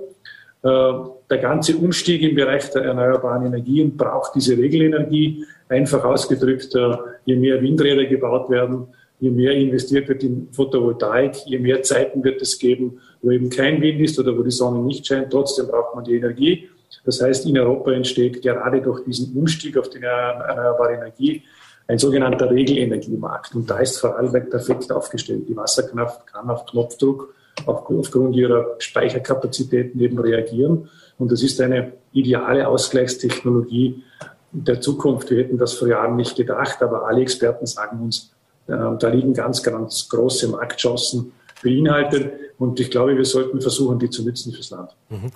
Äh, 0.62 0.92
der 1.30 1.38
ganze 1.40 1.76
Umstieg 1.76 2.22
im 2.22 2.36
Bereich 2.36 2.70
der 2.70 2.84
erneuerbaren 2.84 3.48
Energien 3.48 3.98
braucht 3.98 4.36
diese 4.36 4.56
Regelenergie. 4.56 5.44
Einfach 5.68 6.04
ausgedrückt, 6.04 6.74
äh, 6.76 6.98
je 7.26 7.36
mehr 7.36 7.62
Windräder 7.62 8.06
gebaut 8.06 8.50
werden, 8.52 8.88
je 9.20 9.32
mehr 9.32 9.54
investiert 9.54 10.08
wird 10.08 10.24
in 10.24 10.50
Photovoltaik, 10.52 11.36
je 11.48 11.58
mehr 11.58 11.82
Zeiten 11.82 12.24
wird 12.24 12.42
es 12.44 12.60
geben, 12.60 13.00
wo 13.24 13.32
eben 13.32 13.50
kein 13.50 13.82
Wind 13.82 14.02
ist 14.02 14.20
oder 14.20 14.38
wo 14.38 14.44
die 14.44 14.52
Sonne 14.52 14.80
nicht 14.80 15.08
scheint. 15.08 15.32
Trotzdem 15.32 15.68
braucht 15.68 15.96
man 15.96 16.04
die 16.04 16.16
Energie. 16.16 16.70
Das 17.06 17.22
heißt, 17.22 17.48
in 17.48 17.58
Europa 17.58 17.92
entsteht 17.92 18.42
gerade 18.42 18.82
durch 18.82 19.04
diesen 19.04 19.36
Umstieg 19.36 19.78
auf 19.78 19.90
die 19.90 20.00
erneuerbare 20.00 20.94
Energie 20.94 21.44
ein 21.90 21.98
sogenannter 21.98 22.52
Regelenergiemarkt. 22.52 23.56
Und 23.56 23.70
da 23.70 23.80
ist 23.80 23.98
Vorarlberg 23.98 24.52
perfekt 24.52 24.92
aufgestellt. 24.92 25.50
Die 25.50 25.58
Wasserkraft 25.58 26.28
kann 26.28 26.50
auf 26.50 26.68
Knopfdruck 26.68 27.34
aufgrund 27.66 28.36
ihrer 28.36 28.76
Speicherkapazitäten 28.78 30.00
eben 30.00 30.20
reagieren. 30.20 30.88
Und 31.18 31.32
das 31.32 31.42
ist 31.42 31.60
eine 31.60 31.94
ideale 32.14 32.68
Ausgleichstechnologie 32.68 34.04
der 34.52 34.80
Zukunft. 34.80 35.32
Wir 35.32 35.40
hätten 35.40 35.58
das 35.58 35.74
vor 35.74 35.88
Jahren 35.88 36.16
nicht 36.16 36.36
gedacht, 36.36 36.82
aber 36.84 37.08
alle 37.08 37.22
Experten 37.22 37.66
sagen 37.66 38.02
uns, 38.02 38.32
äh, 38.68 38.74
da 39.00 39.10
liegen 39.10 39.34
ganz, 39.34 39.64
ganz 39.64 40.08
große 40.10 40.48
Marktchancen 40.48 41.32
beinhaltet. 41.64 42.34
Und 42.60 42.80
ich 42.80 42.92
glaube, 42.92 43.18
wir 43.18 43.26
sollten 43.26 43.62
versuchen, 43.62 43.98
die 43.98 44.12
zu 44.12 44.24
nutzen 44.24 44.54
fürs 44.54 44.70
Land. 44.70 44.92
Mhm. 45.10 45.32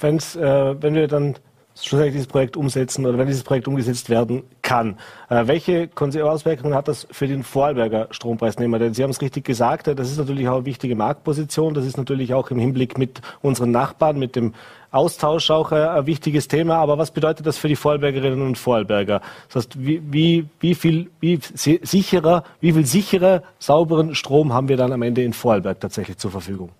Wenn's, 0.00 0.34
äh, 0.34 0.82
wenn 0.82 0.96
wir 0.96 1.06
dann 1.06 1.36
schlussendlich 1.84 2.14
dieses 2.14 2.26
Projekt 2.26 2.56
umsetzen 2.56 3.04
oder 3.06 3.18
wenn 3.18 3.26
dieses 3.26 3.42
Projekt 3.42 3.68
umgesetzt 3.68 4.08
werden 4.08 4.42
kann. 4.62 4.96
Äh, 5.28 5.46
welche 5.46 5.90
Auswirkungen 6.24 6.74
hat 6.74 6.88
das 6.88 7.06
für 7.10 7.26
den 7.26 7.42
Vorarlberger 7.42 8.08
Strompreisnehmer? 8.10 8.78
Denn 8.78 8.94
Sie 8.94 9.02
haben 9.02 9.10
es 9.10 9.20
richtig 9.20 9.44
gesagt, 9.44 9.88
äh, 9.88 9.94
das 9.94 10.10
ist 10.10 10.18
natürlich 10.18 10.48
auch 10.48 10.56
eine 10.56 10.64
wichtige 10.64 10.96
Marktposition. 10.96 11.74
Das 11.74 11.84
ist 11.84 11.96
natürlich 11.96 12.34
auch 12.34 12.50
im 12.50 12.58
Hinblick 12.58 12.98
mit 12.98 13.20
unseren 13.42 13.70
Nachbarn, 13.70 14.18
mit 14.18 14.36
dem 14.36 14.54
Austausch 14.90 15.50
auch 15.50 15.72
äh, 15.72 15.86
ein 15.86 16.06
wichtiges 16.06 16.48
Thema. 16.48 16.76
Aber 16.76 16.98
was 16.98 17.10
bedeutet 17.10 17.46
das 17.46 17.58
für 17.58 17.68
die 17.68 17.76
Vorarlbergerinnen 17.76 18.40
und 18.40 18.56
Vorarlberger? 18.56 19.20
Das 19.48 19.64
heißt, 19.64 19.84
wie, 19.84 20.00
wie, 20.10 20.46
wie 20.60 20.74
viel 20.74 21.10
wie 21.20 21.38
sicherer, 21.42 22.44
wie 22.60 22.72
viel 22.72 22.86
sicherer, 22.86 23.42
sauberen 23.58 24.14
Strom 24.14 24.52
haben 24.52 24.68
wir 24.68 24.76
dann 24.76 24.92
am 24.92 25.02
Ende 25.02 25.22
in 25.22 25.32
Vorarlberg 25.32 25.80
tatsächlich 25.80 26.16
zur 26.16 26.30
Verfügung? 26.30 26.70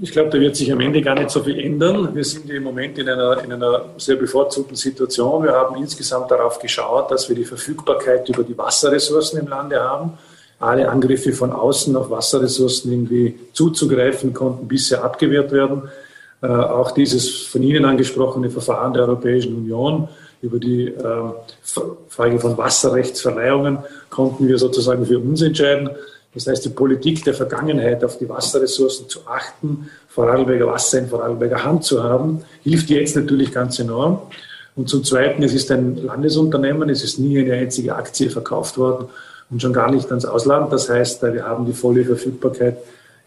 Ich 0.00 0.10
glaube, 0.10 0.30
da 0.30 0.40
wird 0.40 0.56
sich 0.56 0.72
am 0.72 0.80
Ende 0.80 1.00
gar 1.00 1.14
nicht 1.14 1.30
so 1.30 1.40
viel 1.40 1.58
ändern. 1.60 2.14
Wir 2.14 2.24
sind 2.24 2.50
im 2.50 2.64
Moment 2.64 2.98
in 2.98 3.08
einer, 3.08 3.44
in 3.44 3.52
einer 3.52 3.84
sehr 3.96 4.16
bevorzugten 4.16 4.74
Situation. 4.74 5.44
Wir 5.44 5.52
haben 5.52 5.76
insgesamt 5.76 6.32
darauf 6.32 6.58
geschaut, 6.58 7.12
dass 7.12 7.28
wir 7.28 7.36
die 7.36 7.44
Verfügbarkeit 7.44 8.28
über 8.28 8.42
die 8.42 8.58
Wasserressourcen 8.58 9.38
im 9.38 9.46
Lande 9.46 9.80
haben. 9.80 10.18
Alle 10.58 10.88
Angriffe 10.88 11.32
von 11.32 11.52
außen 11.52 11.94
auf 11.94 12.10
Wasserressourcen 12.10 12.90
irgendwie 12.90 13.38
zuzugreifen, 13.52 14.34
konnten 14.34 14.66
bisher 14.66 15.04
abgewehrt 15.04 15.52
werden. 15.52 15.82
Äh, 16.42 16.48
auch 16.48 16.90
dieses 16.90 17.42
von 17.46 17.62
Ihnen 17.62 17.84
angesprochene 17.84 18.50
Verfahren 18.50 18.94
der 18.94 19.02
Europäischen 19.02 19.54
Union 19.54 20.08
über 20.42 20.58
die 20.58 20.88
äh, 20.88 21.32
Frage 22.08 22.40
von 22.40 22.58
Wasserrechtsverleihungen 22.58 23.78
konnten 24.10 24.48
wir 24.48 24.58
sozusagen 24.58 25.06
für 25.06 25.18
uns 25.18 25.40
entscheiden. 25.40 25.90
Das 26.34 26.46
heißt, 26.46 26.64
die 26.64 26.70
Politik 26.70 27.24
der 27.24 27.34
Vergangenheit 27.34 28.02
auf 28.04 28.18
die 28.18 28.28
Wasserressourcen 28.28 29.08
zu 29.08 29.20
achten, 29.26 29.88
Vorarlberger 30.08 30.66
Wasser 30.66 30.98
in 30.98 31.08
Vorarlberger 31.08 31.64
Hand 31.64 31.84
zu 31.84 32.02
haben, 32.02 32.42
hilft 32.62 32.90
jetzt 32.90 33.16
natürlich 33.16 33.52
ganz 33.52 33.78
enorm. 33.78 34.22
Und 34.76 34.88
zum 34.88 35.04
Zweiten, 35.04 35.42
es 35.44 35.54
ist 35.54 35.70
ein 35.70 35.96
Landesunternehmen, 35.96 36.90
es 36.90 37.04
ist 37.04 37.18
nie 37.20 37.38
eine 37.38 37.52
einzige 37.54 37.94
Aktie 37.94 38.28
verkauft 38.28 38.76
worden 38.76 39.06
und 39.50 39.62
schon 39.62 39.72
gar 39.72 39.90
nicht 39.90 40.08
ans 40.10 40.24
Ausland. 40.24 40.72
Das 40.72 40.90
heißt, 40.90 41.22
wir 41.22 41.44
haben 41.44 41.66
die 41.66 41.72
volle 41.72 42.04
Verfügbarkeit 42.04 42.78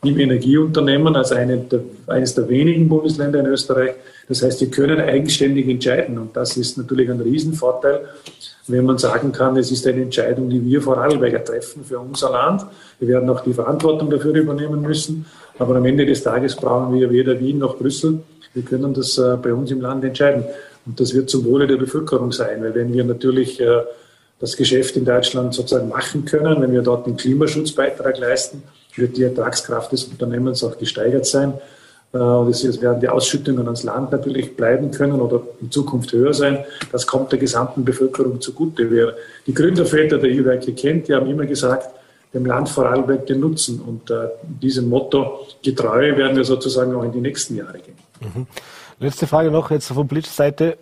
im 0.04 0.20
Energieunternehmen, 0.20 1.15
also 1.15 1.36
eine 1.36 1.58
der, 1.58 1.80
eines 2.08 2.36
der 2.36 2.50
wenigen 2.50 2.89
Bundesländer 2.89 3.39
in 3.39 3.48
Österreich. 3.48 3.91
Das 4.28 4.43
heißt, 4.43 4.60
wir 4.60 4.70
können 4.70 5.00
eigenständig 5.00 5.67
entscheiden 5.70 6.17
und 6.17 6.36
das 6.36 6.58
ist 6.58 6.78
natürlich 6.78 7.10
ein 7.10 7.22
Riesenvorteil, 7.22 8.02
wenn 8.67 8.86
man 8.86 8.97
sagen 8.97 9.32
kann, 9.32 9.56
es 9.58 9.71
ist 9.71 9.88
eine 9.88 10.01
Entscheidung, 10.01 10.49
die 10.49 10.63
wir 10.63 10.82
Vorarlberger 10.82 11.43
treffen 11.43 11.84
für 11.86 11.99
unser 11.99 12.32
Land. 12.32 12.65
Wir 12.99 13.08
werden 13.10 13.30
auch 13.30 13.41
die 13.41 13.53
Verantwortung 13.53 14.10
dafür 14.10 14.34
übernehmen 14.34 14.82
müssen, 14.82 15.25
aber 15.58 15.75
am 15.75 15.86
Ende 15.86 16.06
des 16.06 16.23
Tages 16.23 16.56
brauchen 16.56 16.93
wir 16.93 17.10
weder 17.10 17.39
Wien 17.39 17.60
noch 17.60 17.77
Brüssel. 17.77 18.19
Wir 18.53 18.63
können 18.63 18.93
das 18.93 19.17
äh, 19.17 19.38
bei 19.41 19.53
uns 19.53 19.71
im 19.71 19.82
Land 19.82 20.03
entscheiden. 20.03 20.43
Und 20.86 20.99
das 20.99 21.13
wird 21.13 21.30
zum 21.30 21.45
Wohle 21.45 21.67
der 21.67 21.77
Bevölkerung 21.77 22.32
sein, 22.32 22.63
weil 22.63 22.73
wenn 22.73 22.93
wir 22.93 23.03
natürlich 23.03 23.60
äh, 23.60 23.82
das 24.39 24.56
Geschäft 24.56 24.95
in 24.95 25.06
Deutschland 25.06 25.53
sozusagen 25.53 25.89
machen 25.89 26.25
können, 26.25 26.62
wenn 26.62 26.71
wir 26.71 26.82
dort 26.82 27.08
den 27.08 27.17
Klimaschutzbeitrag 27.17 28.17
leisten, 28.17 28.63
wird 28.95 29.17
die 29.17 29.23
Ertragskraft 29.23 29.91
des 29.91 30.06
Unternehmens 30.06 30.63
auch 30.63 30.77
gesteigert 30.77 31.25
sein. 31.25 31.53
Äh, 32.13 32.17
es 32.50 32.82
werden 32.82 33.00
die 33.02 33.10
Ausschüttungen 33.10 33.65
ans 33.65 33.84
Land 33.84 34.12
natürlich 34.12 34.56
bleiben 34.56 34.91
können 34.91 35.20
oder 35.20 35.41
in 35.62 35.72
Zukunft 35.72 36.12
höher 36.13 36.34
sein. 36.34 36.65
Das 36.91 37.06
kommt 37.06 37.32
der 37.32 37.39
gesamten 37.39 37.84
Bevölkerung 37.84 38.39
zugute. 38.41 39.15
Die 39.46 39.54
Gründerväter 39.54 40.17
der 40.17 40.30
E-Werke 40.30 40.74
kennt, 40.74 41.08
die 41.08 41.13
haben 41.13 41.28
immer 41.28 41.46
gesagt, 41.46 41.89
dem 42.34 42.46
Land 42.46 42.70
Vorarlberg 42.70 43.26
den 43.26 43.39
Nutzen. 43.39 43.82
Und 43.82 44.10
äh, 44.12 44.30
diesem 44.43 44.89
Motto 44.89 45.48
getreu 45.63 46.15
werden 46.17 46.38
wir 46.38 46.43
sozusagen 46.43 46.96
auch 46.96 47.04
in 47.04 47.12
die 47.12 47.22
nächsten 47.22 47.56
Jahre 47.56 47.80
gehen. 47.80 47.96
Mhm. 48.22 48.48
Letzte 49.00 49.28
Frage 49.28 49.52
noch 49.52 49.72
jetzt 49.72 49.88
von 49.88 50.08
politischer 50.08 50.36
Seite. 50.36 50.78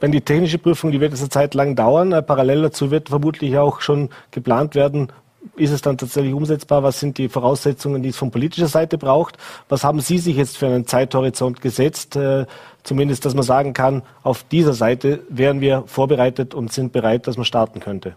Wenn 0.00 0.12
die 0.12 0.22
technische 0.22 0.56
Prüfung, 0.56 0.92
die 0.92 1.00
wird 1.00 1.12
jetzt 1.12 1.20
eine 1.20 1.28
Zeit 1.28 1.54
lang 1.54 1.76
dauern, 1.76 2.12
äh, 2.12 2.22
parallel 2.22 2.62
dazu 2.62 2.90
wird 2.90 3.08
vermutlich 3.10 3.58
auch 3.58 3.80
schon 3.80 4.08
geplant 4.30 4.74
werden, 4.74 5.08
ist 5.56 5.72
es 5.72 5.82
dann 5.82 5.98
tatsächlich 5.98 6.34
umsetzbar? 6.34 6.82
Was 6.82 7.00
sind 7.00 7.18
die 7.18 7.28
Voraussetzungen, 7.28 8.02
die 8.02 8.10
es 8.10 8.16
von 8.16 8.30
politischer 8.30 8.66
Seite 8.66 8.98
braucht? 8.98 9.36
Was 9.68 9.84
haben 9.84 10.00
Sie 10.00 10.18
sich 10.18 10.36
jetzt 10.36 10.58
für 10.58 10.66
einen 10.66 10.86
Zeithorizont 10.86 11.60
gesetzt? 11.60 12.16
Äh, 12.16 12.46
zumindest, 12.82 13.24
dass 13.24 13.34
man 13.34 13.42
sagen 13.42 13.72
kann, 13.72 14.02
auf 14.22 14.44
dieser 14.44 14.72
Seite 14.72 15.20
wären 15.28 15.60
wir 15.60 15.84
vorbereitet 15.86 16.54
und 16.54 16.72
sind 16.72 16.92
bereit, 16.92 17.26
dass 17.26 17.36
man 17.36 17.44
starten 17.44 17.80
könnte. 17.80 18.16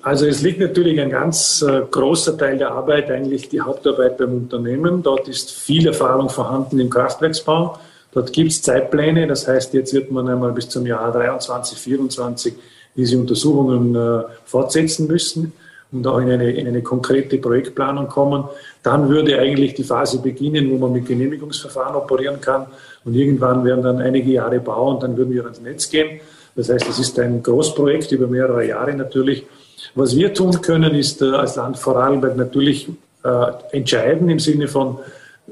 Also 0.00 0.26
es 0.26 0.40
liegt 0.40 0.58
natürlich 0.58 0.98
ein 1.00 1.10
ganz 1.10 1.62
äh, 1.62 1.82
großer 1.90 2.38
Teil 2.38 2.56
der 2.56 2.70
Arbeit, 2.70 3.10
eigentlich 3.10 3.50
die 3.50 3.60
Hauptarbeit 3.60 4.16
beim 4.16 4.32
Unternehmen. 4.34 5.02
Dort 5.02 5.28
ist 5.28 5.52
viel 5.52 5.86
Erfahrung 5.86 6.30
vorhanden 6.30 6.80
im 6.80 6.88
Kraftwerksbau. 6.88 7.78
Dort 8.12 8.32
gibt 8.32 8.50
es 8.50 8.62
Zeitpläne. 8.62 9.26
Das 9.26 9.46
heißt, 9.46 9.74
jetzt 9.74 9.92
wird 9.92 10.10
man 10.10 10.28
einmal 10.28 10.52
bis 10.52 10.68
zum 10.70 10.86
Jahr 10.86 11.12
23, 11.12 11.78
24 11.78 12.54
diese 12.96 13.18
Untersuchungen 13.18 13.94
äh, 13.94 14.24
fortsetzen 14.44 15.06
müssen 15.06 15.52
und 15.92 16.06
auch 16.06 16.18
in 16.18 16.30
eine, 16.30 16.50
in 16.50 16.66
eine 16.66 16.82
konkrete 16.82 17.38
Projektplanung 17.38 18.08
kommen. 18.08 18.44
Dann 18.82 19.08
würde 19.08 19.38
eigentlich 19.38 19.74
die 19.74 19.84
Phase 19.84 20.20
beginnen, 20.20 20.70
wo 20.70 20.78
man 20.78 20.92
mit 20.92 21.06
Genehmigungsverfahren 21.06 21.94
operieren 21.94 22.40
kann. 22.40 22.66
Und 23.04 23.14
irgendwann 23.14 23.64
werden 23.64 23.82
dann 23.82 24.00
einige 24.00 24.32
Jahre 24.32 24.58
Bau 24.58 24.90
und 24.90 25.02
dann 25.02 25.16
würden 25.16 25.32
wir 25.32 25.44
ans 25.44 25.60
Netz 25.60 25.90
gehen. 25.90 26.20
Das 26.56 26.68
heißt, 26.68 26.88
es 26.88 26.98
ist 26.98 27.18
ein 27.18 27.42
Großprojekt 27.42 28.12
über 28.12 28.26
mehrere 28.26 28.66
Jahre 28.66 28.94
natürlich. 28.94 29.44
Was 29.94 30.16
wir 30.16 30.32
tun 30.32 30.60
können, 30.62 30.94
ist 30.94 31.20
äh, 31.20 31.26
als 31.26 31.56
Land 31.56 31.78
Vorarlberg 31.78 32.36
natürlich 32.36 32.88
äh, 33.24 33.46
entscheiden 33.72 34.28
im 34.28 34.38
Sinne 34.38 34.68
von, 34.68 34.98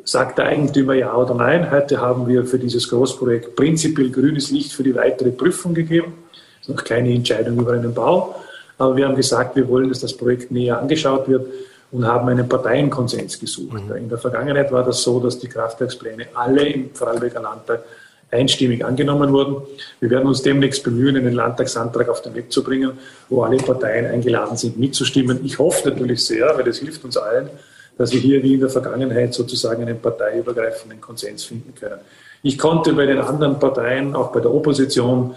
sagt 0.04 0.38
der 0.38 0.46
Eigentümer 0.46 0.94
ja 0.94 1.14
oder 1.14 1.34
nein. 1.34 1.70
Heute 1.70 2.00
haben 2.00 2.26
wir 2.26 2.44
für 2.44 2.58
dieses 2.58 2.88
Großprojekt 2.88 3.56
prinzipiell 3.56 4.10
grünes 4.10 4.50
Licht 4.50 4.72
für 4.72 4.82
die 4.82 4.94
weitere 4.94 5.30
Prüfung 5.30 5.74
gegeben. 5.74 6.14
Es 6.60 6.68
ist 6.68 6.74
noch 6.74 6.84
keine 6.84 7.12
Entscheidung 7.12 7.58
über 7.58 7.72
einen 7.72 7.92
Bau. 7.92 8.34
Aber 8.80 8.96
wir 8.96 9.06
haben 9.06 9.14
gesagt, 9.14 9.56
wir 9.56 9.68
wollen, 9.68 9.90
dass 9.90 10.00
das 10.00 10.14
Projekt 10.14 10.50
näher 10.50 10.78
angeschaut 10.78 11.28
wird 11.28 11.46
und 11.92 12.06
haben 12.06 12.28
einen 12.30 12.48
Parteienkonsens 12.48 13.38
gesucht. 13.38 13.84
Mhm. 13.88 13.96
In 13.96 14.08
der 14.08 14.16
Vergangenheit 14.16 14.72
war 14.72 14.82
das 14.82 15.02
so, 15.02 15.20
dass 15.20 15.38
die 15.38 15.48
Kraftwerkspläne 15.48 16.28
alle 16.32 16.66
im 16.66 16.94
Vorarlberger 16.94 17.42
Landtag 17.42 17.84
einstimmig 18.30 18.82
angenommen 18.82 19.32
wurden. 19.32 19.56
Wir 20.00 20.08
werden 20.08 20.26
uns 20.26 20.40
demnächst 20.40 20.82
bemühen, 20.82 21.16
einen 21.16 21.34
Landtagsantrag 21.34 22.08
auf 22.08 22.22
den 22.22 22.34
Weg 22.34 22.50
zu 22.50 22.64
bringen, 22.64 22.92
wo 23.28 23.42
alle 23.42 23.58
Parteien 23.58 24.06
eingeladen 24.06 24.56
sind, 24.56 24.78
mitzustimmen. 24.78 25.40
Ich 25.44 25.58
hoffe 25.58 25.90
natürlich 25.90 26.24
sehr, 26.24 26.50
weil 26.56 26.64
das 26.64 26.78
hilft 26.78 27.04
uns 27.04 27.18
allen, 27.18 27.50
dass 27.98 28.12
wir 28.12 28.20
hier 28.20 28.42
wie 28.42 28.54
in 28.54 28.60
der 28.60 28.70
Vergangenheit 28.70 29.34
sozusagen 29.34 29.82
einen 29.82 30.00
parteiübergreifenden 30.00 31.02
Konsens 31.02 31.44
finden 31.44 31.74
können. 31.74 32.00
Ich 32.42 32.56
konnte 32.56 32.94
bei 32.94 33.04
den 33.04 33.18
anderen 33.18 33.58
Parteien, 33.58 34.16
auch 34.16 34.32
bei 34.32 34.40
der 34.40 34.54
Opposition, 34.54 35.34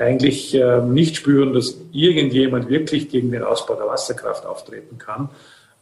eigentlich 0.00 0.54
äh, 0.54 0.80
nicht 0.80 1.16
spüren, 1.16 1.52
dass 1.52 1.76
irgendjemand 1.92 2.68
wirklich 2.68 3.08
gegen 3.08 3.30
den 3.30 3.42
Ausbau 3.42 3.74
der 3.74 3.86
Wasserkraft 3.86 4.46
auftreten 4.46 4.98
kann. 4.98 5.28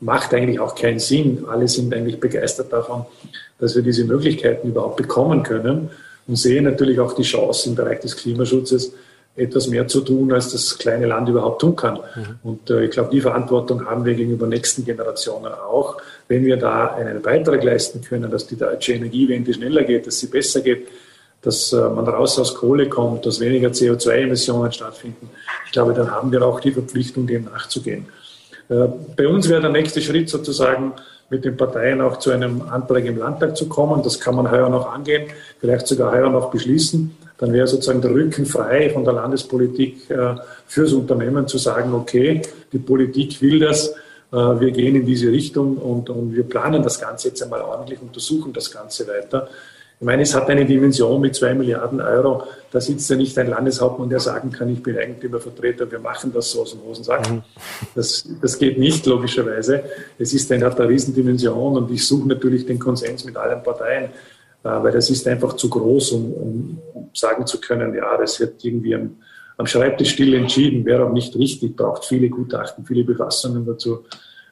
Macht 0.01 0.35
eigentlich 0.35 0.61
auch 0.61 0.75
keinen 0.75 0.99
Sinn. 0.99 1.45
Alle 1.49 1.69
sind 1.69 1.95
eigentlich 1.95 2.21
begeistert 2.21 2.73
davon, 2.73 3.07
dass 3.59 3.75
wir 3.75 3.83
diese 3.83 4.05
Möglichkeiten 4.05 4.69
überhaupt 4.69 4.97
bekommen 4.97 5.43
können 5.43 5.91
und 6.27 6.37
sehen 6.37 6.65
natürlich 6.65 7.01
auch 7.01 7.15
die 7.15 7.23
Chance 7.23 7.71
im 7.71 7.75
Bereich 7.75 8.01
des 8.01 8.17
Klimaschutzes, 8.17 8.93
etwas 9.37 9.69
mehr 9.69 9.87
zu 9.87 10.01
tun, 10.01 10.33
als 10.33 10.51
das 10.51 10.79
kleine 10.79 11.07
Land 11.07 11.29
überhaupt 11.29 11.61
tun 11.61 11.77
kann. 11.77 11.95
Mhm. 11.95 12.39
Und 12.43 12.71
äh, 12.71 12.85
ich 12.85 12.91
glaube, 12.91 13.11
die 13.11 13.21
Verantwortung 13.21 13.87
haben 13.87 14.05
wir 14.05 14.15
gegenüber 14.15 14.47
nächsten 14.49 14.85
Generationen 14.85 15.53
auch. 15.53 15.97
Wenn 16.27 16.45
wir 16.45 16.57
da 16.57 16.95
einen 16.95 17.23
Beitrag 17.23 17.63
leisten 17.63 18.03
können, 18.03 18.31
dass 18.31 18.47
die 18.49 18.57
deutsche 18.57 18.95
Energiewende 18.95 19.55
schneller 19.55 19.85
geht, 19.85 20.09
dass 20.09 20.19
sie 20.19 20.27
besser 20.27 20.61
geht, 20.61 20.89
dass 21.43 21.73
äh, 21.73 21.77
man 21.77 22.07
raus 22.07 22.39
aus 22.39 22.55
Kohle 22.55 22.89
kommt, 22.89 23.25
dass 23.27 23.41
weniger 23.41 23.69
CO2-Emissionen 23.69 24.73
stattfinden. 24.73 25.31
Ich 25.67 25.73
glaube, 25.73 25.95
dann 25.95 26.11
haben 26.11 26.33
wir 26.33 26.43
auch 26.43 26.61
die 26.61 26.73
Verpflichtung, 26.73 27.27
dem 27.27 27.45
nachzugehen. 27.45 28.07
Äh, 28.69 28.89
bei 29.17 29.29
uns 29.29 29.49
wäre 29.49 29.61
der 29.61 29.71
nächste 29.71 30.01
Schritt 30.01 30.29
sozusagen, 30.29 30.95
mit 31.31 31.45
den 31.45 31.59
Parteien 31.59 32.01
auch 32.01 32.19
zu 32.19 32.31
einem 32.31 32.63
Antrag 32.63 33.05
im 33.05 33.19
Landtag 33.19 33.55
zu 33.55 33.69
kommen. 33.69 34.03
Das 34.03 34.19
kann 34.19 34.35
man 34.35 34.51
heuer 34.51 34.71
noch 34.71 34.91
angehen, 34.91 35.29
vielleicht 35.61 35.87
sogar 35.87 36.13
heuer 36.13 36.31
noch 36.31 36.51
beschließen. 36.51 37.17
Dann 37.37 37.53
wäre 37.53 37.67
sozusagen 37.67 38.01
der 38.01 38.13
Rücken 38.13 38.47
frei 38.47 38.89
von 38.89 39.05
der 39.05 39.13
Landespolitik 39.13 40.09
äh, 40.11 40.37
fürs 40.67 40.95
Unternehmen 40.95 41.47
zu 41.47 41.59
sagen, 41.59 41.93
okay, 41.93 42.41
die 42.73 42.79
Politik 42.79 43.41
will 43.43 43.61
das, 43.61 43.95
wir 44.31 44.71
gehen 44.73 44.95
in 44.95 45.07
diese 45.07 45.33
Richtung 45.33 45.79
und, 45.79 46.11
und 46.11 46.37
wir 46.37 46.43
planen 46.43 46.83
das 46.83 47.01
Ganze 47.01 47.29
jetzt 47.29 47.43
einmal 47.43 47.63
ordentlich, 47.63 47.99
untersuchen 48.03 48.53
das 48.53 48.71
Ganze 48.71 49.09
weiter. 49.09 49.49
Ich 50.01 50.07
meine, 50.07 50.23
es 50.23 50.33
hat 50.33 50.49
eine 50.49 50.65
Dimension 50.65 51.21
mit 51.21 51.35
zwei 51.35 51.55
Milliarden 51.55 52.01
Euro. 52.01 52.45
Da 52.71 52.81
sitzt 52.81 53.11
ja 53.11 53.17
nicht 53.17 53.37
ein 53.37 53.49
Landeshauptmann, 53.49 54.09
der 54.09 54.21
sagen 54.21 54.53
kann, 54.53 54.73
ich 54.73 54.81
bin 54.81 54.97
Eigentümervertreter, 54.97 55.91
wir 55.91 55.99
machen 55.99 56.33
das 56.33 56.53
so 56.53 56.63
aus 56.63 56.71
dem 56.71 56.85
Hosensack. 56.85 57.29
Mhm. 57.29 57.43
Das, 57.97 58.25
das 58.41 58.59
geht 58.59 58.79
nicht, 58.79 59.05
logischerweise. 59.07 59.83
Es 60.17 60.33
ist 60.33 60.53
eine, 60.53 60.67
hat 60.67 60.79
eine 60.79 60.89
Riesendimension 60.89 61.77
und 61.77 61.91
ich 61.91 62.07
suche 62.07 62.29
natürlich 62.29 62.65
den 62.65 62.79
Konsens 62.79 63.25
mit 63.25 63.37
allen 63.37 63.61
Parteien, 63.65 64.05
äh, 64.63 64.69
weil 64.69 64.93
das 64.93 65.11
ist 65.11 65.27
einfach 65.27 65.55
zu 65.55 65.69
groß, 65.69 66.13
um, 66.13 66.33
um, 66.33 66.79
um 66.95 67.11
sagen 67.13 67.45
zu 67.45 67.61
können, 67.61 67.93
ja, 67.93 68.17
das 68.17 68.39
wird 68.39 68.65
irgendwie 68.65 68.95
am, 68.95 69.17
am 69.57 69.67
Schreibtisch 69.67 70.13
still 70.13 70.35
entschieden, 70.35 70.85
wäre 70.85 71.07
auch 71.07 71.13
nicht 71.13 71.35
richtig, 71.35 71.75
braucht 71.75 72.05
viele 72.05 72.29
Gutachten, 72.29 72.87
viele 72.87 73.03
Befassungen 73.03 73.67
dazu 73.67 74.05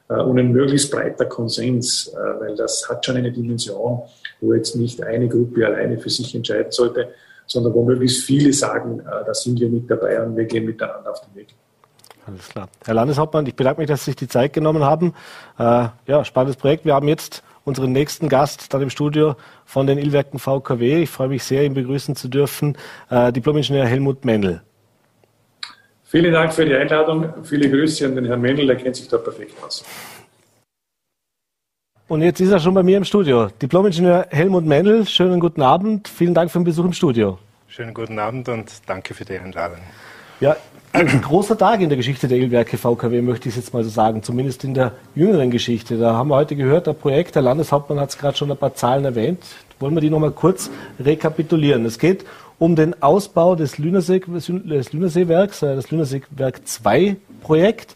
äh, 0.09 0.15
und 0.15 0.39
ein 0.39 0.51
möglichst 0.51 0.91
breiter 0.91 1.25
Konsens, 1.25 2.07
äh, 2.07 2.41
weil 2.41 2.55
das 2.57 2.89
hat 2.89 3.05
schon 3.05 3.15
eine 3.15 3.31
Dimension 3.31 4.01
wo 4.41 4.53
jetzt 4.53 4.75
nicht 4.75 5.01
eine 5.03 5.27
Gruppe 5.27 5.65
alleine 5.65 5.97
für 5.99 6.09
sich 6.09 6.33
entscheiden 6.35 6.71
sollte, 6.71 7.09
sondern 7.45 7.73
wo 7.73 7.83
möglichst 7.83 8.23
viele 8.23 8.53
sagen, 8.53 8.99
äh, 8.99 9.25
da 9.25 9.33
sind 9.33 9.59
wir 9.59 9.69
mit 9.69 9.89
dabei 9.89 10.21
und 10.23 10.35
wir 10.35 10.45
gehen 10.45 10.65
miteinander 10.65 11.11
auf 11.11 11.21
den 11.21 11.35
Weg. 11.35 11.47
Alles 12.25 12.49
klar. 12.49 12.67
Herr 12.85 12.93
Landeshauptmann, 12.93 13.45
ich 13.45 13.55
bedanke 13.55 13.79
mich, 13.79 13.87
dass 13.87 14.01
Sie 14.01 14.11
sich 14.11 14.17
die 14.17 14.27
Zeit 14.27 14.51
genommen 14.51 14.83
haben. 14.83 15.13
Äh, 15.57 15.87
ja, 16.07 16.25
spannendes 16.25 16.57
Projekt. 16.57 16.83
Wir 16.83 16.93
haben 16.93 17.07
jetzt 17.07 17.41
unseren 17.63 17.93
nächsten 17.93 18.27
Gast 18.27 18.73
dann 18.73 18.81
im 18.81 18.89
Studio 18.89 19.35
von 19.65 19.87
den 19.87 19.97
Illwerken 19.97 20.39
VKW. 20.39 21.03
Ich 21.03 21.09
freue 21.09 21.29
mich 21.29 21.43
sehr, 21.43 21.63
ihn 21.63 21.73
begrüßen 21.73 22.15
zu 22.15 22.27
dürfen, 22.27 22.77
äh, 23.09 23.31
Diplom-Ingenieur 23.31 23.85
Helmut 23.85 24.25
Mendel. 24.25 24.61
Vielen 26.03 26.31
Dank 26.31 26.53
für 26.53 26.65
die 26.65 26.73
Einladung. 26.73 27.33
Viele 27.43 27.69
Grüße 27.69 28.05
an 28.05 28.15
den 28.15 28.25
Herrn 28.25 28.39
Mendel, 28.39 28.67
der 28.67 28.77
kennt 28.77 28.95
sich 28.95 29.09
da 29.09 29.17
perfekt 29.17 29.53
aus. 29.61 29.83
Und 32.09 32.21
jetzt 32.21 32.39
ist 32.39 32.51
er 32.51 32.59
schon 32.61 32.73
bei 32.73 32.83
mir 32.83 32.95
im 32.95 33.03
Studio. 33.03 33.47
Diplom-Ingenieur 33.61 34.27
Helmut 34.29 34.65
Mendel, 34.65 35.05
schönen 35.05 35.41
guten 35.41 35.61
Abend. 35.61 36.07
Vielen 36.07 36.33
Dank 36.33 36.49
für 36.49 36.59
den 36.59 36.63
Besuch 36.63 36.85
im 36.85 36.93
Studio. 36.93 37.37
Schönen 37.67 37.93
guten 37.93 38.17
Abend 38.17 38.47
und 38.47 38.71
danke 38.85 39.13
für 39.13 39.25
die 39.25 39.37
Einladung. 39.37 39.79
Ja, 40.39 40.55
ein 40.93 41.21
großer 41.21 41.57
Tag 41.57 41.81
in 41.81 41.89
der 41.89 41.97
Geschichte 41.97 42.29
der 42.29 42.37
Ölwerke 42.37 42.77
VKW, 42.77 43.21
möchte 43.21 43.49
ich 43.49 43.57
jetzt 43.57 43.73
mal 43.73 43.83
so 43.83 43.89
sagen, 43.89 44.23
zumindest 44.23 44.63
in 44.63 44.73
der 44.73 44.93
jüngeren 45.15 45.51
Geschichte. 45.51 45.97
Da 45.97 46.13
haben 46.13 46.29
wir 46.29 46.35
heute 46.35 46.55
gehört, 46.55 46.87
der 46.87 46.93
Projekt, 46.93 47.35
der 47.35 47.41
Landeshauptmann 47.41 47.99
hat 47.99 48.11
es 48.11 48.17
gerade 48.17 48.37
schon 48.37 48.49
ein 48.49 48.57
paar 48.57 48.73
Zahlen 48.73 49.03
erwähnt. 49.03 49.43
Wollen 49.79 49.93
wir 49.93 49.99
die 49.99 50.09
nochmal 50.09 50.31
kurz 50.31 50.71
rekapitulieren? 51.01 51.83
Es 51.83 51.99
geht 51.99 52.23
um 52.57 52.77
den 52.77 53.03
Ausbau 53.03 53.55
des 53.55 53.79
Lünersee-Werks, 53.79 55.61
äh, 55.61 55.75
das 55.75 55.91
Lünersee-Werk 55.91 56.65
2 56.65 57.17
Projekt. 57.41 57.95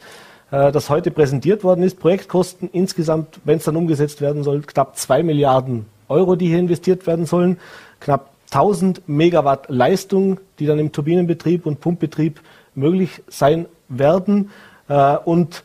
Äh, 0.51 0.71
das 0.71 0.89
heute 0.89 1.09
präsentiert 1.09 1.63
worden 1.63 1.83
ist. 1.83 1.99
Projektkosten 1.99 2.69
insgesamt, 2.71 3.39
wenn 3.43 3.57
es 3.57 3.63
dann 3.63 3.77
umgesetzt 3.77 4.21
werden 4.21 4.43
soll, 4.43 4.61
knapp 4.61 4.97
zwei 4.97 5.23
Milliarden 5.23 5.85
Euro, 6.09 6.35
die 6.35 6.47
hier 6.47 6.59
investiert 6.59 7.07
werden 7.07 7.25
sollen. 7.25 7.57
Knapp 7.99 8.29
1000 8.51 9.07
Megawatt 9.07 9.69
Leistung, 9.69 10.39
die 10.59 10.65
dann 10.65 10.77
im 10.77 10.91
Turbinenbetrieb 10.91 11.65
und 11.65 11.79
Pumpbetrieb 11.79 12.41
möglich 12.75 13.23
sein 13.27 13.65
werden. 13.87 14.51
Äh, 14.89 15.17
und 15.17 15.63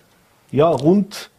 ja, 0.53 0.69
rund 0.69 1.31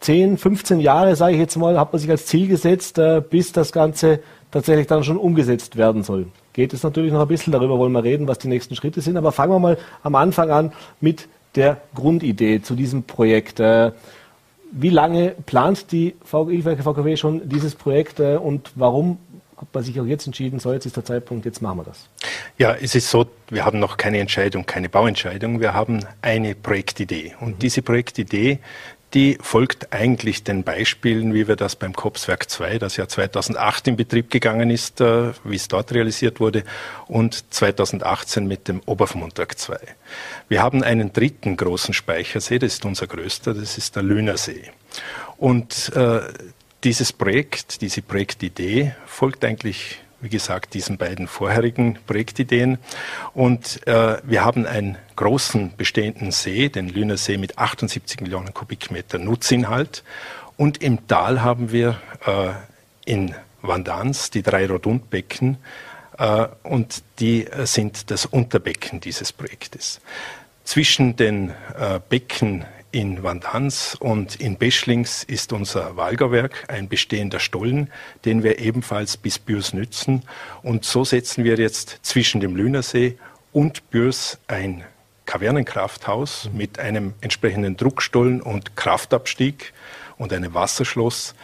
10, 0.00 0.36
15 0.36 0.80
Jahre, 0.80 1.16
sage 1.16 1.34
ich 1.34 1.38
jetzt 1.40 1.56
mal, 1.56 1.78
hat 1.78 1.92
man 1.92 2.00
sich 2.00 2.10
als 2.10 2.26
Ziel 2.26 2.48
gesetzt, 2.48 2.98
äh, 2.98 3.22
bis 3.28 3.52
das 3.52 3.72
Ganze 3.72 4.20
tatsächlich 4.50 4.86
dann 4.88 5.04
schon 5.04 5.16
umgesetzt 5.16 5.76
werden 5.76 6.02
soll. 6.02 6.26
Geht 6.52 6.72
es 6.72 6.82
natürlich 6.82 7.12
noch 7.12 7.22
ein 7.22 7.28
bisschen, 7.28 7.52
darüber 7.52 7.78
wollen 7.78 7.92
wir 7.92 8.02
reden, 8.02 8.26
was 8.26 8.38
die 8.38 8.48
nächsten 8.48 8.74
Schritte 8.74 9.00
sind, 9.00 9.16
aber 9.16 9.30
fangen 9.30 9.52
wir 9.52 9.58
mal 9.58 9.78
am 10.02 10.14
Anfang 10.14 10.50
an 10.50 10.72
mit 11.00 11.28
der 11.56 11.80
Grundidee 11.94 12.62
zu 12.62 12.74
diesem 12.74 13.02
Projekt. 13.02 13.60
Äh, 13.60 13.92
wie 14.72 14.90
lange 14.90 15.34
plant 15.46 15.92
die 15.92 16.14
Ilwerke 16.32 16.82
VKW 16.82 17.16
schon 17.16 17.48
dieses 17.48 17.74
Projekt 17.74 18.20
äh, 18.20 18.36
und 18.36 18.72
warum 18.74 19.18
hat 19.56 19.68
man 19.72 19.82
sich 19.82 19.98
auch 19.98 20.04
jetzt 20.04 20.26
entschieden, 20.26 20.58
so 20.58 20.72
jetzt 20.72 20.84
ist 20.84 20.96
der 20.96 21.04
Zeitpunkt, 21.04 21.46
jetzt 21.46 21.62
machen 21.62 21.78
wir 21.78 21.84
das? 21.84 22.08
Ja, 22.58 22.74
es 22.74 22.94
ist 22.94 23.10
so, 23.10 23.26
wir 23.48 23.64
haben 23.64 23.78
noch 23.78 23.96
keine 23.96 24.18
Entscheidung, 24.18 24.66
keine 24.66 24.90
Bauentscheidung, 24.90 25.60
wir 25.60 25.72
haben 25.72 26.00
eine 26.20 26.54
Projektidee. 26.54 27.34
Und 27.40 27.54
mhm. 27.54 27.58
diese 27.60 27.80
Projektidee, 27.80 28.58
die 29.16 29.38
folgt 29.40 29.94
eigentlich 29.94 30.44
den 30.44 30.62
Beispielen, 30.62 31.32
wie 31.32 31.48
wir 31.48 31.56
das 31.56 31.74
beim 31.74 31.94
Kopswerk 31.94 32.50
2, 32.50 32.78
das 32.78 32.98
ja 32.98 33.08
2008 33.08 33.88
in 33.88 33.96
Betrieb 33.96 34.30
gegangen 34.30 34.68
ist, 34.68 35.00
äh, 35.00 35.32
wie 35.42 35.56
es 35.56 35.68
dort 35.68 35.90
realisiert 35.92 36.38
wurde, 36.38 36.64
und 37.06 37.50
2018 37.54 38.46
mit 38.46 38.68
dem 38.68 38.82
Obervermundwerk 38.84 39.58
2. 39.58 39.78
Wir 40.50 40.62
haben 40.62 40.82
einen 40.82 41.14
dritten 41.14 41.56
großen 41.56 41.94
Speichersee, 41.94 42.58
das 42.58 42.74
ist 42.74 42.84
unser 42.84 43.06
größter, 43.06 43.54
das 43.54 43.78
ist 43.78 43.96
der 43.96 44.02
Lünersee. 44.02 44.70
Und 45.38 45.90
äh, 45.96 46.20
dieses 46.84 47.14
Projekt, 47.14 47.80
diese 47.80 48.02
Projektidee 48.02 48.94
folgt 49.06 49.46
eigentlich 49.46 49.98
wie 50.20 50.28
gesagt, 50.28 50.74
diesen 50.74 50.96
beiden 50.96 51.28
vorherigen 51.28 51.98
Projektideen. 52.06 52.78
Und 53.34 53.86
äh, 53.86 54.18
wir 54.24 54.44
haben 54.44 54.66
einen 54.66 54.98
großen 55.16 55.76
bestehenden 55.76 56.30
See, 56.30 56.68
den 56.68 56.88
Lüner 56.88 57.16
See 57.16 57.36
mit 57.36 57.58
78 57.58 58.20
Millionen 58.20 58.54
Kubikmeter 58.54 59.18
Nutzinhalt. 59.18 60.04
Und 60.56 60.82
im 60.82 61.06
Tal 61.06 61.42
haben 61.42 61.70
wir 61.70 62.00
äh, 62.26 62.52
in 63.04 63.34
Vandans 63.62 64.30
die 64.30 64.42
drei 64.42 64.66
Rodundbecken 64.66 65.58
äh, 66.18 66.46
und 66.62 67.02
die 67.18 67.46
sind 67.64 68.10
das 68.10 68.26
Unterbecken 68.26 69.00
dieses 69.00 69.32
Projektes. 69.32 70.00
Zwischen 70.64 71.16
den 71.16 71.50
äh, 71.78 72.00
Becken 72.08 72.64
in 72.96 73.22
Vandans 73.22 73.94
und 73.94 74.36
in 74.36 74.56
Beschlings 74.56 75.22
ist 75.22 75.52
unser 75.52 75.98
Walgerwerk 75.98 76.64
ein 76.68 76.88
bestehender 76.88 77.40
Stollen, 77.40 77.90
den 78.24 78.42
wir 78.42 78.58
ebenfalls 78.58 79.18
bis 79.18 79.38
Bürs 79.38 79.74
nützen. 79.74 80.22
Und 80.62 80.86
so 80.86 81.04
setzen 81.04 81.44
wir 81.44 81.58
jetzt 81.58 81.98
zwischen 82.00 82.40
dem 82.40 82.56
Lünersee 82.56 83.18
und 83.52 83.90
Bürs 83.90 84.38
ein 84.48 84.82
Kavernenkrafthaus 85.26 86.48
mit 86.54 86.78
einem 86.78 87.12
entsprechenden 87.20 87.76
Druckstollen 87.76 88.40
und 88.40 88.76
Kraftabstieg 88.76 89.74
und 90.16 90.32
einem 90.32 90.54
Wasserschloss 90.54 91.34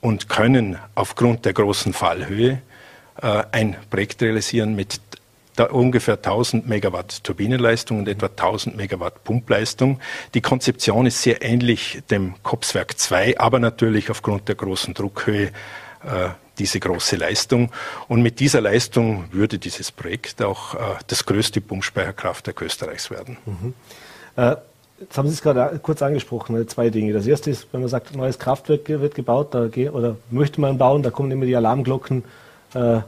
und 0.00 0.28
können 0.28 0.78
aufgrund 0.94 1.46
der 1.46 1.52
großen 1.52 1.94
Fallhöhe 1.94 2.62
äh, 3.20 3.42
ein 3.50 3.74
Projekt 3.90 4.22
realisieren 4.22 4.76
mit 4.76 5.00
ungefähr 5.58 6.14
1000 6.14 6.66
Megawatt 6.68 7.24
Turbinenleistung 7.24 7.98
und 7.98 8.08
etwa 8.08 8.26
1000 8.26 8.76
Megawatt 8.76 9.24
Pumpleistung. 9.24 10.00
Die 10.34 10.40
Konzeption 10.40 11.06
ist 11.06 11.22
sehr 11.22 11.42
ähnlich 11.42 12.02
dem 12.10 12.34
Kopswerk 12.42 12.98
2, 12.98 13.38
aber 13.38 13.58
natürlich 13.58 14.10
aufgrund 14.10 14.48
der 14.48 14.54
großen 14.54 14.94
Druckhöhe 14.94 15.48
äh, 16.04 16.28
diese 16.58 16.80
große 16.80 17.16
Leistung. 17.16 17.70
Und 18.08 18.22
mit 18.22 18.40
dieser 18.40 18.60
Leistung 18.60 19.24
würde 19.32 19.58
dieses 19.58 19.90
Projekt 19.90 20.42
auch 20.42 20.74
äh, 20.74 20.78
das 21.06 21.24
größte 21.26 21.60
Pumpspeicherkraftwerk 21.60 22.62
Österreichs 22.62 23.10
werden. 23.10 23.36
Mhm. 23.46 23.74
Äh, 24.36 24.56
jetzt 25.00 25.18
haben 25.18 25.28
Sie 25.28 25.34
es 25.34 25.42
gerade 25.42 25.78
kurz 25.80 26.02
angesprochen, 26.02 26.60
äh, 26.60 26.66
zwei 26.66 26.90
Dinge. 26.90 27.12
Das 27.12 27.26
erste 27.26 27.50
ist, 27.50 27.66
wenn 27.72 27.80
man 27.80 27.88
sagt, 27.88 28.12
ein 28.12 28.18
neues 28.18 28.38
Kraftwerk 28.38 28.88
wird 28.88 29.14
gebaut 29.14 29.54
da, 29.54 29.68
oder 29.92 30.16
möchte 30.30 30.60
man 30.60 30.78
bauen, 30.78 31.02
da 31.02 31.10
kommen 31.10 31.30
immer 31.30 31.46
die 31.46 31.56
Alarmglocken 31.56 32.24
äh, 32.74 33.00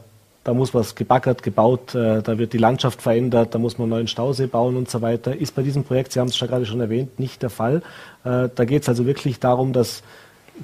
da 0.45 0.53
muss 0.53 0.73
was 0.73 0.93
gebackert, 0.95 1.41
gebaut, 1.41 1.95
äh, 1.95 2.21
da 2.21 2.37
wird 2.37 2.53
die 2.53 2.59
Landschaft 2.59 3.01
verändert, 3.01 3.53
da 3.53 3.57
muss 3.57 3.77
man 3.77 3.85
einen 3.85 3.89
neuen 3.89 4.07
Stausee 4.07 4.45
bauen 4.45 4.77
und 4.77 4.89
so 4.89 5.01
weiter. 5.01 5.35
Ist 5.35 5.55
bei 5.55 5.63
diesem 5.63 5.83
Projekt, 5.83 6.13
Sie 6.13 6.19
haben 6.19 6.27
es 6.27 6.39
gerade 6.39 6.67
schon 6.67 6.79
erwähnt, 6.79 7.19
nicht 7.19 7.41
der 7.41 7.49
Fall. 7.49 7.81
Äh, 8.23 8.49
da 8.53 8.65
geht 8.65 8.83
es 8.83 8.89
also 8.89 9.07
wirklich 9.07 9.39
darum, 9.39 9.73
dass 9.73 10.03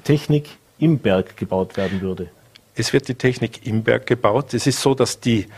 Technik 0.04 0.50
im 0.78 0.98
Berg 0.98 1.36
gebaut 1.36 1.76
werden 1.76 2.00
würde. 2.00 2.28
Es 2.76 2.92
wird 2.92 3.08
die 3.08 3.16
Technik 3.16 3.66
im 3.66 3.82
Berg 3.82 4.06
gebaut. 4.06 4.54
Es 4.54 4.68
ist 4.68 4.80
so, 4.80 4.94
dass 4.94 5.18
die 5.18 5.48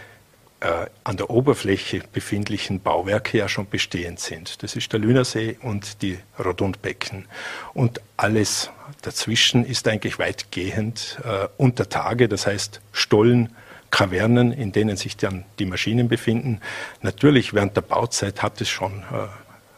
äh, 0.60 0.86
an 1.04 1.18
der 1.18 1.28
Oberfläche 1.28 2.00
befindlichen 2.10 2.80
Bauwerke 2.80 3.36
ja 3.36 3.48
schon 3.48 3.68
bestehend 3.68 4.20
sind. 4.20 4.62
Das 4.62 4.74
ist 4.74 4.90
der 4.90 5.00
Lünersee 5.00 5.58
und 5.60 6.00
die 6.00 6.18
Rodundbecken. 6.42 7.26
Und 7.74 8.00
alles 8.16 8.70
dazwischen 9.02 9.66
ist 9.66 9.86
eigentlich 9.86 10.18
weitgehend 10.18 11.20
äh, 11.24 11.46
unter 11.58 11.90
Tage, 11.90 12.26
das 12.26 12.46
heißt 12.46 12.80
Stollen, 12.90 13.50
Kavernen, 13.94 14.52
in 14.52 14.72
denen 14.72 14.96
sich 14.96 15.16
dann 15.16 15.44
die 15.60 15.66
Maschinen 15.66 16.08
befinden. 16.08 16.60
Natürlich 17.00 17.54
während 17.54 17.76
der 17.76 17.82
Bauzeit 17.82 18.42
hat 18.42 18.60
es 18.60 18.68
schon 18.68 19.04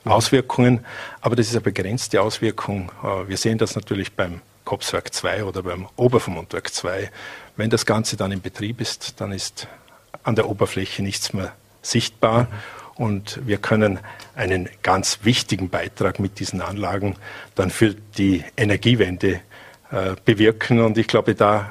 äh, 0.05 0.09
Auswirkungen, 0.09 0.81
aber 1.21 1.37
das 1.37 1.49
ist 1.49 1.53
eine 1.53 1.61
begrenzte 1.61 2.23
Auswirkung. 2.23 2.91
Äh, 3.05 3.29
wir 3.29 3.37
sehen 3.37 3.59
das 3.59 3.75
natürlich 3.75 4.15
beim 4.15 4.41
Kopswerk 4.65 5.13
2 5.13 5.45
oder 5.45 5.63
beim 5.63 5.87
Obervermundwerk 5.97 6.73
2. 6.73 7.11
Wenn 7.57 7.69
das 7.69 7.85
Ganze 7.85 8.17
dann 8.17 8.33
in 8.33 8.41
Betrieb 8.41 8.81
ist, 8.81 9.21
dann 9.21 9.33
ist 9.33 9.69
an 10.23 10.35
der 10.35 10.49
Oberfläche 10.49 11.03
nichts 11.03 11.35
mehr 11.35 11.53
sichtbar. 11.83 12.45
Mhm. 12.45 12.49
Und 12.95 13.47
wir 13.47 13.59
können 13.59 13.99
einen 14.35 14.71
ganz 14.83 15.19
wichtigen 15.25 15.69
Beitrag 15.69 16.21
mit 16.21 16.41
diesen 16.41 16.63
Anlagen 16.63 17.17
dann 17.55 17.69
für 17.69 17.95
die 18.17 18.45
Energiewende 18.57 19.41
äh, 19.91 20.15
bewirken. 20.25 20.81
Und 20.81 20.97
ich 20.97 21.07
glaube, 21.07 21.35
da 21.35 21.69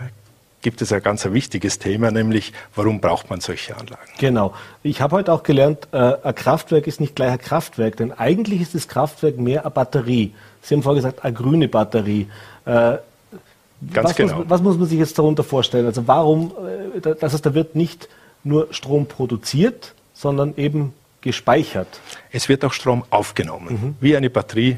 gibt 0.65 0.81
es 0.81 0.91
ein 0.91 1.03
ganz 1.03 1.23
wichtiges 1.25 1.77
Thema, 1.77 2.09
nämlich 2.09 2.51
warum 2.73 2.99
braucht 2.99 3.29
man 3.29 3.39
solche 3.39 3.77
Anlagen? 3.77 4.09
Genau. 4.17 4.55
Ich 4.81 4.99
habe 4.99 5.15
heute 5.15 5.31
auch 5.31 5.43
gelernt, 5.43 5.87
äh, 5.91 6.13
ein 6.23 6.33
Kraftwerk 6.33 6.87
ist 6.87 6.99
nicht 6.99 7.15
gleich 7.15 7.29
ein 7.29 7.37
Kraftwerk, 7.37 7.97
denn 7.97 8.11
eigentlich 8.11 8.61
ist 8.61 8.73
das 8.73 8.87
Kraftwerk 8.87 9.37
mehr 9.37 9.61
eine 9.61 9.69
Batterie. 9.69 10.33
Sie 10.63 10.73
haben 10.73 10.81
vorher 10.81 11.03
gesagt, 11.03 11.23
eine 11.23 11.35
grüne 11.35 11.67
Batterie. 11.67 12.27
Äh, 12.65 12.71
ganz 12.71 13.01
was 13.93 14.15
genau. 14.15 14.37
Muss, 14.37 14.49
was 14.49 14.61
muss 14.63 14.77
man 14.79 14.87
sich 14.87 14.97
jetzt 14.97 15.19
darunter 15.19 15.43
vorstellen? 15.43 15.85
Also 15.85 16.07
warum, 16.07 16.51
äh, 16.95 16.99
das 16.99 17.33
heißt, 17.33 17.45
da 17.45 17.53
wird 17.53 17.75
nicht 17.75 18.09
nur 18.43 18.73
Strom 18.73 19.05
produziert, 19.05 19.93
sondern 20.15 20.55
eben 20.57 20.93
gespeichert. 21.21 21.99
Es 22.31 22.49
wird 22.49 22.65
auch 22.65 22.73
Strom 22.73 23.03
aufgenommen, 23.11 23.67
mhm. 23.69 23.95
wie 23.99 24.17
eine 24.17 24.31
Batterie 24.31 24.77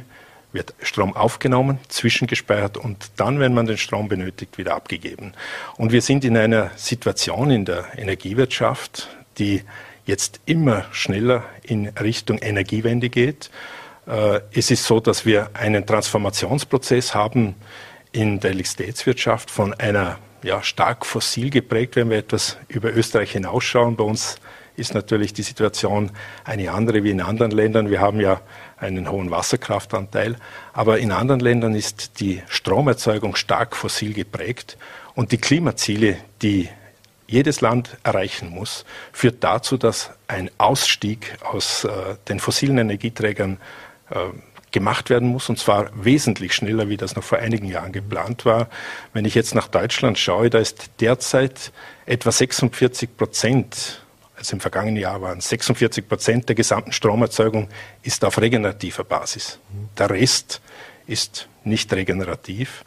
wird 0.54 0.74
Strom 0.82 1.16
aufgenommen, 1.16 1.80
zwischengespeichert 1.88 2.78
und 2.78 3.12
dann, 3.18 3.40
wenn 3.40 3.54
man 3.54 3.66
den 3.66 3.78
Strom 3.78 4.08
benötigt, 4.08 4.58
wieder 4.58 4.76
abgegeben. 4.76 5.34
Und 5.78 5.92
wir 5.92 6.02
sind 6.02 6.24
in 6.24 6.38
einer 6.38 6.72
Situation 6.76 7.52
in 7.52 7.66
der 7.66 7.86
Energiewirtschaft, 7.98 9.10
die 9.38 9.64
jetzt 10.06 10.40
immer 10.46 10.86
schneller 10.92 11.44
in 11.64 11.90
Richtung 11.90 12.38
Energiewende 12.40 13.10
geht. 13.10 13.52
Äh, 14.08 14.40
es 14.54 14.72
ist 14.72 14.86
so, 14.86 15.00
dass 15.00 15.26
wir 15.26 15.50
einen 15.54 15.86
Transformationsprozess 15.86 17.14
haben 17.14 17.56
in 18.12 18.40
der 18.40 18.52
Elektrizitätswirtschaft 18.52 19.52
von 19.52 19.74
einer 19.74 20.18
ja, 20.44 20.64
stark 20.64 21.06
fossil 21.06 21.50
geprägt, 21.50 21.96
wenn 21.98 22.10
wir 22.10 22.18
etwas 22.18 22.58
über 22.70 22.96
Österreich 22.96 23.34
hinausschauen. 23.34 23.96
Bei 23.98 24.06
uns 24.06 24.38
ist 24.78 24.94
natürlich 24.94 25.34
die 25.34 25.42
Situation 25.42 26.12
eine 26.46 26.72
andere 26.72 27.04
wie 27.04 27.10
in 27.10 27.20
anderen 27.20 27.52
Ländern. 27.52 27.90
Wir 27.90 28.00
haben 28.00 28.22
ja 28.22 28.42
einen 28.78 29.12
hohen 29.12 29.32
Wasserkraftanteil, 29.32 30.36
aber 30.74 31.00
in 31.00 31.12
anderen 31.12 31.42
Ländern 31.42 31.76
ist 31.76 32.20
die 32.20 32.42
Stromerzeugung 32.48 33.36
stark 33.36 33.76
fossil 33.76 34.14
geprägt 34.14 34.78
und 35.16 35.32
die 35.32 35.40
Klimaziele, 35.40 36.18
die 36.42 36.70
jedes 37.28 37.62
Land 37.62 37.98
erreichen 38.04 38.50
muss, 38.50 38.86
führt 39.12 39.44
dazu, 39.44 39.78
dass 39.78 40.12
ein 40.28 40.50
Ausstieg 40.58 41.38
aus 41.44 41.84
äh, 41.84 41.90
den 42.30 42.40
fossilen 42.40 42.78
Energieträgern 42.78 43.58
äh, 44.10 44.30
gemacht 44.72 45.10
werden 45.10 45.30
muss, 45.30 45.50
und 45.50 45.58
zwar 45.58 45.90
wesentlich 45.94 46.54
schneller, 46.54 46.90
wie 46.90 46.98
das 46.98 47.16
noch 47.16 47.24
vor 47.24 47.40
einigen 47.40 47.68
Jahren 47.68 47.92
geplant 47.92 48.46
war. 48.46 48.68
Wenn 49.14 49.26
ich 49.26 49.34
jetzt 49.34 49.56
nach 49.56 49.68
Deutschland 49.68 50.20
schaue, 50.20 50.50
da 50.50 50.60
ist 50.60 50.90
derzeit 51.00 51.72
etwa 52.06 52.32
46 52.32 53.18
Prozent 53.18 54.06
also 54.38 54.56
im 54.56 54.60
vergangenen 54.60 54.98
Jahr 54.98 55.22
waren 55.22 55.42
46 55.42 56.08
Prozent 56.08 56.48
der 56.48 56.56
gesamten 56.56 56.92
Stromerzeugung 56.92 57.68
ist 58.04 58.24
auf 58.24 58.40
regenerativer 58.40 59.04
Basis. 59.04 59.60
Der 59.98 60.10
Rest 60.10 60.62
ist 61.08 61.50
nicht 61.64 61.92
regenerativ. 61.92 62.86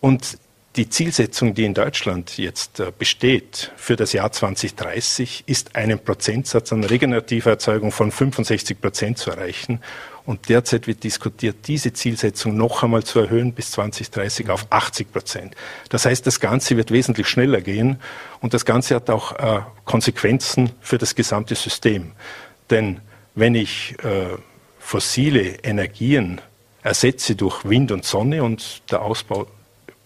Und 0.00 0.38
die 0.78 0.88
Zielsetzung, 0.88 1.54
die 1.54 1.64
in 1.64 1.74
Deutschland 1.74 2.38
jetzt 2.38 2.78
äh, 2.78 2.92
besteht 2.96 3.72
für 3.76 3.96
das 3.96 4.12
Jahr 4.12 4.30
2030, 4.30 5.42
ist 5.46 5.74
einen 5.74 5.98
Prozentsatz 5.98 6.72
an 6.72 6.84
regenerativer 6.84 7.50
Erzeugung 7.50 7.90
von 7.90 8.12
65 8.12 8.80
Prozent 8.80 9.18
zu 9.18 9.30
erreichen. 9.30 9.80
Und 10.24 10.48
derzeit 10.48 10.86
wird 10.86 11.02
diskutiert, 11.02 11.66
diese 11.66 11.92
Zielsetzung 11.92 12.56
noch 12.56 12.84
einmal 12.84 13.02
zu 13.02 13.18
erhöhen 13.18 13.54
bis 13.54 13.72
2030 13.72 14.50
auf 14.50 14.68
80 14.70 15.10
Prozent. 15.10 15.56
Das 15.88 16.06
heißt, 16.06 16.24
das 16.26 16.38
Ganze 16.38 16.76
wird 16.76 16.92
wesentlich 16.92 17.26
schneller 17.26 17.60
gehen 17.60 17.98
und 18.40 18.54
das 18.54 18.64
Ganze 18.64 18.94
hat 18.94 19.10
auch 19.10 19.32
äh, 19.36 19.62
Konsequenzen 19.84 20.70
für 20.80 20.98
das 20.98 21.16
gesamte 21.16 21.56
System. 21.56 22.12
Denn 22.70 23.00
wenn 23.34 23.56
ich 23.56 23.96
äh, 24.04 24.36
fossile 24.78 25.56
Energien 25.64 26.40
ersetze 26.84 27.34
durch 27.34 27.64
Wind 27.64 27.90
und 27.90 28.04
Sonne 28.04 28.44
und 28.44 28.82
der 28.92 29.02
Ausbau 29.02 29.48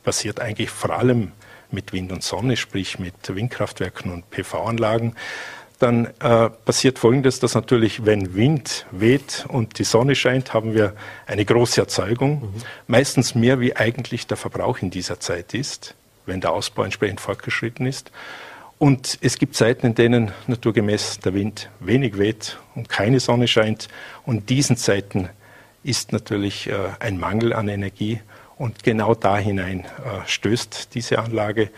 passiert 0.02 0.40
eigentlich 0.40 0.70
vor 0.70 0.90
allem 0.90 1.32
mit 1.70 1.92
Wind 1.92 2.12
und 2.12 2.22
Sonne, 2.22 2.56
sprich 2.56 2.98
mit 2.98 3.14
Windkraftwerken 3.34 4.12
und 4.12 4.30
PV-Anlagen, 4.30 5.14
dann 5.82 6.06
äh, 6.20 6.48
passiert 6.64 7.00
Folgendes, 7.00 7.40
dass 7.40 7.54
natürlich, 7.54 8.06
wenn 8.06 8.36
Wind 8.36 8.86
weht 8.92 9.44
und 9.48 9.80
die 9.80 9.84
Sonne 9.84 10.14
scheint, 10.14 10.54
haben 10.54 10.74
wir 10.74 10.94
eine 11.26 11.44
große 11.44 11.80
Erzeugung, 11.80 12.42
mhm. 12.42 12.62
meistens 12.86 13.34
mehr 13.34 13.58
wie 13.58 13.74
eigentlich 13.74 14.28
der 14.28 14.36
Verbrauch 14.36 14.78
in 14.78 14.90
dieser 14.90 15.18
Zeit 15.18 15.54
ist, 15.54 15.96
wenn 16.24 16.40
der 16.40 16.52
Ausbau 16.52 16.84
entsprechend 16.84 17.20
fortgeschritten 17.20 17.86
ist. 17.86 18.12
Und 18.78 19.18
es 19.22 19.38
gibt 19.38 19.56
Zeiten, 19.56 19.86
in 19.86 19.94
denen 19.96 20.32
naturgemäß 20.46 21.18
der 21.20 21.34
Wind 21.34 21.68
wenig 21.80 22.16
weht 22.16 22.58
und 22.76 22.88
keine 22.88 23.18
Sonne 23.18 23.48
scheint. 23.48 23.88
Und 24.24 24.50
diesen 24.50 24.76
Zeiten 24.76 25.28
ist 25.82 26.12
natürlich 26.12 26.68
äh, 26.68 26.76
ein 27.00 27.18
Mangel 27.18 27.52
an 27.52 27.68
Energie. 27.68 28.20
Und 28.62 28.84
genau 28.84 29.16
da 29.16 29.38
hinein 29.38 29.80
äh, 29.80 30.24
stößt 30.24 30.94
diese 30.94 31.18
Anlage. 31.18 31.70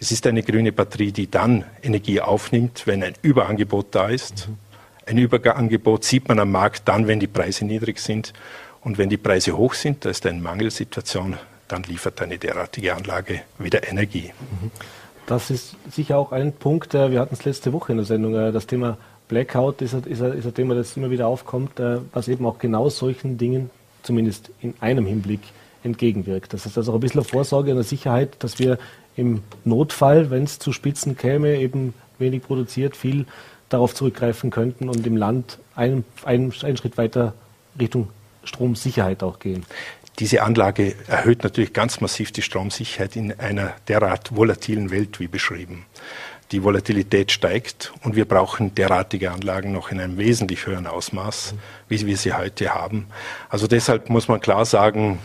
Es 0.00 0.10
ist 0.10 0.26
eine 0.26 0.42
grüne 0.42 0.72
Batterie, 0.72 1.12
die 1.12 1.30
dann 1.30 1.66
Energie 1.82 2.18
aufnimmt, 2.18 2.86
wenn 2.86 3.02
ein 3.02 3.12
Überangebot 3.20 3.88
da 3.90 4.08
ist. 4.08 4.48
Mhm. 4.48 4.56
Ein 5.04 5.18
Überangebot 5.18 6.02
sieht 6.02 6.28
man 6.28 6.38
am 6.38 6.50
Markt 6.50 6.88
dann, 6.88 7.06
wenn 7.06 7.20
die 7.20 7.26
Preise 7.26 7.66
niedrig 7.66 7.98
sind. 7.98 8.32
Und 8.80 8.96
wenn 8.96 9.10
die 9.10 9.18
Preise 9.18 9.54
hoch 9.54 9.74
sind, 9.74 10.06
da 10.06 10.08
ist 10.08 10.24
eine 10.24 10.40
Mangelsituation, 10.40 11.36
dann 11.68 11.82
liefert 11.82 12.22
eine 12.22 12.38
derartige 12.38 12.96
Anlage 12.96 13.42
wieder 13.58 13.86
Energie. 13.86 14.32
Mhm. 14.62 14.70
Das 15.26 15.50
ist 15.50 15.76
sicher 15.90 16.16
auch 16.16 16.32
ein 16.32 16.54
Punkt, 16.54 16.94
äh, 16.94 17.10
wir 17.10 17.20
hatten 17.20 17.34
es 17.34 17.44
letzte 17.44 17.74
Woche 17.74 17.92
in 17.92 17.98
der 17.98 18.06
Sendung, 18.06 18.34
äh, 18.34 18.50
das 18.50 18.66
Thema 18.66 18.96
Blackout 19.28 19.82
ist 19.82 19.92
ein, 19.92 20.04
ist 20.04 20.22
ist 20.22 20.46
ein 20.46 20.54
Thema, 20.54 20.74
das 20.74 20.96
immer 20.96 21.10
wieder 21.10 21.26
aufkommt, 21.26 21.72
was 22.12 22.28
eben 22.28 22.46
auch 22.46 22.58
genau 22.58 22.88
solchen 22.88 23.36
Dingen, 23.36 23.68
zumindest 24.02 24.50
in 24.62 24.72
einem 24.80 25.04
Hinblick, 25.04 25.40
entgegenwirkt. 25.82 26.52
Das 26.52 26.66
ist 26.66 26.76
also 26.76 26.94
ein 26.94 27.00
bisschen 27.00 27.24
Vorsorge 27.24 27.74
und 27.74 27.82
Sicherheit, 27.82 28.36
dass 28.40 28.58
wir 28.58 28.78
im 29.16 29.42
Notfall, 29.64 30.30
wenn 30.30 30.44
es 30.44 30.58
zu 30.58 30.72
Spitzen 30.72 31.16
käme, 31.16 31.56
eben 31.56 31.94
wenig 32.18 32.42
produziert, 32.42 32.96
viel 32.96 33.26
darauf 33.68 33.94
zurückgreifen 33.94 34.50
könnten 34.50 34.88
und 34.88 35.06
im 35.06 35.16
Land 35.16 35.58
einen, 35.74 36.04
einen, 36.24 36.52
einen 36.62 36.76
Schritt 36.76 36.98
weiter 36.98 37.34
Richtung 37.78 38.08
Stromsicherheit 38.44 39.22
auch 39.22 39.38
gehen. 39.38 39.64
Diese 40.18 40.42
Anlage 40.42 40.94
erhöht 41.06 41.44
natürlich 41.44 41.72
ganz 41.72 42.00
massiv 42.00 42.32
die 42.32 42.42
Stromsicherheit 42.42 43.16
in 43.16 43.38
einer 43.38 43.74
derart 43.88 44.34
volatilen 44.34 44.90
Welt 44.90 45.20
wie 45.20 45.28
beschrieben. 45.28 45.86
Die 46.52 46.64
Volatilität 46.64 47.30
steigt 47.30 47.92
und 48.02 48.16
wir 48.16 48.24
brauchen 48.24 48.74
derartige 48.74 49.30
Anlagen 49.30 49.72
noch 49.72 49.92
in 49.92 50.00
einem 50.00 50.18
wesentlich 50.18 50.66
höheren 50.66 50.88
Ausmaß, 50.88 51.54
wie 51.88 52.04
wir 52.04 52.16
sie 52.16 52.32
heute 52.32 52.74
haben. 52.74 53.06
Also 53.48 53.68
deshalb 53.68 54.10
muss 54.10 54.26
man 54.26 54.40
klar 54.40 54.64
sagen, 54.64 55.20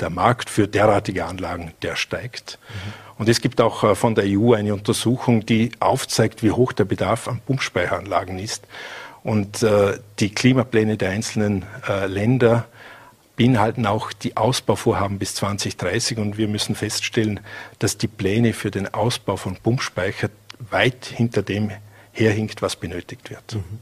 der 0.00 0.10
Markt 0.10 0.50
für 0.50 0.68
derartige 0.68 1.24
Anlagen, 1.24 1.72
der 1.82 1.96
steigt. 1.96 2.58
Mhm. 2.68 2.92
Und 3.18 3.28
es 3.28 3.40
gibt 3.40 3.60
auch 3.60 3.84
äh, 3.84 3.94
von 3.94 4.14
der 4.14 4.24
EU 4.26 4.54
eine 4.54 4.74
Untersuchung, 4.74 5.44
die 5.44 5.72
aufzeigt, 5.80 6.42
wie 6.42 6.52
hoch 6.52 6.72
der 6.72 6.84
Bedarf 6.84 7.28
an 7.28 7.40
Pumpspeicheranlagen 7.44 8.38
ist. 8.38 8.66
Und 9.24 9.62
äh, 9.62 9.98
die 10.20 10.30
Klimapläne 10.30 10.96
der 10.96 11.10
einzelnen 11.10 11.64
äh, 11.88 12.06
Länder 12.06 12.66
beinhalten 13.36 13.86
auch 13.86 14.12
die 14.12 14.36
Ausbauvorhaben 14.36 15.18
bis 15.18 15.34
2030. 15.34 16.18
Und 16.18 16.38
wir 16.38 16.48
müssen 16.48 16.74
feststellen, 16.74 17.40
dass 17.78 17.98
die 17.98 18.08
Pläne 18.08 18.52
für 18.52 18.70
den 18.70 18.92
Ausbau 18.92 19.36
von 19.36 19.56
Pumpspeicher 19.56 20.30
weit 20.70 21.06
hinter 21.06 21.42
dem 21.42 21.70
herhinkt, 22.12 22.62
was 22.62 22.76
benötigt 22.76 23.30
wird. 23.30 23.54
Mhm. 23.54 23.78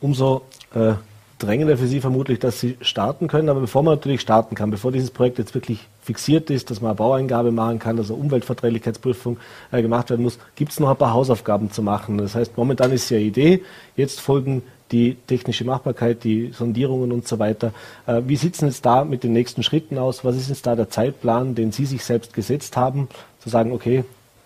Umso 0.00 0.46
äh, 0.74 0.94
drängender 1.42 1.76
für 1.76 1.86
Sie 1.86 2.00
vermutlich, 2.00 2.38
dass 2.38 2.60
Sie 2.60 2.76
starten 2.80 3.26
können. 3.26 3.48
Aber 3.48 3.60
bevor 3.60 3.82
man 3.82 3.94
natürlich 3.94 4.20
starten 4.20 4.54
kann, 4.54 4.70
bevor 4.70 4.92
dieses 4.92 5.10
Projekt 5.10 5.38
jetzt 5.38 5.54
wirklich 5.54 5.88
fixiert 6.02 6.50
ist, 6.50 6.70
dass 6.70 6.80
man 6.80 6.90
eine 6.90 6.96
Baueingabe 6.96 7.50
machen 7.50 7.78
kann, 7.78 7.96
dass 7.96 8.10
eine 8.10 8.20
Umweltverträglichkeitsprüfung 8.20 9.38
äh, 9.72 9.82
gemacht 9.82 10.10
werden 10.10 10.22
muss, 10.22 10.38
gibt 10.54 10.72
es 10.72 10.80
noch 10.80 10.90
ein 10.90 10.96
paar 10.96 11.12
Hausaufgaben 11.12 11.70
zu 11.70 11.82
machen. 11.82 12.18
Das 12.18 12.34
heißt, 12.34 12.56
momentan 12.56 12.92
ist 12.92 13.10
ja 13.10 13.18
Idee, 13.18 13.62
jetzt 13.96 14.20
folgen 14.20 14.62
die 14.92 15.16
technische 15.26 15.64
Machbarkeit, 15.64 16.24
die 16.24 16.52
Sondierungen 16.52 17.12
und 17.12 17.26
so 17.26 17.38
weiter. 17.38 17.72
Äh, 18.06 18.22
wie 18.26 18.36
sieht 18.36 18.54
es 18.54 18.60
jetzt 18.60 18.86
da 18.86 19.04
mit 19.04 19.24
den 19.24 19.32
nächsten 19.32 19.62
Schritten 19.62 19.98
aus? 19.98 20.24
Was 20.24 20.36
ist 20.36 20.48
jetzt 20.48 20.66
da 20.66 20.76
der 20.76 20.90
Zeitplan, 20.90 21.54
den 21.54 21.72
Sie 21.72 21.86
sich 21.86 22.04
selbst 22.04 22.34
gesetzt 22.34 22.76
haben, 22.76 23.08
zu 23.38 23.48
sagen, 23.48 23.72
okay, 23.72 24.04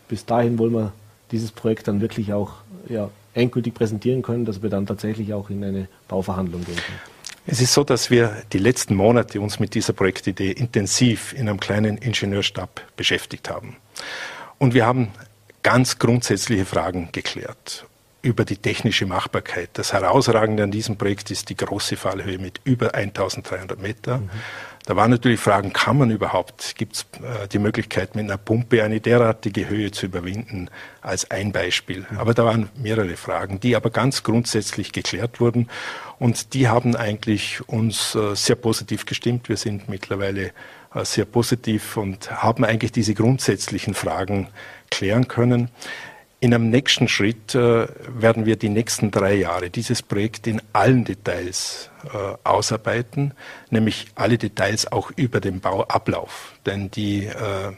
bis 0.09 0.25
dahin 0.27 0.59
wollen 0.59 0.73
wir 0.73 0.93
dieses 1.31 1.51
Projekt 1.51 1.89
dann 1.89 2.01
wirklich 2.01 2.33
auch 2.33 2.53
ja, 2.89 3.09
endgültig 3.35 3.75
präsentieren 3.75 4.23
können, 4.23 4.45
dass 4.45 4.63
wir 4.63 4.71
dann 4.71 4.87
tatsächlich 4.87 5.35
auch 5.35 5.51
in 5.51 5.63
eine 5.63 5.89
Bauverhandlung 6.09 6.65
gehen 6.65 6.77
können? 6.77 7.15
Es 7.47 7.61
ist 7.61 7.75
so, 7.75 7.85
dass 7.85 8.11
wir 8.11 8.43
die 8.53 8.59
letzten 8.59 8.95
Monate 8.95 9.41
uns 9.41 9.61
mit 9.61 9.75
dieser 9.75 9.93
Projektidee 9.93 10.51
intensiv 10.51 11.35
in 11.35 11.49
einem 11.49 11.61
kleinen 11.61 11.99
Ingenieurstab 11.99 12.81
beschäftigt 12.97 13.51
haben. 13.51 13.77
Und 14.59 14.73
wir 14.73 14.87
haben 14.87 15.09
ganz 15.63 15.99
grundsätzliche 15.99 16.65
Fragen 16.65 17.11
geklärt 17.13 17.87
über 18.23 18.47
die 18.47 18.57
technische 18.57 19.05
Machbarkeit. 19.05 19.71
Das 19.75 19.93
Herausragende 19.93 20.63
an 20.63 20.71
diesem 20.71 20.97
Projekt 20.97 21.31
ist 21.31 21.51
die 21.51 21.57
große 21.57 21.97
Fallhöhe 21.97 22.39
mit 22.39 22.61
über 22.65 22.95
1300 22.95 23.79
Meter. 23.79 24.19
Mhm. 24.19 24.31
Da 24.87 24.97
waren 24.97 25.11
natürlich 25.11 25.41
Fragen, 25.41 25.73
kann 25.73 25.97
man 25.97 26.11
überhaupt, 26.11 26.75
gibt 26.77 26.97
es 26.97 27.07
äh, 27.23 27.49
die 27.49 27.59
Möglichkeit, 27.59 28.15
mit 28.15 28.25
einer 28.25 28.37
Pumpe 28.37 28.85
eine 28.85 29.01
derartige 29.01 29.69
Höhe 29.69 29.91
zu 29.93 30.07
überwinden, 30.07 30.69
als 31.01 31.31
ein 31.31 31.53
Beispiel. 31.53 32.07
Aber 32.19 32.35
da 32.35 32.45
waren 32.45 32.69
mehrere 32.77 33.17
Fragen, 33.17 33.61
die 33.61 33.77
aber 33.77 33.89
ganz 33.89 34.23
grundsätzlich 34.25 34.93
geklärt 34.93 35.41
wurden. 35.41 35.71
Und 36.19 36.53
die 36.53 36.69
haben 36.69 36.97
eigentlich 36.97 37.67
uns 37.67 38.15
äh, 38.15 38.35
sehr 38.37 38.57
positiv 38.57 39.07
gestimmt. 39.07 39.49
Wir 39.49 39.57
sind 39.57 39.89
mittlerweile 39.89 40.53
äh, 40.95 41.05
sehr 41.05 41.25
positiv 41.25 41.97
und 41.97 42.31
haben 42.31 42.63
eigentlich 42.65 42.93
diese 42.93 43.15
grundsätzlichen 43.15 43.95
Fragen 43.95 44.49
klären 44.91 45.29
können. 45.29 45.71
In 46.45 46.53
einem 46.53 46.69
nächsten 46.69 47.09
Schritt 47.09 47.55
äh, 47.55 47.87
werden 48.07 48.45
wir 48.45 48.57
die 48.57 48.69
nächsten 48.69 49.11
drei 49.11 49.33
Jahre 49.33 49.71
dieses 49.71 50.03
Projekt 50.03 50.47
in 50.47 50.61
allen 50.75 51.07
Details 51.07 51.89
äh, 52.05 52.37
ausarbeiten, 52.45 53.33
nämlich 53.71 54.09
alle 54.15 54.37
Details 54.37 54.93
auch 54.93 55.11
über 55.17 55.41
den 55.41 55.61
Bauablauf. 55.61 56.53
Denn 56.67 56.91
die, 56.91 57.25
äh, 57.25 57.73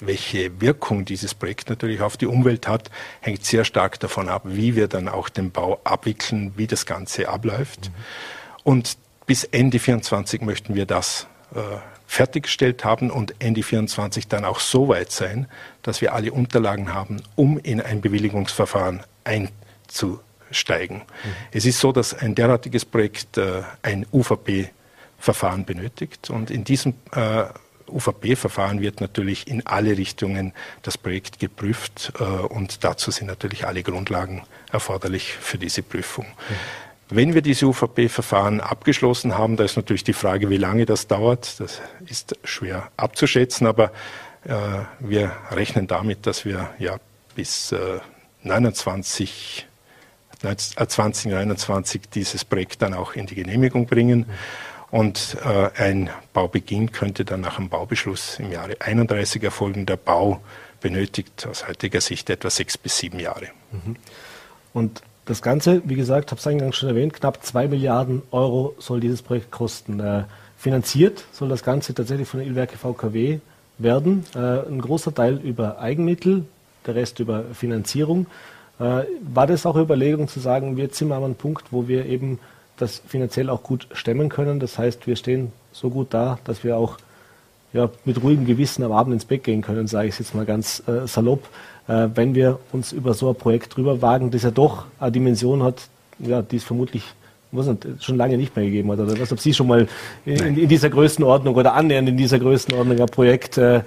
welche 0.00 0.60
Wirkung 0.60 1.04
dieses 1.04 1.32
Projekt 1.32 1.70
natürlich 1.70 2.00
auf 2.00 2.16
die 2.16 2.26
Umwelt 2.26 2.66
hat, 2.66 2.90
hängt 3.20 3.44
sehr 3.44 3.64
stark 3.64 4.00
davon 4.00 4.28
ab, 4.28 4.42
wie 4.46 4.74
wir 4.74 4.88
dann 4.88 5.08
auch 5.08 5.28
den 5.28 5.52
Bau 5.52 5.80
abwickeln, 5.84 6.54
wie 6.56 6.66
das 6.66 6.86
Ganze 6.86 7.28
abläuft. 7.28 7.88
Mhm. 7.88 7.94
Und 8.64 8.98
bis 9.26 9.44
Ende 9.44 9.78
24 9.78 10.40
möchten 10.40 10.74
wir 10.74 10.86
das 10.86 11.28
äh, 11.54 11.60
fertiggestellt 12.08 12.86
haben 12.86 13.10
und 13.10 13.34
Ende 13.38 13.62
24 13.62 14.28
dann 14.28 14.46
auch 14.46 14.60
so 14.60 14.88
weit 14.88 15.12
sein, 15.12 15.46
dass 15.82 16.00
wir 16.00 16.14
alle 16.14 16.32
Unterlagen 16.32 16.94
haben, 16.94 17.22
um 17.36 17.58
in 17.58 17.82
ein 17.82 18.00
Bewilligungsverfahren 18.00 19.02
einzusteigen. 19.24 20.96
Mhm. 20.96 21.02
Es 21.52 21.66
ist 21.66 21.78
so, 21.78 21.92
dass 21.92 22.14
ein 22.14 22.34
derartiges 22.34 22.86
Projekt 22.86 23.36
äh, 23.36 23.62
ein 23.82 24.06
UVP-Verfahren 24.10 25.66
benötigt 25.66 26.30
und 26.30 26.50
in 26.50 26.64
diesem 26.64 26.94
äh, 27.12 27.44
UVP-Verfahren 27.88 28.80
wird 28.80 29.02
natürlich 29.02 29.46
in 29.46 29.66
alle 29.66 29.96
Richtungen 29.98 30.54
das 30.82 30.96
Projekt 30.96 31.38
geprüft 31.38 32.14
äh, 32.18 32.24
und 32.24 32.84
dazu 32.84 33.10
sind 33.10 33.26
natürlich 33.26 33.66
alle 33.66 33.82
Grundlagen 33.82 34.44
erforderlich 34.72 35.34
für 35.34 35.58
diese 35.58 35.82
Prüfung. 35.82 36.24
Mhm. 36.24 36.87
Wenn 37.10 37.32
wir 37.32 37.40
diese 37.40 37.66
UVP-Verfahren 37.66 38.60
abgeschlossen 38.60 39.38
haben, 39.38 39.56
da 39.56 39.64
ist 39.64 39.76
natürlich 39.76 40.04
die 40.04 40.12
Frage, 40.12 40.50
wie 40.50 40.58
lange 40.58 40.84
das 40.84 41.06
dauert. 41.06 41.58
Das 41.58 41.80
ist 42.06 42.36
schwer 42.44 42.90
abzuschätzen, 42.98 43.66
aber 43.66 43.92
äh, 44.44 44.52
wir 45.00 45.32
rechnen 45.50 45.86
damit, 45.86 46.26
dass 46.26 46.44
wir 46.44 46.70
ja 46.78 46.98
bis 47.34 47.72
äh, 47.72 48.00
29, 48.42 49.66
2029 50.40 52.02
dieses 52.12 52.44
Projekt 52.44 52.82
dann 52.82 52.92
auch 52.92 53.14
in 53.14 53.26
die 53.26 53.34
Genehmigung 53.34 53.86
bringen. 53.86 54.26
Und 54.90 55.36
äh, 55.44 55.70
ein 55.80 56.10
Baubeginn 56.32 56.92
könnte 56.92 57.24
dann 57.24 57.40
nach 57.40 57.56
dem 57.56 57.68
Baubeschluss 57.68 58.38
im 58.38 58.52
Jahre 58.52 58.76
31 58.80 59.42
erfolgen. 59.42 59.86
Der 59.86 59.96
Bau 59.96 60.40
benötigt 60.80 61.46
aus 61.46 61.66
heutiger 61.66 62.00
Sicht 62.00 62.28
etwa 62.30 62.50
sechs 62.50 62.78
bis 62.78 62.98
sieben 62.98 63.18
Jahre. 63.18 63.48
Mhm. 63.72 63.96
Und 64.72 65.02
das 65.28 65.42
Ganze, 65.42 65.82
wie 65.84 65.94
gesagt, 65.94 66.30
habe 66.30 66.38
es 66.38 66.46
eingangs 66.46 66.76
schon 66.76 66.88
erwähnt, 66.88 67.12
knapp 67.12 67.44
zwei 67.44 67.68
Milliarden 67.68 68.22
Euro 68.30 68.74
soll 68.78 69.00
dieses 69.00 69.20
Projekt 69.20 69.50
kosten. 69.50 70.00
Äh, 70.00 70.24
finanziert 70.56 71.24
soll 71.32 71.50
das 71.50 71.62
Ganze 71.62 71.92
tatsächlich 71.92 72.26
von 72.26 72.40
der 72.40 72.48
Ilwerke 72.48 72.78
VKW 72.78 73.40
werden. 73.76 74.24
Äh, 74.34 74.38
ein 74.38 74.80
großer 74.80 75.14
Teil 75.14 75.36
über 75.36 75.80
Eigenmittel, 75.80 76.46
der 76.86 76.94
Rest 76.94 77.20
über 77.20 77.44
Finanzierung. 77.52 78.26
Äh, 78.80 79.04
war 79.20 79.46
das 79.46 79.66
auch 79.66 79.74
eine 79.74 79.84
Überlegung 79.84 80.28
zu 80.28 80.40
sagen, 80.40 80.78
wir 80.78 80.88
sind 80.90 81.08
mal 81.08 81.18
an 81.18 81.24
einem 81.24 81.34
Punkt, 81.34 81.66
wo 81.72 81.88
wir 81.88 82.06
eben 82.06 82.38
das 82.78 83.02
finanziell 83.06 83.50
auch 83.50 83.62
gut 83.62 83.86
stemmen 83.92 84.30
können. 84.30 84.60
Das 84.60 84.78
heißt, 84.78 85.06
wir 85.06 85.16
stehen 85.16 85.52
so 85.72 85.90
gut 85.90 86.14
da, 86.14 86.38
dass 86.44 86.64
wir 86.64 86.78
auch 86.78 86.96
ja, 87.74 87.90
mit 88.06 88.22
ruhigem 88.22 88.46
Gewissen 88.46 88.82
am 88.82 88.92
Abend 88.92 89.12
ins 89.12 89.26
Bett 89.26 89.44
gehen 89.44 89.60
können, 89.60 89.88
sage 89.88 90.08
ich 90.08 90.18
jetzt 90.18 90.34
mal 90.34 90.46
ganz 90.46 90.82
äh, 90.88 91.06
salopp 91.06 91.46
äh, 91.88 92.08
wenn 92.14 92.34
wir 92.34 92.58
uns 92.72 92.92
über 92.92 93.14
so 93.14 93.30
ein 93.30 93.34
Projekt 93.34 93.76
drüber 93.76 94.00
wagen, 94.00 94.30
das 94.30 94.42
ja 94.42 94.50
doch 94.50 94.84
eine 95.00 95.12
Dimension 95.12 95.62
hat, 95.62 95.88
ja, 96.18 96.42
die 96.42 96.56
es 96.56 96.64
vermutlich 96.64 97.02
was 97.50 97.66
schon 98.00 98.16
lange 98.16 98.36
nicht 98.36 98.54
mehr 98.56 98.64
gegeben 98.66 98.92
hat. 98.92 98.98
Oder 98.98 99.18
was, 99.18 99.32
ob 99.32 99.40
Sie 99.40 99.54
schon 99.54 99.68
mal 99.68 99.88
in, 100.26 100.58
in 100.58 100.68
dieser 100.68 100.90
Größenordnung 100.90 101.54
oder 101.54 101.74
annähernd 101.74 102.08
in 102.08 102.16
dieser 102.16 102.38
Größenordnung 102.38 103.00
ein 103.00 103.06
Projekt 103.06 103.56
äh, 103.56 103.82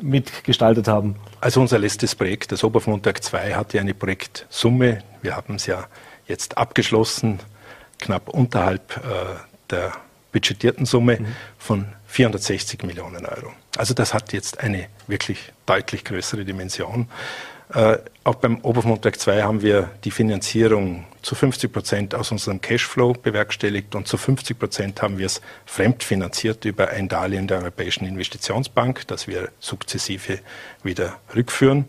mitgestaltet 0.00 0.88
haben? 0.88 1.16
Also 1.40 1.60
unser 1.60 1.78
letztes 1.78 2.14
Projekt, 2.14 2.52
das 2.52 2.62
Obermontag 2.64 3.22
2, 3.22 3.54
hatte 3.54 3.80
eine 3.80 3.94
Projektsumme. 3.94 5.02
Wir 5.22 5.36
haben 5.36 5.54
es 5.54 5.66
ja 5.66 5.86
jetzt 6.26 6.58
abgeschlossen, 6.58 7.40
knapp 7.98 8.28
unterhalb 8.28 8.98
äh, 8.98 9.00
der 9.70 9.92
budgetierten 10.32 10.84
Summe 10.84 11.18
mhm. 11.20 11.26
von 11.58 11.86
460 12.06 12.82
Millionen 12.84 13.24
Euro. 13.24 13.52
Also 13.78 13.94
das 13.94 14.12
hat 14.12 14.32
jetzt 14.32 14.60
eine 14.60 14.86
wirklich 15.06 15.52
deutlich 15.64 16.04
größere 16.04 16.44
Dimension. 16.44 17.08
Äh, 17.72 17.98
auch 18.24 18.34
beim 18.34 18.60
Obermontag 18.62 19.20
2 19.20 19.42
haben 19.42 19.62
wir 19.62 19.90
die 20.02 20.10
Finanzierung 20.10 21.04
zu 21.22 21.34
50 21.34 21.72
Prozent 21.72 22.14
aus 22.14 22.32
unserem 22.32 22.60
Cashflow 22.60 23.12
bewerkstelligt 23.12 23.94
und 23.94 24.08
zu 24.08 24.16
50 24.16 24.58
Prozent 24.58 25.02
haben 25.02 25.18
wir 25.18 25.26
es 25.26 25.40
fremdfinanziert 25.66 26.64
über 26.64 26.88
ein 26.88 27.08
Darlehen 27.08 27.46
der 27.46 27.58
Europäischen 27.58 28.04
Investitionsbank, 28.04 29.06
das 29.06 29.28
wir 29.28 29.50
sukzessive 29.60 30.40
wieder 30.82 31.18
rückführen. 31.36 31.84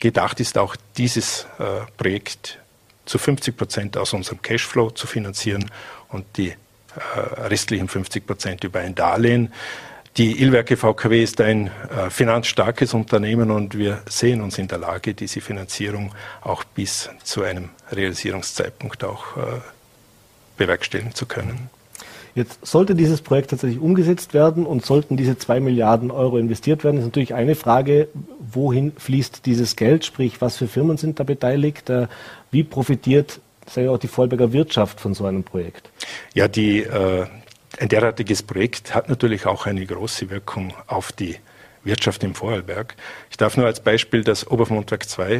Gedacht 0.00 0.40
ist 0.40 0.58
auch 0.58 0.74
dieses 0.96 1.46
äh, 1.58 1.86
Projekt 1.96 2.58
zu 3.04 3.18
50 3.18 3.56
Prozent 3.56 3.96
aus 3.96 4.14
unserem 4.14 4.42
Cashflow 4.42 4.90
zu 4.90 5.06
finanzieren 5.06 5.70
und 6.08 6.24
die 6.36 6.48
äh, 6.48 7.18
restlichen 7.42 7.88
50 7.88 8.26
Prozent 8.26 8.64
über 8.64 8.80
ein 8.80 8.94
Darlehen. 8.94 9.52
Die 10.16 10.40
Ilwerke 10.40 10.76
VKW 10.76 11.24
ist 11.24 11.40
ein 11.40 11.66
äh, 11.66 12.08
finanzstarkes 12.08 12.94
Unternehmen 12.94 13.50
und 13.50 13.76
wir 13.76 14.00
sehen 14.08 14.42
uns 14.42 14.58
in 14.58 14.68
der 14.68 14.78
Lage, 14.78 15.12
diese 15.12 15.40
Finanzierung 15.40 16.12
auch 16.40 16.62
bis 16.62 17.10
zu 17.24 17.42
einem 17.42 17.70
Realisierungszeitpunkt 17.90 19.02
auch 19.02 19.36
äh, 19.36 19.40
bewerkstelligen 20.56 21.16
zu 21.16 21.26
können. 21.26 21.68
Jetzt 22.36 22.64
sollte 22.64 22.94
dieses 22.94 23.22
Projekt 23.22 23.50
tatsächlich 23.50 23.80
umgesetzt 23.80 24.34
werden 24.34 24.66
und 24.66 24.86
sollten 24.86 25.16
diese 25.16 25.36
zwei 25.36 25.58
Milliarden 25.58 26.12
Euro 26.12 26.38
investiert 26.38 26.84
werden, 26.84 26.98
ist 26.98 27.06
natürlich 27.06 27.34
eine 27.34 27.56
Frage, 27.56 28.06
wohin 28.38 28.92
fließt 28.96 29.44
dieses 29.46 29.74
Geld, 29.74 30.04
sprich, 30.04 30.40
was 30.40 30.56
für 30.56 30.68
Firmen 30.68 30.96
sind 30.96 31.18
da 31.18 31.24
beteiligt, 31.24 31.90
äh, 31.90 32.06
wie 32.52 32.62
profitiert 32.62 33.40
sei 33.66 33.90
auch 33.90 33.98
die 33.98 34.08
Vorarlberger 34.08 34.52
Wirtschaft 34.52 35.00
von 35.00 35.14
so 35.14 35.24
einem 35.26 35.42
Projekt? 35.42 35.90
Ja, 36.34 36.48
die, 36.48 36.82
äh, 36.82 37.26
ein 37.78 37.88
derartiges 37.88 38.42
Projekt 38.42 38.94
hat 38.94 39.08
natürlich 39.08 39.46
auch 39.46 39.66
eine 39.66 39.84
große 39.84 40.30
Wirkung 40.30 40.74
auf 40.86 41.12
die 41.12 41.36
Wirtschaft 41.82 42.22
im 42.24 42.34
Vorarlberg. 42.34 42.94
Ich 43.30 43.36
darf 43.36 43.56
nur 43.56 43.66
als 43.66 43.80
Beispiel 43.80 44.24
das 44.24 44.46
Obermundwerk 44.46 45.08
2 45.08 45.32
äh, 45.32 45.38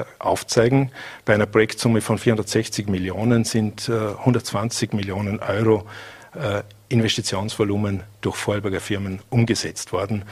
äh, 0.00 0.04
aufzeigen. 0.18 0.90
Bei 1.24 1.34
einer 1.34 1.46
Projektsumme 1.46 2.00
von 2.00 2.18
460 2.18 2.88
Millionen 2.88 3.44
sind 3.44 3.88
äh, 3.88 3.92
120 3.92 4.92
Millionen 4.92 5.40
Euro 5.40 5.86
äh, 6.34 6.62
Investitionsvolumen 6.88 8.02
durch 8.20 8.36
Vorarlberger 8.36 8.80
Firmen 8.80 9.20
umgesetzt 9.30 9.92
worden. 9.92 10.24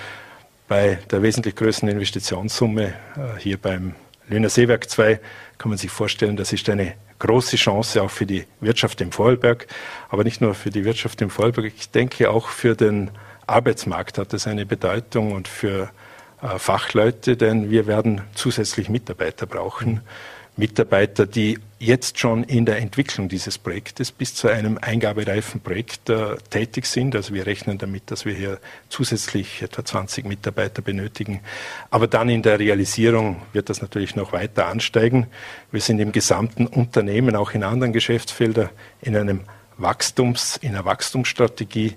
Bei 0.68 0.98
der 1.10 1.22
wesentlich 1.22 1.54
größeren 1.54 1.88
Investitionssumme 1.88 2.86
äh, 2.86 2.92
hier 3.38 3.56
beim 3.56 3.94
Löhner 4.28 4.48
Seewerk 4.48 4.90
2 4.90 5.20
kann 5.58 5.68
man 5.68 5.78
sich 5.78 5.90
vorstellen, 5.90 6.36
das 6.36 6.52
ist 6.52 6.68
eine 6.68 6.94
große 7.18 7.56
Chance 7.56 8.02
auch 8.02 8.10
für 8.10 8.26
die 8.26 8.44
Wirtschaft 8.60 9.00
im 9.00 9.12
Vorarlberg, 9.12 9.66
aber 10.08 10.24
nicht 10.24 10.40
nur 10.40 10.54
für 10.54 10.70
die 10.70 10.84
Wirtschaft 10.84 11.20
im 11.22 11.30
Vorarlberg. 11.30 11.72
Ich 11.76 11.90
denke 11.90 12.30
auch 12.30 12.48
für 12.48 12.74
den 12.74 13.10
Arbeitsmarkt 13.46 14.18
hat 14.18 14.34
es 14.34 14.46
eine 14.46 14.66
Bedeutung 14.66 15.32
und 15.32 15.46
für 15.48 15.90
äh, 16.42 16.58
Fachleute, 16.58 17.36
denn 17.36 17.70
wir 17.70 17.86
werden 17.86 18.22
zusätzlich 18.34 18.88
Mitarbeiter 18.88 19.46
brauchen. 19.46 20.00
Mitarbeiter, 20.56 21.26
die 21.26 21.58
jetzt 21.78 22.18
schon 22.18 22.42
in 22.44 22.64
der 22.64 22.78
Entwicklung 22.78 23.28
dieses 23.28 23.58
Projektes 23.58 24.10
bis 24.10 24.34
zu 24.34 24.48
einem 24.48 24.78
eingabereifen 24.78 25.60
Projekt 25.60 26.08
äh, 26.08 26.36
tätig 26.48 26.86
sind. 26.86 27.14
Also 27.14 27.34
wir 27.34 27.46
rechnen 27.46 27.76
damit, 27.76 28.10
dass 28.10 28.24
wir 28.24 28.34
hier 28.34 28.58
zusätzlich 28.88 29.60
etwa 29.62 29.84
20 29.84 30.24
Mitarbeiter 30.24 30.80
benötigen. 30.80 31.40
Aber 31.90 32.06
dann 32.06 32.30
in 32.30 32.42
der 32.42 32.58
Realisierung 32.58 33.42
wird 33.52 33.68
das 33.68 33.82
natürlich 33.82 34.16
noch 34.16 34.32
weiter 34.32 34.66
ansteigen. 34.66 35.26
Wir 35.70 35.82
sind 35.82 35.98
im 35.98 36.12
gesamten 36.12 36.66
Unternehmen, 36.66 37.36
auch 37.36 37.52
in 37.52 37.62
anderen 37.62 37.92
Geschäftsfeldern, 37.92 38.70
in 39.02 39.16
einem 39.16 39.42
Wachstums, 39.76 40.56
in 40.56 40.70
einer 40.70 40.86
Wachstumsstrategie. 40.86 41.94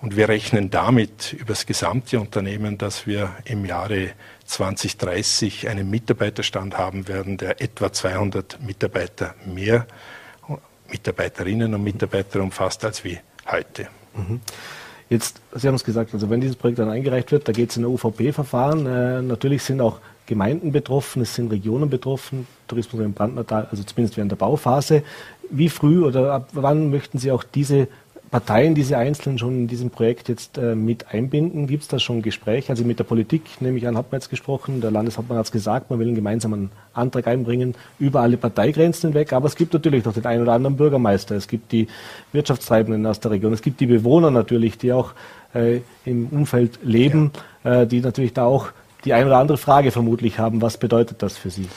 Und 0.00 0.16
wir 0.16 0.28
rechnen 0.28 0.70
damit 0.70 1.34
über 1.34 1.48
das 1.48 1.66
gesamte 1.66 2.18
Unternehmen, 2.18 2.78
dass 2.78 3.06
wir 3.06 3.36
im 3.44 3.64
Jahre 3.64 4.12
2030 4.50 5.68
einen 5.68 5.88
Mitarbeiterstand 5.88 6.76
haben 6.76 7.08
werden, 7.08 7.36
der 7.36 7.60
etwa 7.62 7.92
200 7.92 8.58
Mitarbeiter 8.60 9.34
mehr, 9.46 9.86
Mitarbeiterinnen 10.90 11.72
und 11.72 11.84
Mitarbeiter 11.84 12.42
umfasst 12.42 12.84
als 12.84 13.04
wie 13.04 13.18
heute. 13.50 13.86
Mhm. 14.14 14.40
Jetzt, 15.08 15.40
Sie 15.54 15.66
haben 15.66 15.74
es 15.74 15.84
gesagt, 15.84 16.14
also 16.14 16.30
wenn 16.30 16.40
dieses 16.40 16.56
Projekt 16.56 16.78
dann 16.78 16.90
eingereicht 16.90 17.32
wird, 17.32 17.48
da 17.48 17.52
geht 17.52 17.70
es 17.70 17.76
in 17.76 17.84
ein 17.84 17.86
UVP-Verfahren. 17.86 18.86
Äh, 18.86 19.22
natürlich 19.22 19.62
sind 19.62 19.80
auch 19.80 20.00
Gemeinden 20.26 20.70
betroffen, 20.70 21.22
es 21.22 21.34
sind 21.34 21.50
Regionen 21.50 21.90
betroffen, 21.90 22.46
Tourismus 22.68 23.02
im 23.02 23.12
Brandnatal, 23.12 23.66
also 23.70 23.82
zumindest 23.82 24.16
während 24.16 24.30
der 24.30 24.36
Bauphase. 24.36 25.02
Wie 25.50 25.68
früh 25.68 26.04
oder 26.04 26.32
ab 26.32 26.50
wann 26.52 26.90
möchten 26.90 27.18
Sie 27.18 27.32
auch 27.32 27.42
diese 27.42 27.88
Parteien, 28.30 28.76
diese 28.76 28.96
Einzelnen 28.96 29.38
schon 29.38 29.54
in 29.54 29.66
diesem 29.66 29.90
Projekt 29.90 30.28
jetzt 30.28 30.56
äh, 30.56 30.76
mit 30.76 31.12
einbinden? 31.12 31.66
Gibt 31.66 31.82
es 31.82 31.88
da 31.88 31.98
schon 31.98 32.22
Gespräche? 32.22 32.70
Also 32.70 32.84
mit 32.84 33.00
der 33.00 33.04
Politik, 33.04 33.42
nehme 33.60 33.76
ich 33.76 33.88
an, 33.88 33.96
hat 33.96 34.12
man 34.12 34.20
jetzt 34.20 34.30
gesprochen. 34.30 34.80
Der 34.80 34.92
Landeshauptmann 34.92 35.36
hat 35.36 35.46
es 35.46 35.52
gesagt, 35.52 35.90
man 35.90 35.98
will 35.98 36.06
einen 36.06 36.14
gemeinsamen 36.14 36.70
Antrag 36.94 37.26
einbringen 37.26 37.74
über 37.98 38.20
alle 38.20 38.36
Parteigrenzen 38.36 39.10
hinweg. 39.10 39.32
Aber 39.32 39.46
es 39.46 39.56
gibt 39.56 39.72
natürlich 39.72 40.04
noch 40.04 40.14
den 40.14 40.26
einen 40.26 40.42
oder 40.42 40.52
anderen 40.52 40.76
Bürgermeister. 40.76 41.34
Es 41.34 41.48
gibt 41.48 41.72
die 41.72 41.88
Wirtschaftstreibenden 42.32 43.04
aus 43.04 43.18
der 43.18 43.32
Region. 43.32 43.52
Es 43.52 43.62
gibt 43.62 43.80
die 43.80 43.86
Bewohner 43.86 44.30
natürlich, 44.30 44.78
die 44.78 44.92
auch 44.92 45.12
äh, 45.52 45.80
im 46.04 46.28
Umfeld 46.28 46.78
leben, 46.84 47.32
ja. 47.64 47.82
äh, 47.82 47.86
die 47.88 48.00
natürlich 48.00 48.32
da 48.32 48.44
auch 48.44 48.68
die 49.04 49.12
ein 49.12 49.26
oder 49.26 49.38
andere 49.38 49.58
Frage 49.58 49.90
vermutlich 49.90 50.38
haben. 50.38 50.60
Was 50.62 50.78
bedeutet 50.78 51.22
das 51.22 51.36
für 51.36 51.50
Sie? 51.50 51.68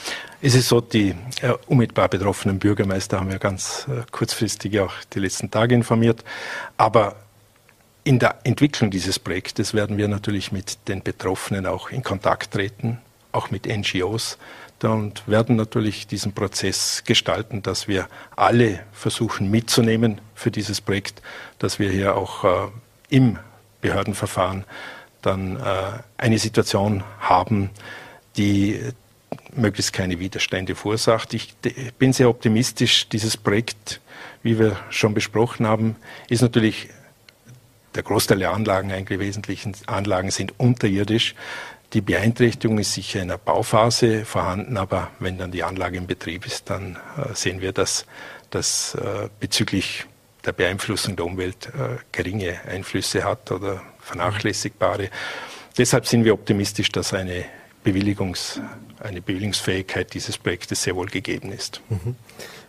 Es 0.42 0.54
ist 0.54 0.68
so, 0.68 0.80
die 0.80 1.14
äh, 1.42 1.54
unmittelbar 1.66 2.08
betroffenen 2.08 2.58
Bürgermeister 2.58 3.20
haben 3.20 3.30
wir 3.30 3.38
ganz 3.38 3.86
äh, 3.88 4.02
kurzfristig 4.10 4.78
auch 4.80 4.92
die 5.12 5.20
letzten 5.20 5.50
Tage 5.50 5.74
informiert. 5.74 6.24
Aber 6.76 7.16
in 8.04 8.18
der 8.18 8.36
Entwicklung 8.44 8.90
dieses 8.90 9.18
Projektes 9.18 9.72
werden 9.72 9.96
wir 9.96 10.08
natürlich 10.08 10.52
mit 10.52 10.88
den 10.88 11.02
Betroffenen 11.02 11.66
auch 11.66 11.90
in 11.90 12.02
Kontakt 12.02 12.52
treten, 12.52 12.98
auch 13.32 13.50
mit 13.50 13.66
NGOs 13.66 14.38
und 14.82 15.26
werden 15.26 15.56
natürlich 15.56 16.06
diesen 16.06 16.32
Prozess 16.32 17.04
gestalten, 17.06 17.62
dass 17.62 17.88
wir 17.88 18.06
alle 18.36 18.80
versuchen 18.92 19.50
mitzunehmen 19.50 20.20
für 20.34 20.50
dieses 20.50 20.82
Projekt, 20.82 21.22
dass 21.58 21.78
wir 21.78 21.90
hier 21.90 22.16
auch 22.16 22.44
äh, 22.44 22.68
im 23.08 23.38
Behördenverfahren 23.80 24.64
dann 25.26 25.56
äh, 25.56 25.62
eine 26.16 26.38
Situation 26.38 27.02
haben, 27.20 27.70
die 28.36 28.80
möglichst 29.54 29.92
keine 29.92 30.18
Widerstände 30.18 30.74
verursacht. 30.74 31.34
Ich 31.34 31.54
bin 31.98 32.12
sehr 32.12 32.28
optimistisch. 32.28 33.08
Dieses 33.08 33.36
Projekt, 33.36 34.00
wie 34.42 34.58
wir 34.58 34.76
schon 34.90 35.14
besprochen 35.14 35.66
haben, 35.66 35.96
ist 36.28 36.42
natürlich 36.42 36.88
der 37.94 38.02
Großteil 38.02 38.38
der 38.40 38.52
Anlagen, 38.52 38.90
eigentlich 38.90 39.20
wesentlichen 39.20 39.74
Anlagen 39.86 40.30
sind 40.30 40.58
unterirdisch. 40.58 41.34
Die 41.92 42.00
Beeinträchtigung 42.00 42.78
ist 42.78 42.94
sicher 42.94 43.22
in 43.22 43.28
der 43.28 43.38
Bauphase 43.38 44.24
vorhanden, 44.24 44.76
aber 44.76 45.10
wenn 45.20 45.38
dann 45.38 45.52
die 45.52 45.62
Anlage 45.62 45.96
in 45.96 46.08
Betrieb 46.08 46.44
ist, 46.44 46.68
dann 46.70 46.96
äh, 47.16 47.34
sehen 47.34 47.60
wir, 47.60 47.72
dass 47.72 48.06
das 48.50 48.96
äh, 48.96 49.28
bezüglich 49.38 50.06
der 50.44 50.52
Beeinflussung 50.52 51.16
der 51.16 51.24
Umwelt 51.24 51.66
äh, 51.66 51.96
geringe 52.12 52.60
Einflüsse 52.68 53.24
hat 53.24 53.50
oder 53.50 53.82
vernachlässigbare. 54.00 55.08
Deshalb 55.76 56.06
sind 56.06 56.24
wir 56.24 56.34
optimistisch, 56.34 56.90
dass 56.90 57.12
eine, 57.14 57.44
Bewilligungs, 57.82 58.60
eine 59.00 59.20
Bewilligungsfähigkeit 59.20 60.14
dieses 60.14 60.38
Projektes 60.38 60.82
sehr 60.82 60.96
wohl 60.96 61.06
gegeben 61.06 61.52
ist. 61.52 61.80
Mhm. 61.88 62.16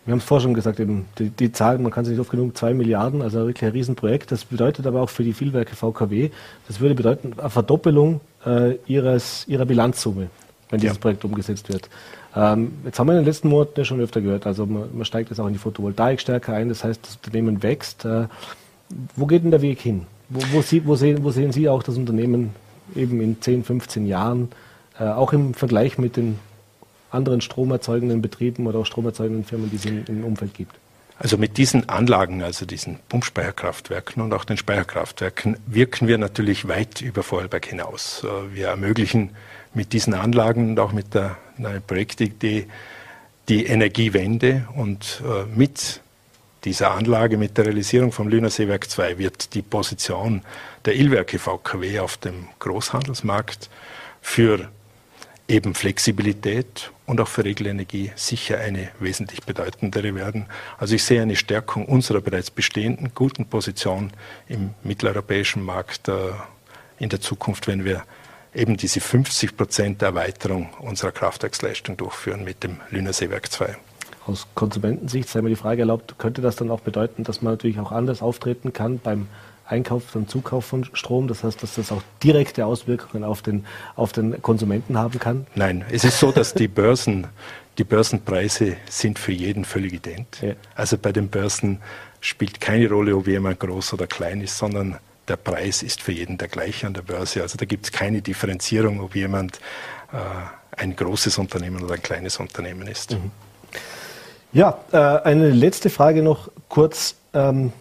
Wir 0.04 0.12
haben 0.12 0.18
es 0.18 0.24
vorher 0.24 0.42
schon 0.44 0.54
gesagt, 0.54 0.78
eben 0.78 1.06
die, 1.18 1.30
die 1.30 1.50
Zahl, 1.50 1.78
man 1.78 1.90
kann 1.90 2.04
sich 2.04 2.12
nicht 2.12 2.20
oft 2.20 2.30
genug, 2.30 2.56
zwei 2.56 2.74
Milliarden, 2.74 3.22
also 3.22 3.46
wirklich 3.46 3.64
ein 3.64 3.72
Riesenprojekt. 3.72 4.30
Das 4.30 4.44
bedeutet 4.44 4.86
aber 4.86 5.00
auch 5.02 5.10
für 5.10 5.24
die 5.24 5.32
Vielwerke 5.32 5.74
VKW, 5.74 6.30
das 6.68 6.78
würde 6.78 6.94
bedeuten 6.94 7.34
eine 7.36 7.50
Verdoppelung 7.50 8.20
äh, 8.44 8.76
ihres, 8.86 9.44
ihrer 9.48 9.66
Bilanzsumme, 9.66 10.30
wenn 10.70 10.80
dieses 10.80 10.96
ja. 10.96 11.00
Projekt 11.00 11.24
umgesetzt 11.24 11.68
wird. 11.72 11.88
Ähm, 12.36 12.72
jetzt 12.84 12.98
haben 12.98 13.06
wir 13.06 13.14
in 13.14 13.20
den 13.20 13.24
letzten 13.24 13.48
Monaten 13.48 13.72
ja 13.78 13.84
schon 13.84 14.00
öfter 14.00 14.20
gehört, 14.20 14.46
also 14.46 14.66
man, 14.66 14.94
man 14.94 15.04
steigt 15.06 15.30
jetzt 15.30 15.40
auch 15.40 15.46
in 15.46 15.54
die 15.54 15.58
Photovoltaik 15.58 16.20
stärker 16.20 16.52
ein, 16.52 16.68
das 16.68 16.84
heißt, 16.84 17.00
das 17.02 17.16
Unternehmen 17.16 17.62
wächst. 17.62 18.04
Äh, 18.04 18.26
wo 19.16 19.26
geht 19.26 19.42
denn 19.42 19.50
der 19.50 19.62
Weg 19.62 19.80
hin? 19.80 20.06
Wo, 20.28 20.40
wo, 20.52 20.60
Sie, 20.60 20.86
wo, 20.86 20.96
sehen, 20.96 21.24
wo 21.24 21.30
sehen 21.30 21.52
Sie 21.52 21.68
auch 21.68 21.82
das 21.82 21.96
Unternehmen 21.96 22.50
eben 22.94 23.20
in 23.20 23.40
10, 23.40 23.64
15 23.64 24.06
Jahren, 24.06 24.50
äh, 24.98 25.04
auch 25.04 25.32
im 25.32 25.54
Vergleich 25.54 25.98
mit 25.98 26.16
den 26.16 26.38
anderen 27.10 27.40
stromerzeugenden 27.40 28.20
Betrieben 28.20 28.66
oder 28.66 28.80
auch 28.80 28.86
stromerzeugenden 28.86 29.44
Firmen, 29.44 29.70
die 29.70 29.76
es 29.76 29.86
im, 29.86 30.04
im 30.06 30.24
Umfeld 30.24 30.52
gibt? 30.52 30.74
Also 31.18 31.38
mit 31.38 31.56
diesen 31.56 31.88
Anlagen, 31.88 32.42
also 32.42 32.66
diesen 32.66 32.98
Pumpspeicherkraftwerken 33.08 34.22
und 34.22 34.34
auch 34.34 34.44
den 34.44 34.58
Speicherkraftwerken, 34.58 35.56
wirken 35.66 36.08
wir 36.08 36.18
natürlich 36.18 36.68
weit 36.68 37.00
über 37.00 37.22
Vorarlberg 37.22 37.64
hinaus. 37.64 38.24
Äh, 38.24 38.54
wir 38.54 38.68
ermöglichen 38.68 39.30
mit 39.76 39.92
diesen 39.92 40.14
Anlagen 40.14 40.70
und 40.70 40.80
auch 40.80 40.92
mit 40.92 41.14
der 41.14 41.36
neuen 41.58 41.82
Projektidee 41.82 42.66
die 43.48 43.66
Energiewende 43.66 44.66
und 44.74 45.22
äh, 45.24 45.44
mit 45.56 46.00
dieser 46.64 46.92
Anlage, 46.92 47.36
mit 47.36 47.56
der 47.58 47.66
Realisierung 47.66 48.10
vom 48.10 48.26
Lünerseewerk 48.26 48.90
2 48.90 49.18
wird 49.18 49.54
die 49.54 49.62
Position 49.62 50.42
der 50.84 50.96
Illwerke 50.96 51.38
VKW 51.38 52.00
auf 52.00 52.16
dem 52.16 52.48
Großhandelsmarkt 52.58 53.70
für 54.20 54.68
eben 55.46 55.74
Flexibilität 55.74 56.90
und 57.04 57.20
auch 57.20 57.28
für 57.28 57.44
Regelenergie 57.44 58.10
sicher 58.16 58.58
eine 58.58 58.88
wesentlich 58.98 59.44
bedeutendere 59.44 60.14
werden. 60.14 60.46
Also 60.78 60.96
ich 60.96 61.04
sehe 61.04 61.22
eine 61.22 61.36
Stärkung 61.36 61.86
unserer 61.86 62.20
bereits 62.20 62.50
bestehenden 62.50 63.12
guten 63.14 63.46
Position 63.46 64.10
im 64.48 64.70
mitteleuropäischen 64.82 65.62
Markt 65.62 66.08
äh, 66.08 66.14
in 66.98 67.10
der 67.10 67.20
Zukunft, 67.20 67.68
wenn 67.68 67.84
wir 67.84 68.02
eben 68.56 68.76
diese 68.76 69.00
50 69.00 69.56
Prozent 69.56 70.02
Erweiterung 70.02 70.70
unserer 70.80 71.12
Kraftwerksleistung 71.12 71.96
durchführen 71.96 72.44
mit 72.44 72.62
dem 72.64 72.78
Lünerseewerk 72.90 73.50
2. 73.50 73.76
Aus 74.26 74.46
Konsumentensicht 74.54 75.28
sei 75.28 75.42
mir 75.42 75.50
die 75.50 75.56
Frage 75.56 75.82
erlaubt, 75.82 76.18
könnte 76.18 76.42
das 76.42 76.56
dann 76.56 76.70
auch 76.70 76.80
bedeuten, 76.80 77.22
dass 77.22 77.42
man 77.42 77.52
natürlich 77.52 77.78
auch 77.78 77.92
anders 77.92 78.22
auftreten 78.22 78.72
kann 78.72 78.98
beim 78.98 79.28
Einkauf, 79.66 80.04
beim 80.12 80.26
Zukauf 80.26 80.64
von 80.64 80.84
Strom? 80.94 81.28
Das 81.28 81.44
heißt, 81.44 81.62
dass 81.62 81.74
das 81.74 81.92
auch 81.92 82.02
direkte 82.22 82.66
Auswirkungen 82.66 83.24
auf 83.24 83.42
den, 83.42 83.66
auf 83.94 84.12
den 84.12 84.40
Konsumenten 84.42 84.98
haben 84.98 85.18
kann? 85.18 85.46
Nein, 85.54 85.84
es 85.90 86.04
ist 86.04 86.18
so, 86.18 86.32
dass 86.32 86.54
die 86.54 86.68
Börsen, 86.68 87.26
die 87.78 87.84
Börsenpreise 87.84 88.76
sind 88.88 89.18
für 89.18 89.32
jeden 89.32 89.64
völlig 89.64 89.92
ident. 89.92 90.40
Ja. 90.40 90.54
Also 90.74 90.98
bei 90.98 91.12
den 91.12 91.28
Börsen 91.28 91.80
spielt 92.20 92.60
keine 92.60 92.88
Rolle, 92.88 93.16
ob 93.16 93.28
jemand 93.28 93.60
groß 93.60 93.92
oder 93.94 94.06
klein 94.06 94.40
ist, 94.40 94.56
sondern 94.58 94.98
der 95.28 95.36
Preis 95.36 95.82
ist 95.82 96.02
für 96.02 96.12
jeden 96.12 96.38
der 96.38 96.48
gleiche 96.48 96.86
an 96.86 96.94
der 96.94 97.02
Börse. 97.02 97.42
Also 97.42 97.56
da 97.56 97.64
gibt 97.64 97.86
es 97.86 97.92
keine 97.92 98.22
Differenzierung, 98.22 99.00
ob 99.00 99.14
jemand 99.14 99.58
äh, 100.12 100.80
ein 100.80 100.94
großes 100.94 101.38
Unternehmen 101.38 101.82
oder 101.82 101.94
ein 101.94 102.02
kleines 102.02 102.38
Unternehmen 102.38 102.86
ist. 102.86 103.12
Mhm. 103.12 103.30
Ja, 104.52 104.78
äh, 104.92 104.96
eine 104.96 105.50
letzte 105.50 105.90
Frage 105.90 106.22
noch 106.22 106.50
kurz. 106.68 107.16
Ähm, 107.34 107.72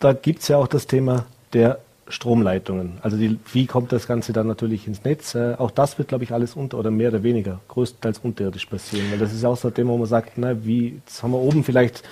da 0.00 0.12
gibt 0.12 0.42
es 0.42 0.48
ja 0.48 0.56
auch 0.58 0.68
das 0.68 0.86
Thema 0.86 1.26
der 1.52 1.78
Stromleitungen. 2.08 2.98
Also 3.02 3.16
die, 3.16 3.38
wie 3.52 3.66
kommt 3.66 3.92
das 3.92 4.06
Ganze 4.06 4.32
dann 4.32 4.46
natürlich 4.46 4.86
ins 4.86 5.04
Netz? 5.04 5.34
Äh, 5.34 5.54
auch 5.58 5.70
das 5.70 5.98
wird, 5.98 6.08
glaube 6.08 6.24
ich, 6.24 6.32
alles 6.32 6.54
unter 6.54 6.78
oder 6.78 6.90
mehr 6.90 7.08
oder 7.08 7.22
weniger 7.22 7.60
größtenteils 7.68 8.20
unterirdisch 8.22 8.66
passieren. 8.66 9.10
Weil 9.10 9.18
das 9.18 9.32
ist 9.32 9.44
auch 9.44 9.56
so 9.56 9.68
ein 9.68 9.74
Thema, 9.74 9.90
wo 9.90 9.98
man 9.98 10.06
sagt, 10.06 10.32
na, 10.36 10.64
wie, 10.64 11.00
jetzt 11.04 11.22
haben 11.22 11.32
wir 11.32 11.40
oben 11.40 11.64
vielleicht 11.64 12.02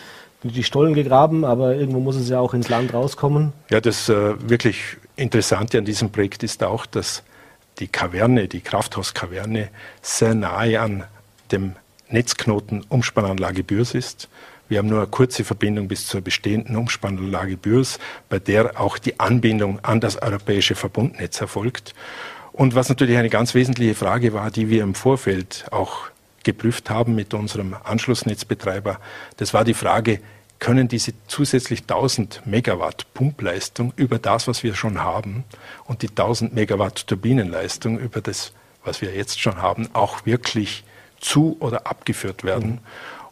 die 0.44 0.62
Stollen 0.62 0.94
gegraben, 0.94 1.44
aber 1.44 1.74
irgendwo 1.74 2.00
muss 2.00 2.16
es 2.16 2.28
ja 2.28 2.38
auch 2.38 2.54
ins 2.54 2.68
Land 2.68 2.92
rauskommen. 2.92 3.52
Ja, 3.70 3.80
das 3.80 4.08
äh, 4.08 4.34
wirklich 4.48 4.96
Interessante 5.16 5.78
an 5.78 5.84
diesem 5.84 6.10
Projekt 6.10 6.42
ist 6.42 6.62
auch, 6.62 6.86
dass 6.86 7.22
die 7.78 7.88
Kaverne, 7.88 8.48
die 8.48 8.60
Krafthauskaverne, 8.60 9.68
sehr 10.02 10.34
nahe 10.34 10.80
an 10.80 11.04
dem 11.52 11.72
Netzknoten 12.08 12.84
Umspannanlage 12.88 13.64
Bürs 13.64 13.94
ist. 13.94 14.28
Wir 14.68 14.78
haben 14.78 14.88
nur 14.88 15.00
eine 15.00 15.08
kurze 15.08 15.44
Verbindung 15.44 15.88
bis 15.88 16.06
zur 16.06 16.20
bestehenden 16.20 16.76
Umspannanlage 16.76 17.56
Bürs, 17.56 17.98
bei 18.28 18.38
der 18.38 18.80
auch 18.80 18.98
die 18.98 19.20
Anbindung 19.20 19.78
an 19.82 20.00
das 20.00 20.20
europäische 20.20 20.74
Verbundnetz 20.74 21.40
erfolgt. 21.40 21.94
Und 22.52 22.74
was 22.74 22.88
natürlich 22.88 23.16
eine 23.16 23.30
ganz 23.30 23.54
wesentliche 23.54 23.94
Frage 23.94 24.32
war, 24.32 24.50
die 24.50 24.70
wir 24.70 24.82
im 24.82 24.94
Vorfeld 24.94 25.66
auch 25.70 26.08
geprüft 26.44 26.90
haben 26.90 27.14
mit 27.14 27.34
unserem 27.34 27.74
Anschlussnetzbetreiber, 27.82 29.00
das 29.36 29.54
war 29.54 29.64
die 29.64 29.74
Frage, 29.74 30.20
können 30.58 30.88
diese 30.88 31.12
zusätzlich 31.26 31.82
1000 31.82 32.42
Megawatt 32.46 33.12
Pumpleistung 33.12 33.92
über 33.96 34.18
das, 34.18 34.46
was 34.48 34.62
wir 34.62 34.74
schon 34.74 35.02
haben, 35.02 35.44
und 35.84 36.02
die 36.02 36.08
1000 36.08 36.54
Megawatt 36.54 37.06
Turbinenleistung 37.06 37.98
über 37.98 38.20
das, 38.20 38.52
was 38.84 39.02
wir 39.02 39.14
jetzt 39.14 39.40
schon 39.40 39.60
haben, 39.60 39.88
auch 39.92 40.24
wirklich 40.24 40.84
zu 41.20 41.56
oder 41.60 41.86
abgeführt 41.86 42.44
werden? 42.44 42.70
Mhm. 42.70 42.78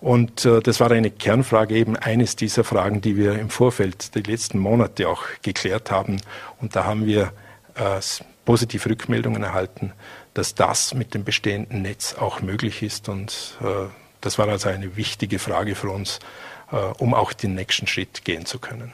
Und 0.02 0.44
äh, 0.44 0.60
das 0.60 0.80
war 0.80 0.90
eine 0.90 1.10
Kernfrage, 1.10 1.76
eben 1.76 1.96
eines 1.96 2.34
dieser 2.34 2.64
Fragen, 2.64 3.00
die 3.00 3.16
wir 3.16 3.38
im 3.38 3.50
Vorfeld 3.50 4.16
die 4.16 4.22
letzten 4.22 4.58
Monate 4.58 5.08
auch 5.08 5.22
geklärt 5.42 5.92
haben. 5.92 6.20
Und 6.60 6.74
da 6.74 6.84
haben 6.84 7.06
wir 7.06 7.32
äh, 7.76 8.00
positive 8.44 8.90
Rückmeldungen 8.90 9.44
erhalten, 9.44 9.92
dass 10.34 10.54
das 10.54 10.94
mit 10.94 11.14
dem 11.14 11.24
bestehenden 11.24 11.82
Netz 11.82 12.14
auch 12.14 12.40
möglich 12.40 12.82
ist. 12.82 13.08
Und 13.08 13.56
äh, 13.60 13.88
das 14.20 14.38
war 14.38 14.48
also 14.48 14.68
eine 14.68 14.96
wichtige 14.96 15.38
Frage 15.38 15.74
für 15.74 15.90
uns, 15.90 16.20
äh, 16.70 16.76
um 16.98 17.14
auch 17.14 17.32
den 17.32 17.54
nächsten 17.54 17.86
Schritt 17.86 18.24
gehen 18.24 18.46
zu 18.46 18.58
können. 18.58 18.92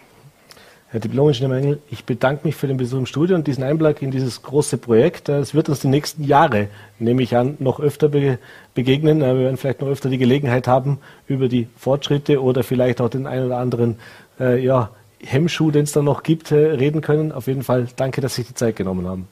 Herr 0.91 1.01
Diplom-Ingenieur 1.01 1.77
ich 1.91 2.07
bedanke 2.07 2.47
mich 2.47 2.57
für 2.57 2.67
den 2.67 2.79
Besuch 2.79 2.99
im 2.99 3.07
Studio 3.07 3.37
und 3.37 3.47
diesen 3.47 3.63
Einblick 3.63 4.01
in 4.01 4.11
dieses 4.11 4.41
große 4.41 4.79
Projekt. 4.79 5.29
Es 5.29 5.53
wird 5.53 5.69
uns 5.69 5.81
die 5.81 5.89
nächsten 5.89 6.25
Jahre, 6.25 6.69
nehme 6.99 7.23
ich 7.23 7.37
an, 7.37 7.57
noch 7.59 7.79
öfter 7.79 8.09
be 8.09 8.39
begegnen. 8.75 9.21
Wir 9.21 9.37
werden 9.37 9.59
vielleicht 9.59 9.83
noch 9.83 9.89
öfter 9.89 10.09
die 10.09 10.17
Gelegenheit 10.17 10.67
haben, 10.67 10.99
über 11.27 11.49
die 11.49 11.69
Fortschritte 11.77 12.43
oder 12.43 12.63
vielleicht 12.63 13.03
auch 13.03 13.11
den 13.11 13.27
einen 13.27 13.47
oder 13.47 13.59
anderen 13.59 13.99
äh, 14.41 14.65
ja, 14.65 14.91
Hemmschuh, 15.23 15.71
den 15.71 15.85
es 15.85 15.93
da 15.93 16.01
noch 16.01 16.23
gibt, 16.23 16.53
äh, 16.53 16.57
reden 16.57 17.03
können. 17.03 17.33
Auf 17.33 17.49
jeden 17.49 17.65
Fall 17.65 17.89
danke, 17.97 18.23
dass 18.23 18.37
Sie 18.37 18.45
die 18.45 18.55
Zeit 18.55 18.77
genommen 18.77 19.07
haben. 19.07 19.29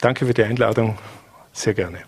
Danke 0.00 0.26
für 0.26 0.34
die 0.34 0.44
Einladung. 0.44 0.98
Sehr 1.58 1.74
gerne. 1.74 1.98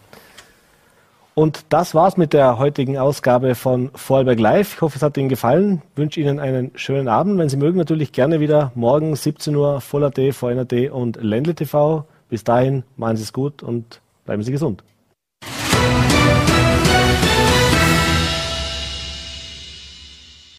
Und 1.34 1.64
das 1.70 1.92
war's 1.92 2.16
mit 2.16 2.32
der 2.32 2.58
heutigen 2.58 2.98
Ausgabe 2.98 3.56
von 3.56 3.90
Vorarlberg 3.96 4.38
Live. 4.38 4.74
Ich 4.74 4.80
hoffe, 4.80 4.96
es 4.96 5.02
hat 5.02 5.16
Ihnen 5.16 5.28
gefallen. 5.28 5.82
Ich 5.90 5.98
wünsche 5.98 6.20
Ihnen 6.20 6.38
einen 6.38 6.70
schönen 6.76 7.08
Abend. 7.08 7.36
Wenn 7.36 7.48
Sie 7.48 7.56
mögen, 7.56 7.76
natürlich 7.76 8.12
gerne 8.12 8.38
wieder 8.38 8.70
morgen 8.76 9.16
17 9.16 9.56
Uhr 9.56 9.80
Voller.at, 9.80 10.34
VNRT 10.34 10.92
und 10.92 11.20
Ländle 11.20 11.56
TV. 11.56 12.04
Bis 12.28 12.44
dahin, 12.44 12.84
machen 12.96 13.16
Sie 13.16 13.24
es 13.24 13.32
gut 13.32 13.64
und 13.64 14.00
bleiben 14.24 14.44
Sie 14.44 14.52
gesund. 14.52 14.84